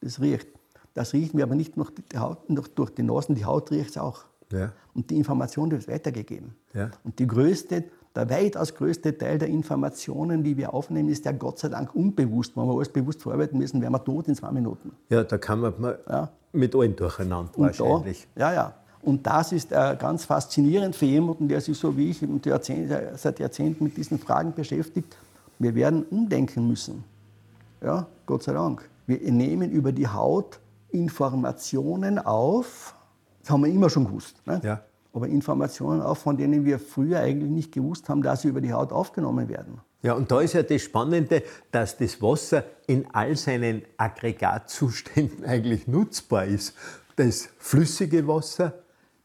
das 0.00 0.20
riecht. 0.20 0.48
Das 0.92 1.12
riechen 1.12 1.38
wir 1.38 1.44
aber 1.44 1.54
nicht 1.54 1.76
nur 1.76 1.90
die 2.12 2.18
Haut, 2.18 2.38
durch 2.74 2.90
die 2.90 3.02
Nase, 3.02 3.34
die 3.34 3.44
Haut 3.44 3.70
riecht 3.70 3.90
es 3.90 3.98
auch. 3.98 4.24
Ja. 4.52 4.72
Und 4.92 5.10
die 5.10 5.16
Information 5.16 5.70
wird 5.70 5.88
weitergegeben. 5.88 6.54
Ja. 6.74 6.90
Und 7.02 7.18
die 7.18 7.26
größte 7.26 7.84
der 8.14 8.30
weitaus 8.30 8.74
größte 8.74 9.16
Teil 9.18 9.38
der 9.38 9.48
Informationen, 9.48 10.44
die 10.44 10.56
wir 10.56 10.72
aufnehmen, 10.72 11.08
ist 11.08 11.24
ja 11.24 11.32
Gott 11.32 11.58
sei 11.58 11.68
Dank 11.68 11.94
unbewusst. 11.94 12.56
Wenn 12.56 12.66
wir 12.66 12.74
alles 12.74 12.88
bewusst 12.88 13.22
verarbeiten 13.22 13.58
müssen, 13.58 13.80
wären 13.82 13.92
wir 13.92 14.04
tot 14.04 14.28
in 14.28 14.36
zwei 14.36 14.52
Minuten. 14.52 14.92
Ja, 15.08 15.24
da 15.24 15.36
kann 15.36 15.60
man 15.60 15.74
ja. 16.08 16.28
mit 16.52 16.74
allen 16.76 16.94
durcheinander 16.94 17.50
Und 17.56 17.66
wahrscheinlich. 17.66 18.28
Da, 18.34 18.52
ja, 18.52 18.54
ja. 18.54 18.74
Und 19.02 19.26
das 19.26 19.52
ist 19.52 19.72
äh, 19.72 19.96
ganz 19.98 20.24
faszinierend 20.24 20.96
für 20.96 21.04
jemanden, 21.06 21.48
der 21.48 21.60
sich 21.60 21.76
so 21.76 21.96
wie 21.96 22.10
ich 22.10 22.22
Jahrzehnte, 22.44 23.12
seit 23.16 23.38
Jahrzehnten 23.38 23.84
mit 23.84 23.96
diesen 23.96 24.18
Fragen 24.18 24.54
beschäftigt. 24.54 25.16
Wir 25.58 25.74
werden 25.74 26.04
umdenken 26.04 26.66
müssen. 26.68 27.04
Ja, 27.82 28.06
Gott 28.26 28.44
sei 28.44 28.52
Dank. 28.52 28.88
Wir 29.06 29.18
nehmen 29.30 29.70
über 29.70 29.92
die 29.92 30.08
Haut 30.08 30.60
Informationen 30.90 32.18
auf. 32.18 32.94
Das 33.42 33.50
haben 33.50 33.64
wir 33.64 33.70
immer 33.70 33.90
schon 33.90 34.06
gewusst. 34.06 34.36
Ne? 34.46 34.60
Ja 34.64 34.80
aber 35.14 35.28
Informationen 35.28 36.02
auch, 36.02 36.16
von 36.16 36.36
denen 36.36 36.64
wir 36.64 36.78
früher 36.78 37.20
eigentlich 37.20 37.50
nicht 37.50 37.72
gewusst 37.72 38.08
haben, 38.08 38.20
dass 38.20 38.42
sie 38.42 38.48
über 38.48 38.60
die 38.60 38.72
Haut 38.72 38.92
aufgenommen 38.92 39.48
werden. 39.48 39.80
Ja, 40.02 40.12
und 40.14 40.30
da 40.30 40.40
ist 40.40 40.52
ja 40.52 40.62
das 40.62 40.82
Spannende, 40.82 41.42
dass 41.70 41.96
das 41.96 42.20
Wasser 42.20 42.64
in 42.86 43.06
all 43.12 43.36
seinen 43.36 43.82
Aggregatzuständen 43.96 45.44
eigentlich 45.46 45.86
nutzbar 45.86 46.44
ist. 46.44 46.74
Das 47.16 47.48
flüssige 47.58 48.26
Wasser, 48.26 48.74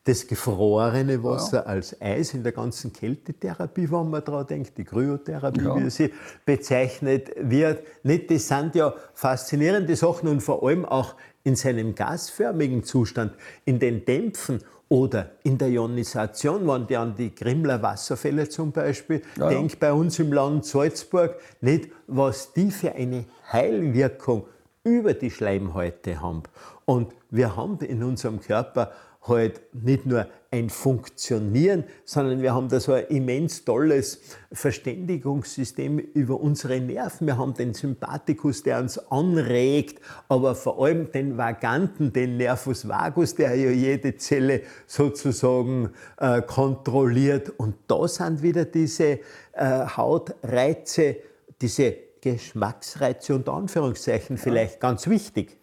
das 0.03 0.27
gefrorene 0.27 1.23
Wasser 1.23 1.57
ja. 1.57 1.63
als 1.63 1.99
Eis 1.99 2.33
in 2.33 2.43
der 2.43 2.51
ganzen 2.51 2.93
Kältetherapie, 2.93 3.91
wenn 3.91 4.09
man 4.09 4.23
daran 4.23 4.47
denkt, 4.47 4.77
die 4.77 4.85
Kryotherapie, 4.85 5.63
ja. 5.63 5.75
wie 5.75 5.89
sie 5.89 6.13
bezeichnet 6.45 7.31
wird. 7.35 7.83
Nicht, 8.03 8.31
das 8.31 8.47
sind 8.47 8.75
ja 8.75 8.93
faszinierende 9.13 9.95
Sachen 9.95 10.29
und 10.29 10.41
vor 10.41 10.63
allem 10.63 10.85
auch 10.85 11.15
in 11.43 11.55
seinem 11.55 11.95
gasförmigen 11.95 12.83
Zustand, 12.83 13.33
in 13.65 13.79
den 13.79 14.05
Dämpfen 14.05 14.61
oder 14.89 15.31
in 15.43 15.57
der 15.57 15.69
Ionisation, 15.69 16.67
wenn 16.67 16.85
ich 16.89 16.97
an 16.97 17.15
die 17.15 17.33
Grimler 17.33 17.81
Wasserfälle 17.81 18.49
zum 18.49 18.71
Beispiel 18.71 19.21
ja, 19.37 19.49
denke, 19.49 19.77
bei 19.77 19.93
uns 19.93 20.17
im 20.19 20.33
Land 20.33 20.65
Salzburg, 20.65 21.35
nicht, 21.61 21.89
was 22.07 22.53
die 22.53 22.71
für 22.71 22.93
eine 22.93 23.25
Heilwirkung 23.51 24.45
über 24.83 25.13
die 25.13 25.29
Schleimhäute 25.29 26.21
haben. 26.21 26.43
Und 26.85 27.13
wir 27.29 27.55
haben 27.55 27.77
in 27.79 28.03
unserem 28.03 28.41
Körper 28.41 28.91
halt 29.21 29.61
nicht 29.73 30.05
nur 30.05 30.27
ein 30.51 30.69
Funktionieren, 30.69 31.83
sondern 32.05 32.41
wir 32.41 32.55
haben 32.55 32.69
da 32.69 32.79
so 32.79 32.93
ein 32.93 33.05
immens 33.09 33.65
tolles 33.65 34.19
Verständigungssystem 34.51 35.99
über 35.99 36.39
unsere 36.39 36.79
Nerven. 36.79 37.27
Wir 37.27 37.37
haben 37.37 37.53
den 37.53 37.75
Sympathikus, 37.75 38.63
der 38.63 38.79
uns 38.79 38.97
anregt, 39.11 40.01
aber 40.27 40.55
vor 40.55 40.83
allem 40.83 41.11
den 41.11 41.37
Vaganten, 41.37 42.11
den 42.13 42.37
Nervus 42.37 42.87
vagus, 42.87 43.35
der 43.35 43.53
ja 43.55 43.69
jede 43.69 44.17
Zelle 44.17 44.61
sozusagen 44.87 45.91
äh, 46.17 46.41
kontrolliert. 46.41 47.51
Und 47.57 47.75
da 47.87 48.07
sind 48.07 48.41
wieder 48.41 48.65
diese 48.65 49.19
äh, 49.53 49.85
Hautreize, 49.95 51.17
diese 51.61 51.95
Geschmacksreize 52.21 53.35
und 53.35 53.47
Anführungszeichen 53.47 54.37
vielleicht 54.37 54.79
ganz 54.79 55.07
wichtig. 55.07 55.58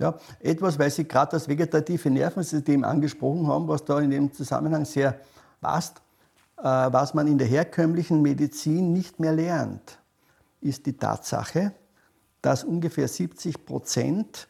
Ja, 0.00 0.14
etwas, 0.40 0.78
weil 0.78 0.90
Sie 0.90 1.06
gerade 1.06 1.32
das 1.32 1.46
vegetative 1.46 2.08
Nervensystem 2.08 2.84
angesprochen 2.84 3.46
haben, 3.46 3.68
was 3.68 3.84
da 3.84 4.00
in 4.00 4.10
dem 4.10 4.32
Zusammenhang 4.32 4.86
sehr 4.86 5.20
passt, 5.60 5.98
äh, 6.56 6.62
was 6.62 7.12
man 7.12 7.26
in 7.26 7.36
der 7.36 7.46
herkömmlichen 7.46 8.22
Medizin 8.22 8.94
nicht 8.94 9.20
mehr 9.20 9.32
lernt, 9.32 9.98
ist 10.62 10.86
die 10.86 10.94
Tatsache, 10.94 11.72
dass 12.40 12.64
ungefähr 12.64 13.08
70 13.08 13.66
Prozent 13.66 14.48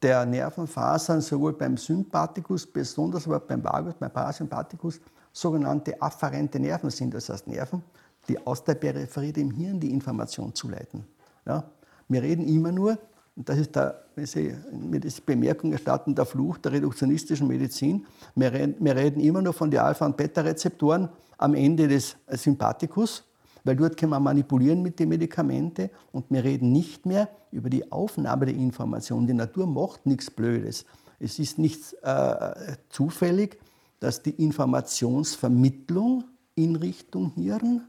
der 0.00 0.24
Nervenfasern 0.26 1.20
sowohl 1.20 1.54
beim 1.54 1.76
Sympathikus, 1.76 2.64
besonders 2.64 3.26
aber 3.26 3.40
beim 3.40 3.64
Vagus, 3.64 3.94
beim 3.94 4.12
Parasympathikus, 4.12 5.00
sogenannte 5.32 6.00
afferente 6.00 6.60
Nerven 6.60 6.90
sind. 6.90 7.14
Das 7.14 7.28
heißt 7.28 7.48
Nerven, 7.48 7.82
die 8.28 8.38
aus 8.46 8.62
der 8.62 8.76
Peripherie 8.76 9.32
dem 9.32 9.50
Hirn 9.50 9.80
die 9.80 9.90
Information 9.90 10.54
zuleiten. 10.54 11.04
Ja? 11.46 11.64
Wir 12.06 12.22
reden 12.22 12.46
immer 12.46 12.70
nur 12.70 12.96
und 13.36 13.48
das 13.48 13.58
ist 13.58 13.74
der, 13.74 14.04
wenn 14.14 14.26
Sie 14.26 14.54
mir 14.72 15.00
diese 15.00 15.20
Bemerkung 15.20 15.72
erstatten, 15.72 16.14
der 16.14 16.24
Fluch 16.24 16.58
der 16.58 16.72
reduktionistischen 16.72 17.48
Medizin. 17.48 18.06
Wir 18.36 18.52
reden, 18.52 18.76
wir 18.78 18.94
reden 18.94 19.20
immer 19.20 19.42
nur 19.42 19.52
von 19.52 19.70
den 19.70 19.80
Alpha- 19.80 20.06
und 20.06 20.16
Beta-Rezeptoren 20.16 21.08
am 21.38 21.54
Ende 21.54 21.88
des 21.88 22.16
Sympathikus. 22.28 23.24
weil 23.64 23.76
dort 23.76 23.96
kann 23.96 24.10
man 24.10 24.22
manipulieren 24.22 24.82
mit 24.82 25.00
den 25.00 25.08
Medikamenten 25.08 25.88
und 26.12 26.26
wir 26.28 26.44
reden 26.44 26.70
nicht 26.70 27.06
mehr 27.06 27.28
über 27.50 27.70
die 27.70 27.90
Aufnahme 27.90 28.46
der 28.46 28.54
Information. 28.54 29.26
Die 29.26 29.32
Natur 29.32 29.66
macht 29.66 30.04
nichts 30.06 30.30
Blödes. 30.30 30.84
Es 31.18 31.38
ist 31.38 31.58
nicht 31.58 31.80
äh, 32.02 32.76
zufällig, 32.90 33.58
dass 34.00 34.22
die 34.22 34.32
Informationsvermittlung 34.42 36.24
in 36.54 36.76
Richtung 36.76 37.32
Hirn 37.34 37.88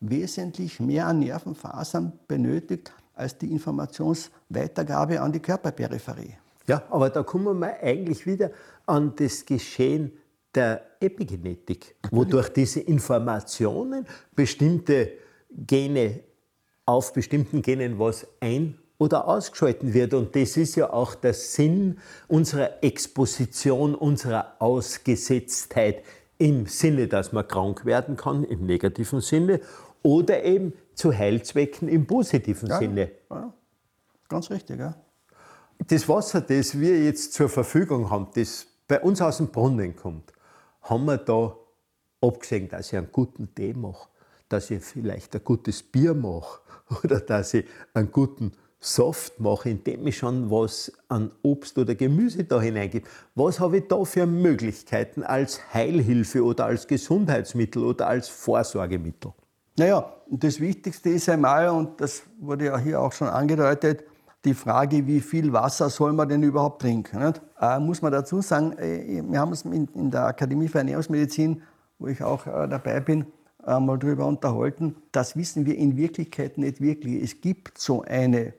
wesentlich 0.00 0.80
mehr 0.80 1.06
an 1.06 1.18
Nervenfasern 1.20 2.12
benötigt 2.26 2.92
als 3.14 3.38
die 3.38 3.50
Informationsweitergabe 3.52 5.20
an 5.20 5.32
die 5.32 5.40
Körperperipherie. 5.40 6.36
Ja, 6.66 6.82
aber 6.90 7.10
da 7.10 7.22
kommen 7.22 7.58
wir 7.58 7.82
eigentlich 7.82 8.26
wieder 8.26 8.50
an 8.86 9.14
das 9.16 9.44
Geschehen 9.44 10.12
der 10.54 10.82
Epigenetik, 11.00 11.96
wodurch 12.10 12.48
diese 12.48 12.80
Informationen 12.80 14.06
bestimmte 14.34 15.12
Gene 15.50 16.20
auf 16.86 17.12
bestimmten 17.12 17.62
Genen 17.62 17.98
was 17.98 18.26
ein- 18.40 18.78
oder 18.98 19.26
ausgeschalten 19.26 19.92
wird. 19.92 20.14
Und 20.14 20.36
das 20.36 20.56
ist 20.56 20.76
ja 20.76 20.92
auch 20.92 21.14
der 21.14 21.34
Sinn 21.34 21.98
unserer 22.28 22.82
Exposition, 22.82 23.94
unserer 23.94 24.54
Ausgesetztheit 24.60 26.04
im 26.38 26.66
Sinne, 26.66 27.08
dass 27.08 27.32
man 27.32 27.46
krank 27.46 27.84
werden 27.84 28.16
kann, 28.16 28.44
im 28.44 28.66
negativen 28.66 29.20
Sinne, 29.20 29.60
oder 30.02 30.44
eben 30.44 30.74
zu 30.94 31.12
Heilzwecken 31.12 31.88
im 31.88 32.06
positiven 32.06 32.68
Ja, 32.68 32.78
Sinne. 32.78 33.10
ja. 33.30 33.52
Ganz 34.28 34.50
richtig, 34.50 34.78
ja. 34.78 34.94
Das 35.86 36.08
Wasser, 36.08 36.40
das 36.40 36.78
wir 36.78 37.02
jetzt 37.04 37.34
zur 37.34 37.48
Verfügung 37.48 38.10
haben, 38.10 38.28
das 38.34 38.66
bei 38.88 39.00
uns 39.00 39.20
aus 39.20 39.38
dem 39.38 39.48
Brunnen 39.48 39.96
kommt, 39.96 40.32
haben 40.82 41.04
wir 41.06 41.18
da, 41.18 41.56
abgesehen, 42.20 42.68
dass 42.68 42.88
ich 42.92 42.98
einen 42.98 43.12
guten 43.12 43.54
Tee 43.54 43.74
mache, 43.74 44.08
dass 44.48 44.70
ich 44.70 44.82
vielleicht 44.82 45.34
ein 45.34 45.44
gutes 45.44 45.82
Bier 45.82 46.14
mache 46.14 46.60
oder 47.04 47.20
dass 47.20 47.54
ich 47.54 47.66
einen 47.92 48.10
guten 48.10 48.52
Saft 48.80 49.40
mache, 49.40 49.70
indem 49.70 50.06
ich 50.06 50.18
schon 50.18 50.50
was 50.50 50.92
an 51.08 51.30
Obst 51.42 51.78
oder 51.78 51.94
Gemüse 51.94 52.44
da 52.44 52.60
hineingebe. 52.60 53.08
Was 53.34 53.58
habe 53.58 53.78
ich 53.78 53.88
da 53.88 54.04
für 54.04 54.26
Möglichkeiten 54.26 55.22
als 55.22 55.72
Heilhilfe 55.72 56.44
oder 56.44 56.66
als 56.66 56.86
Gesundheitsmittel 56.86 57.82
oder 57.82 58.06
als 58.06 58.28
Vorsorgemittel? 58.28 59.32
Naja, 59.76 60.08
das 60.30 60.60
Wichtigste 60.60 61.10
ist 61.10 61.28
einmal, 61.28 61.68
und 61.68 62.00
das 62.00 62.22
wurde 62.38 62.66
ja 62.66 62.78
hier 62.78 63.00
auch 63.00 63.12
schon 63.12 63.26
angedeutet, 63.26 64.04
die 64.44 64.54
Frage, 64.54 65.04
wie 65.06 65.20
viel 65.20 65.52
Wasser 65.52 65.90
soll 65.90 66.12
man 66.12 66.28
denn 66.28 66.44
überhaupt 66.44 66.82
trinken? 66.82 67.34
Äh, 67.60 67.80
muss 67.80 68.00
man 68.00 68.12
dazu 68.12 68.40
sagen, 68.40 68.78
äh, 68.78 69.20
wir 69.26 69.40
haben 69.40 69.50
uns 69.50 69.62
in, 69.62 69.88
in 69.94 70.10
der 70.12 70.26
Akademie 70.26 70.68
für 70.68 70.78
Ernährungsmedizin, 70.78 71.62
wo 71.98 72.06
ich 72.06 72.22
auch 72.22 72.46
äh, 72.46 72.68
dabei 72.68 73.00
bin, 73.00 73.26
äh, 73.66 73.80
mal 73.80 73.98
darüber 73.98 74.26
unterhalten. 74.26 74.94
Das 75.10 75.34
wissen 75.34 75.66
wir 75.66 75.76
in 75.76 75.96
Wirklichkeit 75.96 76.56
nicht 76.56 76.80
wirklich. 76.80 77.22
Es 77.22 77.40
gibt 77.40 77.78
so 77.78 78.02
eine 78.02 78.54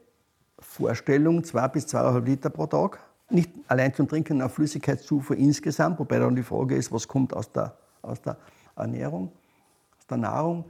Vorstellung, 0.60 1.46
zwei 1.46 1.68
bis 1.70 1.88
zweieinhalb 1.88 2.28
Liter 2.28 2.50
pro 2.50 2.66
Tag. 2.66 3.00
Nicht 3.30 3.52
allein 3.68 3.94
zum 3.94 4.10
Trinken 4.10 4.38
nach 4.38 4.52
Flüssigkeitszufuhr 4.52 5.38
insgesamt, 5.38 5.98
wobei 6.00 6.20
dann 6.20 6.36
die 6.36 6.44
Frage 6.44 6.76
ist, 6.76 6.92
was 6.92 7.08
kommt 7.08 7.34
aus 7.34 7.50
der, 7.54 7.78
aus 8.02 8.22
der 8.22 8.38
Ernährung, 8.76 9.32
aus 9.98 10.08
der 10.08 10.18
Nahrung. 10.18 10.66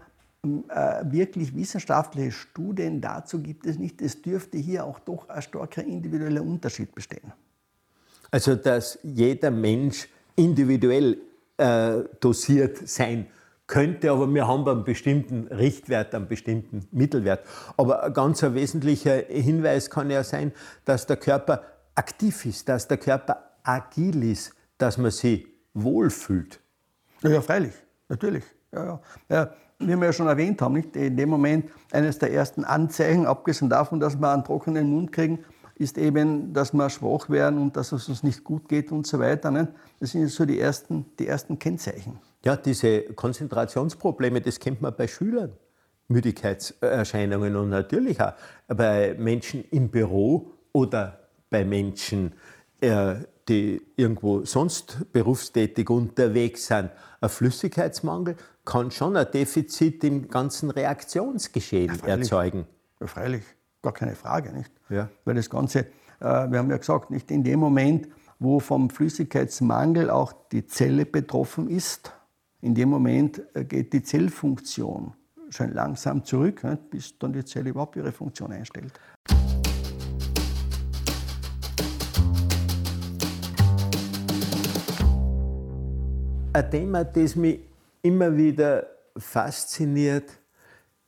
Äh, 0.69 1.11
wirklich 1.11 1.55
wissenschaftliche 1.55 2.31
Studien 2.31 3.01
dazu 3.01 3.41
gibt 3.41 3.65
es 3.65 3.77
nicht. 3.77 4.01
Es 4.01 4.21
dürfte 4.21 4.57
hier 4.57 4.85
auch 4.85 4.99
doch 4.99 5.29
ein 5.29 5.41
starker 5.41 5.83
individueller 5.83 6.41
Unterschied 6.41 6.93
bestehen. 6.93 7.33
Also, 8.31 8.55
dass 8.55 8.99
jeder 9.03 9.51
Mensch 9.51 10.07
individuell 10.35 11.17
äh, 11.57 12.03
dosiert 12.19 12.87
sein 12.87 13.27
könnte, 13.67 14.11
aber 14.11 14.31
wir 14.31 14.47
haben 14.47 14.67
einen 14.67 14.83
bestimmten 14.83 15.47
Richtwert, 15.47 16.13
einen 16.13 16.27
bestimmten 16.27 16.87
Mittelwert. 16.91 17.45
Aber 17.77 18.03
ein 18.03 18.13
ganz 18.13 18.43
ein 18.43 18.53
wesentlicher 18.53 19.17
Hinweis 19.27 19.89
kann 19.89 20.09
ja 20.09 20.23
sein, 20.23 20.51
dass 20.85 21.07
der 21.07 21.17
Körper 21.17 21.63
aktiv 21.95 22.45
ist, 22.45 22.69
dass 22.69 22.87
der 22.87 22.97
Körper 22.97 23.51
agil 23.63 24.23
ist, 24.23 24.53
dass 24.77 24.97
man 24.97 25.11
sich 25.11 25.47
wohlfühlt. 25.73 26.59
Ja, 27.21 27.29
ja 27.31 27.41
freilich, 27.41 27.73
natürlich. 28.09 28.43
Ja, 28.71 28.99
ja. 29.29 29.53
Wie 29.79 29.95
wir 29.95 30.05
ja 30.05 30.13
schon 30.13 30.27
erwähnt 30.27 30.61
haben, 30.61 30.75
nicht? 30.75 30.95
in 30.95 31.17
dem 31.17 31.29
Moment 31.29 31.69
eines 31.91 32.17
der 32.17 32.31
ersten 32.31 32.63
Anzeichen, 32.63 33.25
abgesehen 33.25 33.69
davon, 33.69 33.99
dass 33.99 34.15
wir 34.15 34.31
einen 34.31 34.43
trockenen 34.43 34.89
Mund 34.89 35.11
kriegen, 35.11 35.39
ist 35.75 35.97
eben, 35.97 36.53
dass 36.53 36.73
wir 36.73 36.89
schwach 36.89 37.29
werden 37.29 37.59
und 37.59 37.75
dass 37.75 37.91
es 37.91 38.07
uns 38.07 38.23
nicht 38.23 38.43
gut 38.43 38.69
geht 38.69 38.91
und 38.91 39.05
so 39.05 39.19
weiter. 39.19 39.51
Nicht? 39.51 39.69
Das 39.99 40.11
sind 40.11 40.27
so 40.29 40.45
die 40.45 40.59
ersten, 40.59 41.05
die 41.19 41.27
ersten 41.27 41.59
Kennzeichen. 41.59 42.19
Ja, 42.45 42.55
diese 42.55 43.01
Konzentrationsprobleme, 43.01 44.39
das 44.39 44.59
kennt 44.59 44.81
man 44.81 44.95
bei 44.95 45.07
Schülern. 45.07 45.51
Müdigkeitserscheinungen 46.07 47.55
und 47.55 47.69
natürlich 47.69 48.21
auch 48.21 48.33
bei 48.67 49.15
Menschen 49.17 49.65
im 49.71 49.89
Büro 49.89 50.51
oder 50.71 51.19
bei 51.49 51.65
Menschen, 51.65 52.33
äh, 52.79 53.15
die 53.49 53.81
irgendwo 53.95 54.45
sonst 54.45 55.11
berufstätig 55.11 55.89
unterwegs 55.89 56.67
sind. 56.67 56.91
Ein 57.21 57.29
Flüssigkeitsmangel 57.29 58.35
kann 58.65 58.91
schon 58.91 59.15
ein 59.15 59.27
Defizit 59.31 60.03
im 60.03 60.27
ganzen 60.27 60.71
Reaktionsgeschehen 60.71 61.99
Ja, 62.01 62.17
erzeugen. 62.17 62.65
Ja, 62.99 63.07
freilich, 63.07 63.43
gar 63.81 63.93
keine 63.93 64.15
Frage, 64.15 64.51
nicht? 64.51 64.71
Ja. 64.89 65.09
Weil 65.23 65.35
das 65.35 65.49
Ganze, 65.49 65.79
äh, 65.79 65.85
wir 66.19 66.59
haben 66.59 66.69
ja 66.69 66.77
gesagt, 66.77 67.11
nicht 67.11 67.29
in 67.31 67.43
dem 67.43 67.59
Moment, 67.59 68.07
wo 68.39 68.59
vom 68.59 68.89
Flüssigkeitsmangel 68.89 70.09
auch 70.09 70.33
die 70.51 70.65
Zelle 70.65 71.05
betroffen 71.05 71.69
ist, 71.69 72.11
in 72.61 72.73
dem 72.73 72.89
Moment 72.89 73.41
äh, 73.55 73.63
geht 73.63 73.93
die 73.93 74.01
Zellfunktion 74.01 75.13
schon 75.49 75.71
langsam 75.73 76.25
zurück, 76.25 76.63
nicht? 76.63 76.89
bis 76.89 77.17
dann 77.19 77.33
die 77.33 77.45
Zelle 77.45 77.69
überhaupt 77.69 77.95
ihre 77.95 78.11
Funktion 78.11 78.51
einstellt. 78.51 78.93
ein 86.55 86.71
Thema, 86.71 87.03
das 87.03 87.35
mich 87.35 87.59
immer 88.05 88.37
wieder 88.37 88.87
fasziniert, 89.17 90.29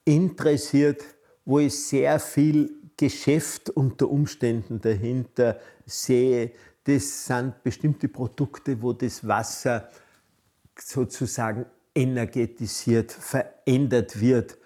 interessiert, 0.03 1.03
wo 1.45 1.59
ich 1.59 1.79
sehr 1.79 2.19
viel 2.19 2.71
Geschäft 2.97 3.69
unter 3.69 4.09
Umständen 4.09 4.81
dahinter 4.81 5.59
sehe. 5.85 6.51
Das 6.83 7.27
sind 7.27 7.61
bestimmte 7.63 8.07
Produkte, 8.07 8.81
wo 8.81 8.93
das 8.93 9.27
Wasser 9.27 9.89
sozusagen 10.75 11.67
energetisiert, 11.93 13.11
verändert 13.11 14.19
wird, 14.19 14.57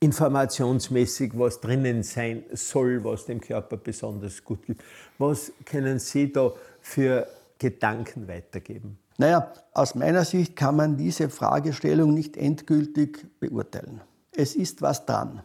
informationsmäßig, 0.00 1.32
was 1.34 1.60
drinnen 1.60 2.02
sein 2.02 2.44
soll, 2.52 3.04
was 3.04 3.26
dem 3.26 3.40
Körper 3.40 3.76
besonders 3.76 4.42
gut 4.42 4.66
gibt. 4.66 4.82
Was 5.18 5.52
können 5.64 6.00
Sie 6.00 6.32
da 6.32 6.52
für 6.80 7.28
Gedanken 7.58 8.26
weitergeben? 8.26 8.98
Naja, 9.18 9.52
aus 9.72 9.94
meiner 9.94 10.24
Sicht 10.24 10.56
kann 10.56 10.76
man 10.76 10.96
diese 10.96 11.30
Fragestellung 11.30 12.12
nicht 12.12 12.36
endgültig 12.36 13.26
beurteilen. 13.40 14.00
Es 14.32 14.54
ist 14.54 14.82
was 14.82 15.06
dran. 15.06 15.42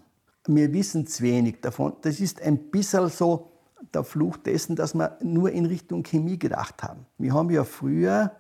Wir 0.48 0.74
wissen 0.74 1.08
zu 1.08 1.24
wenig 1.24 1.62
davon. 1.62 1.94
Das 2.02 2.20
ist 2.20 2.42
ein 2.42 2.58
bisschen 2.70 3.10
so 3.10 3.52
der 3.94 4.04
Fluch 4.04 4.38
dessen, 4.38 4.76
dass 4.76 4.94
wir 4.94 5.18
nur 5.22 5.52
in 5.52 5.66
Richtung 5.66 6.04
Chemie 6.04 6.38
gedacht 6.38 6.84
haben. 6.84 7.06
Wir 7.18 7.34
haben 7.34 7.50
ja 7.50 7.64
früher 7.64 8.32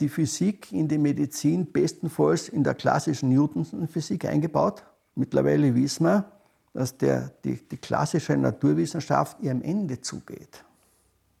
die 0.00 0.08
Physik 0.08 0.72
in 0.72 0.88
die 0.88 0.98
Medizin 0.98 1.72
bestenfalls 1.72 2.48
in 2.48 2.62
der 2.62 2.74
klassischen 2.74 3.30
Newtonschen 3.30 3.88
Physik 3.88 4.26
eingebaut. 4.26 4.84
Mittlerweile 5.14 5.74
wissen 5.74 6.04
wir, 6.04 6.30
dass 6.74 6.96
der, 6.96 7.30
die, 7.44 7.56
die 7.56 7.78
klassische 7.78 8.36
Naturwissenschaft 8.36 9.40
ihrem 9.40 9.62
Ende 9.62 10.00
zugeht. 10.00 10.62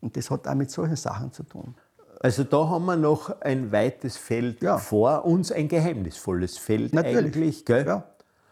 Und 0.00 0.16
das 0.16 0.30
hat 0.30 0.48
auch 0.48 0.54
mit 0.54 0.70
solchen 0.70 0.96
Sachen 0.96 1.32
zu 1.32 1.42
tun. 1.42 1.74
Also 2.20 2.44
da 2.44 2.68
haben 2.68 2.86
wir 2.86 2.96
noch 2.96 3.40
ein 3.40 3.72
weites 3.72 4.16
Feld 4.16 4.62
Ja. 4.62 4.78
vor 4.78 5.24
uns, 5.24 5.52
ein 5.52 5.68
geheimnisvolles 5.68 6.58
Feld 6.58 6.92
Natürlich. 6.94 7.18
eigentlich. 7.36 7.64
Gell? 7.64 7.86
Ja, 7.86 8.04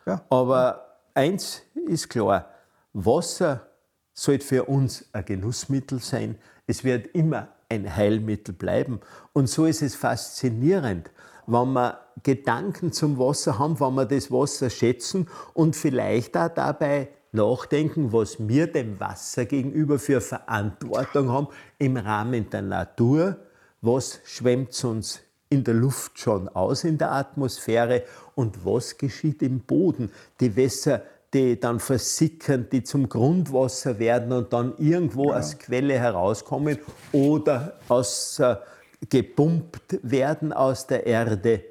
ja. 0.06 0.20
Aber 0.30 0.86
eins 1.14 1.62
ist 1.86 2.08
klar, 2.10 2.46
Wasser 2.92 3.66
sollte 4.12 4.44
für 4.46 4.64
uns 4.64 5.06
ein 5.12 5.24
Genussmittel 5.24 5.98
sein. 6.00 6.36
Es 6.66 6.84
wird 6.84 7.08
immer 7.14 7.48
ein 7.68 7.94
Heilmittel 7.96 8.54
bleiben. 8.54 9.00
Und 9.32 9.48
so 9.48 9.64
ist 9.64 9.82
es 9.82 9.94
faszinierend, 9.94 11.10
wenn 11.46 11.72
wir 11.72 11.98
Gedanken 12.22 12.92
zum 12.92 13.18
Wasser 13.18 13.58
haben, 13.58 13.80
wenn 13.80 13.94
wir 13.94 14.06
das 14.06 14.30
Wasser 14.30 14.70
schätzen 14.70 15.28
und 15.52 15.74
vielleicht 15.74 16.36
auch 16.36 16.48
dabei 16.48 17.08
nachdenken, 17.32 18.12
was 18.12 18.36
wir 18.46 18.68
dem 18.70 19.00
Wasser 19.00 19.44
gegenüber 19.44 19.98
für 19.98 20.20
Verantwortung 20.20 21.30
haben 21.30 21.48
im 21.78 21.96
Rahmen 21.96 22.48
der 22.50 22.62
Natur. 22.62 23.36
Was 23.86 24.20
schwemmt 24.24 24.82
uns 24.82 25.20
in 25.50 25.62
der 25.62 25.74
Luft 25.74 26.18
schon 26.18 26.48
aus, 26.48 26.84
in 26.84 26.96
der 26.96 27.12
Atmosphäre 27.12 28.04
und 28.34 28.64
was 28.64 28.96
geschieht 28.96 29.42
im 29.42 29.60
Boden? 29.60 30.10
Die 30.40 30.56
Wässer, 30.56 31.02
die 31.34 31.60
dann 31.60 31.78
versickern, 31.80 32.66
die 32.72 32.82
zum 32.82 33.10
Grundwasser 33.10 33.98
werden 33.98 34.32
und 34.32 34.54
dann 34.54 34.72
irgendwo 34.78 35.32
als 35.32 35.58
Quelle 35.58 35.98
herauskommen 35.98 36.78
oder 37.12 37.78
aus, 37.88 38.38
äh, 38.38 38.56
gepumpt 39.10 39.98
werden 40.02 40.54
aus 40.54 40.86
der 40.86 41.04
Erde. 41.04 41.62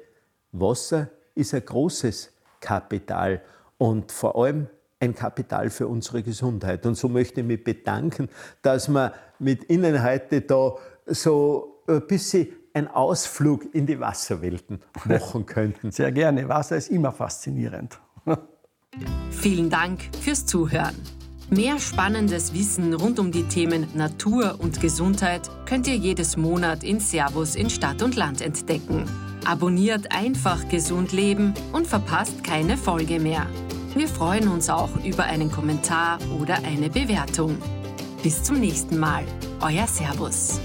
Wasser 0.52 1.08
ist 1.34 1.52
ein 1.52 1.64
großes 1.64 2.30
Kapital 2.60 3.42
und 3.76 4.12
vor 4.12 4.36
allem 4.36 4.68
ein 5.00 5.16
Kapital 5.16 5.68
für 5.68 5.88
unsere 5.88 6.22
Gesundheit. 6.22 6.86
Und 6.86 6.94
so 6.94 7.08
möchte 7.08 7.40
ich 7.40 7.46
mich 7.46 7.64
bedanken, 7.64 8.28
dass 8.62 8.88
wir 8.88 9.12
mit 9.40 9.68
Ihnen 9.68 10.00
heute 10.00 10.42
da 10.42 10.76
so 11.06 11.73
ein 11.86 12.06
bisschen 12.06 12.48
einen 12.72 12.88
Ausflug 12.88 13.74
in 13.74 13.86
die 13.86 14.00
Wasserwelten 14.00 14.80
machen 15.04 15.46
könnten. 15.46 15.90
Sehr 15.90 16.12
gerne. 16.12 16.48
Wasser 16.48 16.76
ist 16.76 16.88
immer 16.88 17.12
faszinierend. 17.12 17.98
Vielen 19.30 19.70
Dank 19.70 20.00
fürs 20.20 20.46
Zuhören. 20.46 20.94
Mehr 21.50 21.78
spannendes 21.78 22.54
Wissen 22.54 22.94
rund 22.94 23.18
um 23.18 23.30
die 23.30 23.44
Themen 23.44 23.86
Natur 23.94 24.56
und 24.58 24.80
Gesundheit 24.80 25.50
könnt 25.66 25.86
ihr 25.86 25.96
jedes 25.96 26.36
Monat 26.36 26.82
in 26.82 27.00
Servus 27.00 27.54
in 27.54 27.70
Stadt 27.70 28.02
und 28.02 28.16
Land 28.16 28.40
entdecken. 28.40 29.04
Abonniert 29.44 30.10
einfach 30.10 30.68
gesund 30.68 31.12
leben 31.12 31.52
und 31.72 31.86
verpasst 31.86 32.42
keine 32.42 32.78
Folge 32.78 33.20
mehr. 33.20 33.46
Wir 33.94 34.08
freuen 34.08 34.48
uns 34.48 34.70
auch 34.70 34.90
über 35.04 35.24
einen 35.24 35.52
Kommentar 35.52 36.18
oder 36.40 36.56
eine 36.64 36.88
Bewertung. 36.88 37.58
Bis 38.22 38.42
zum 38.42 38.58
nächsten 38.58 38.98
Mal, 38.98 39.24
euer 39.60 39.86
Servus. 39.86 40.58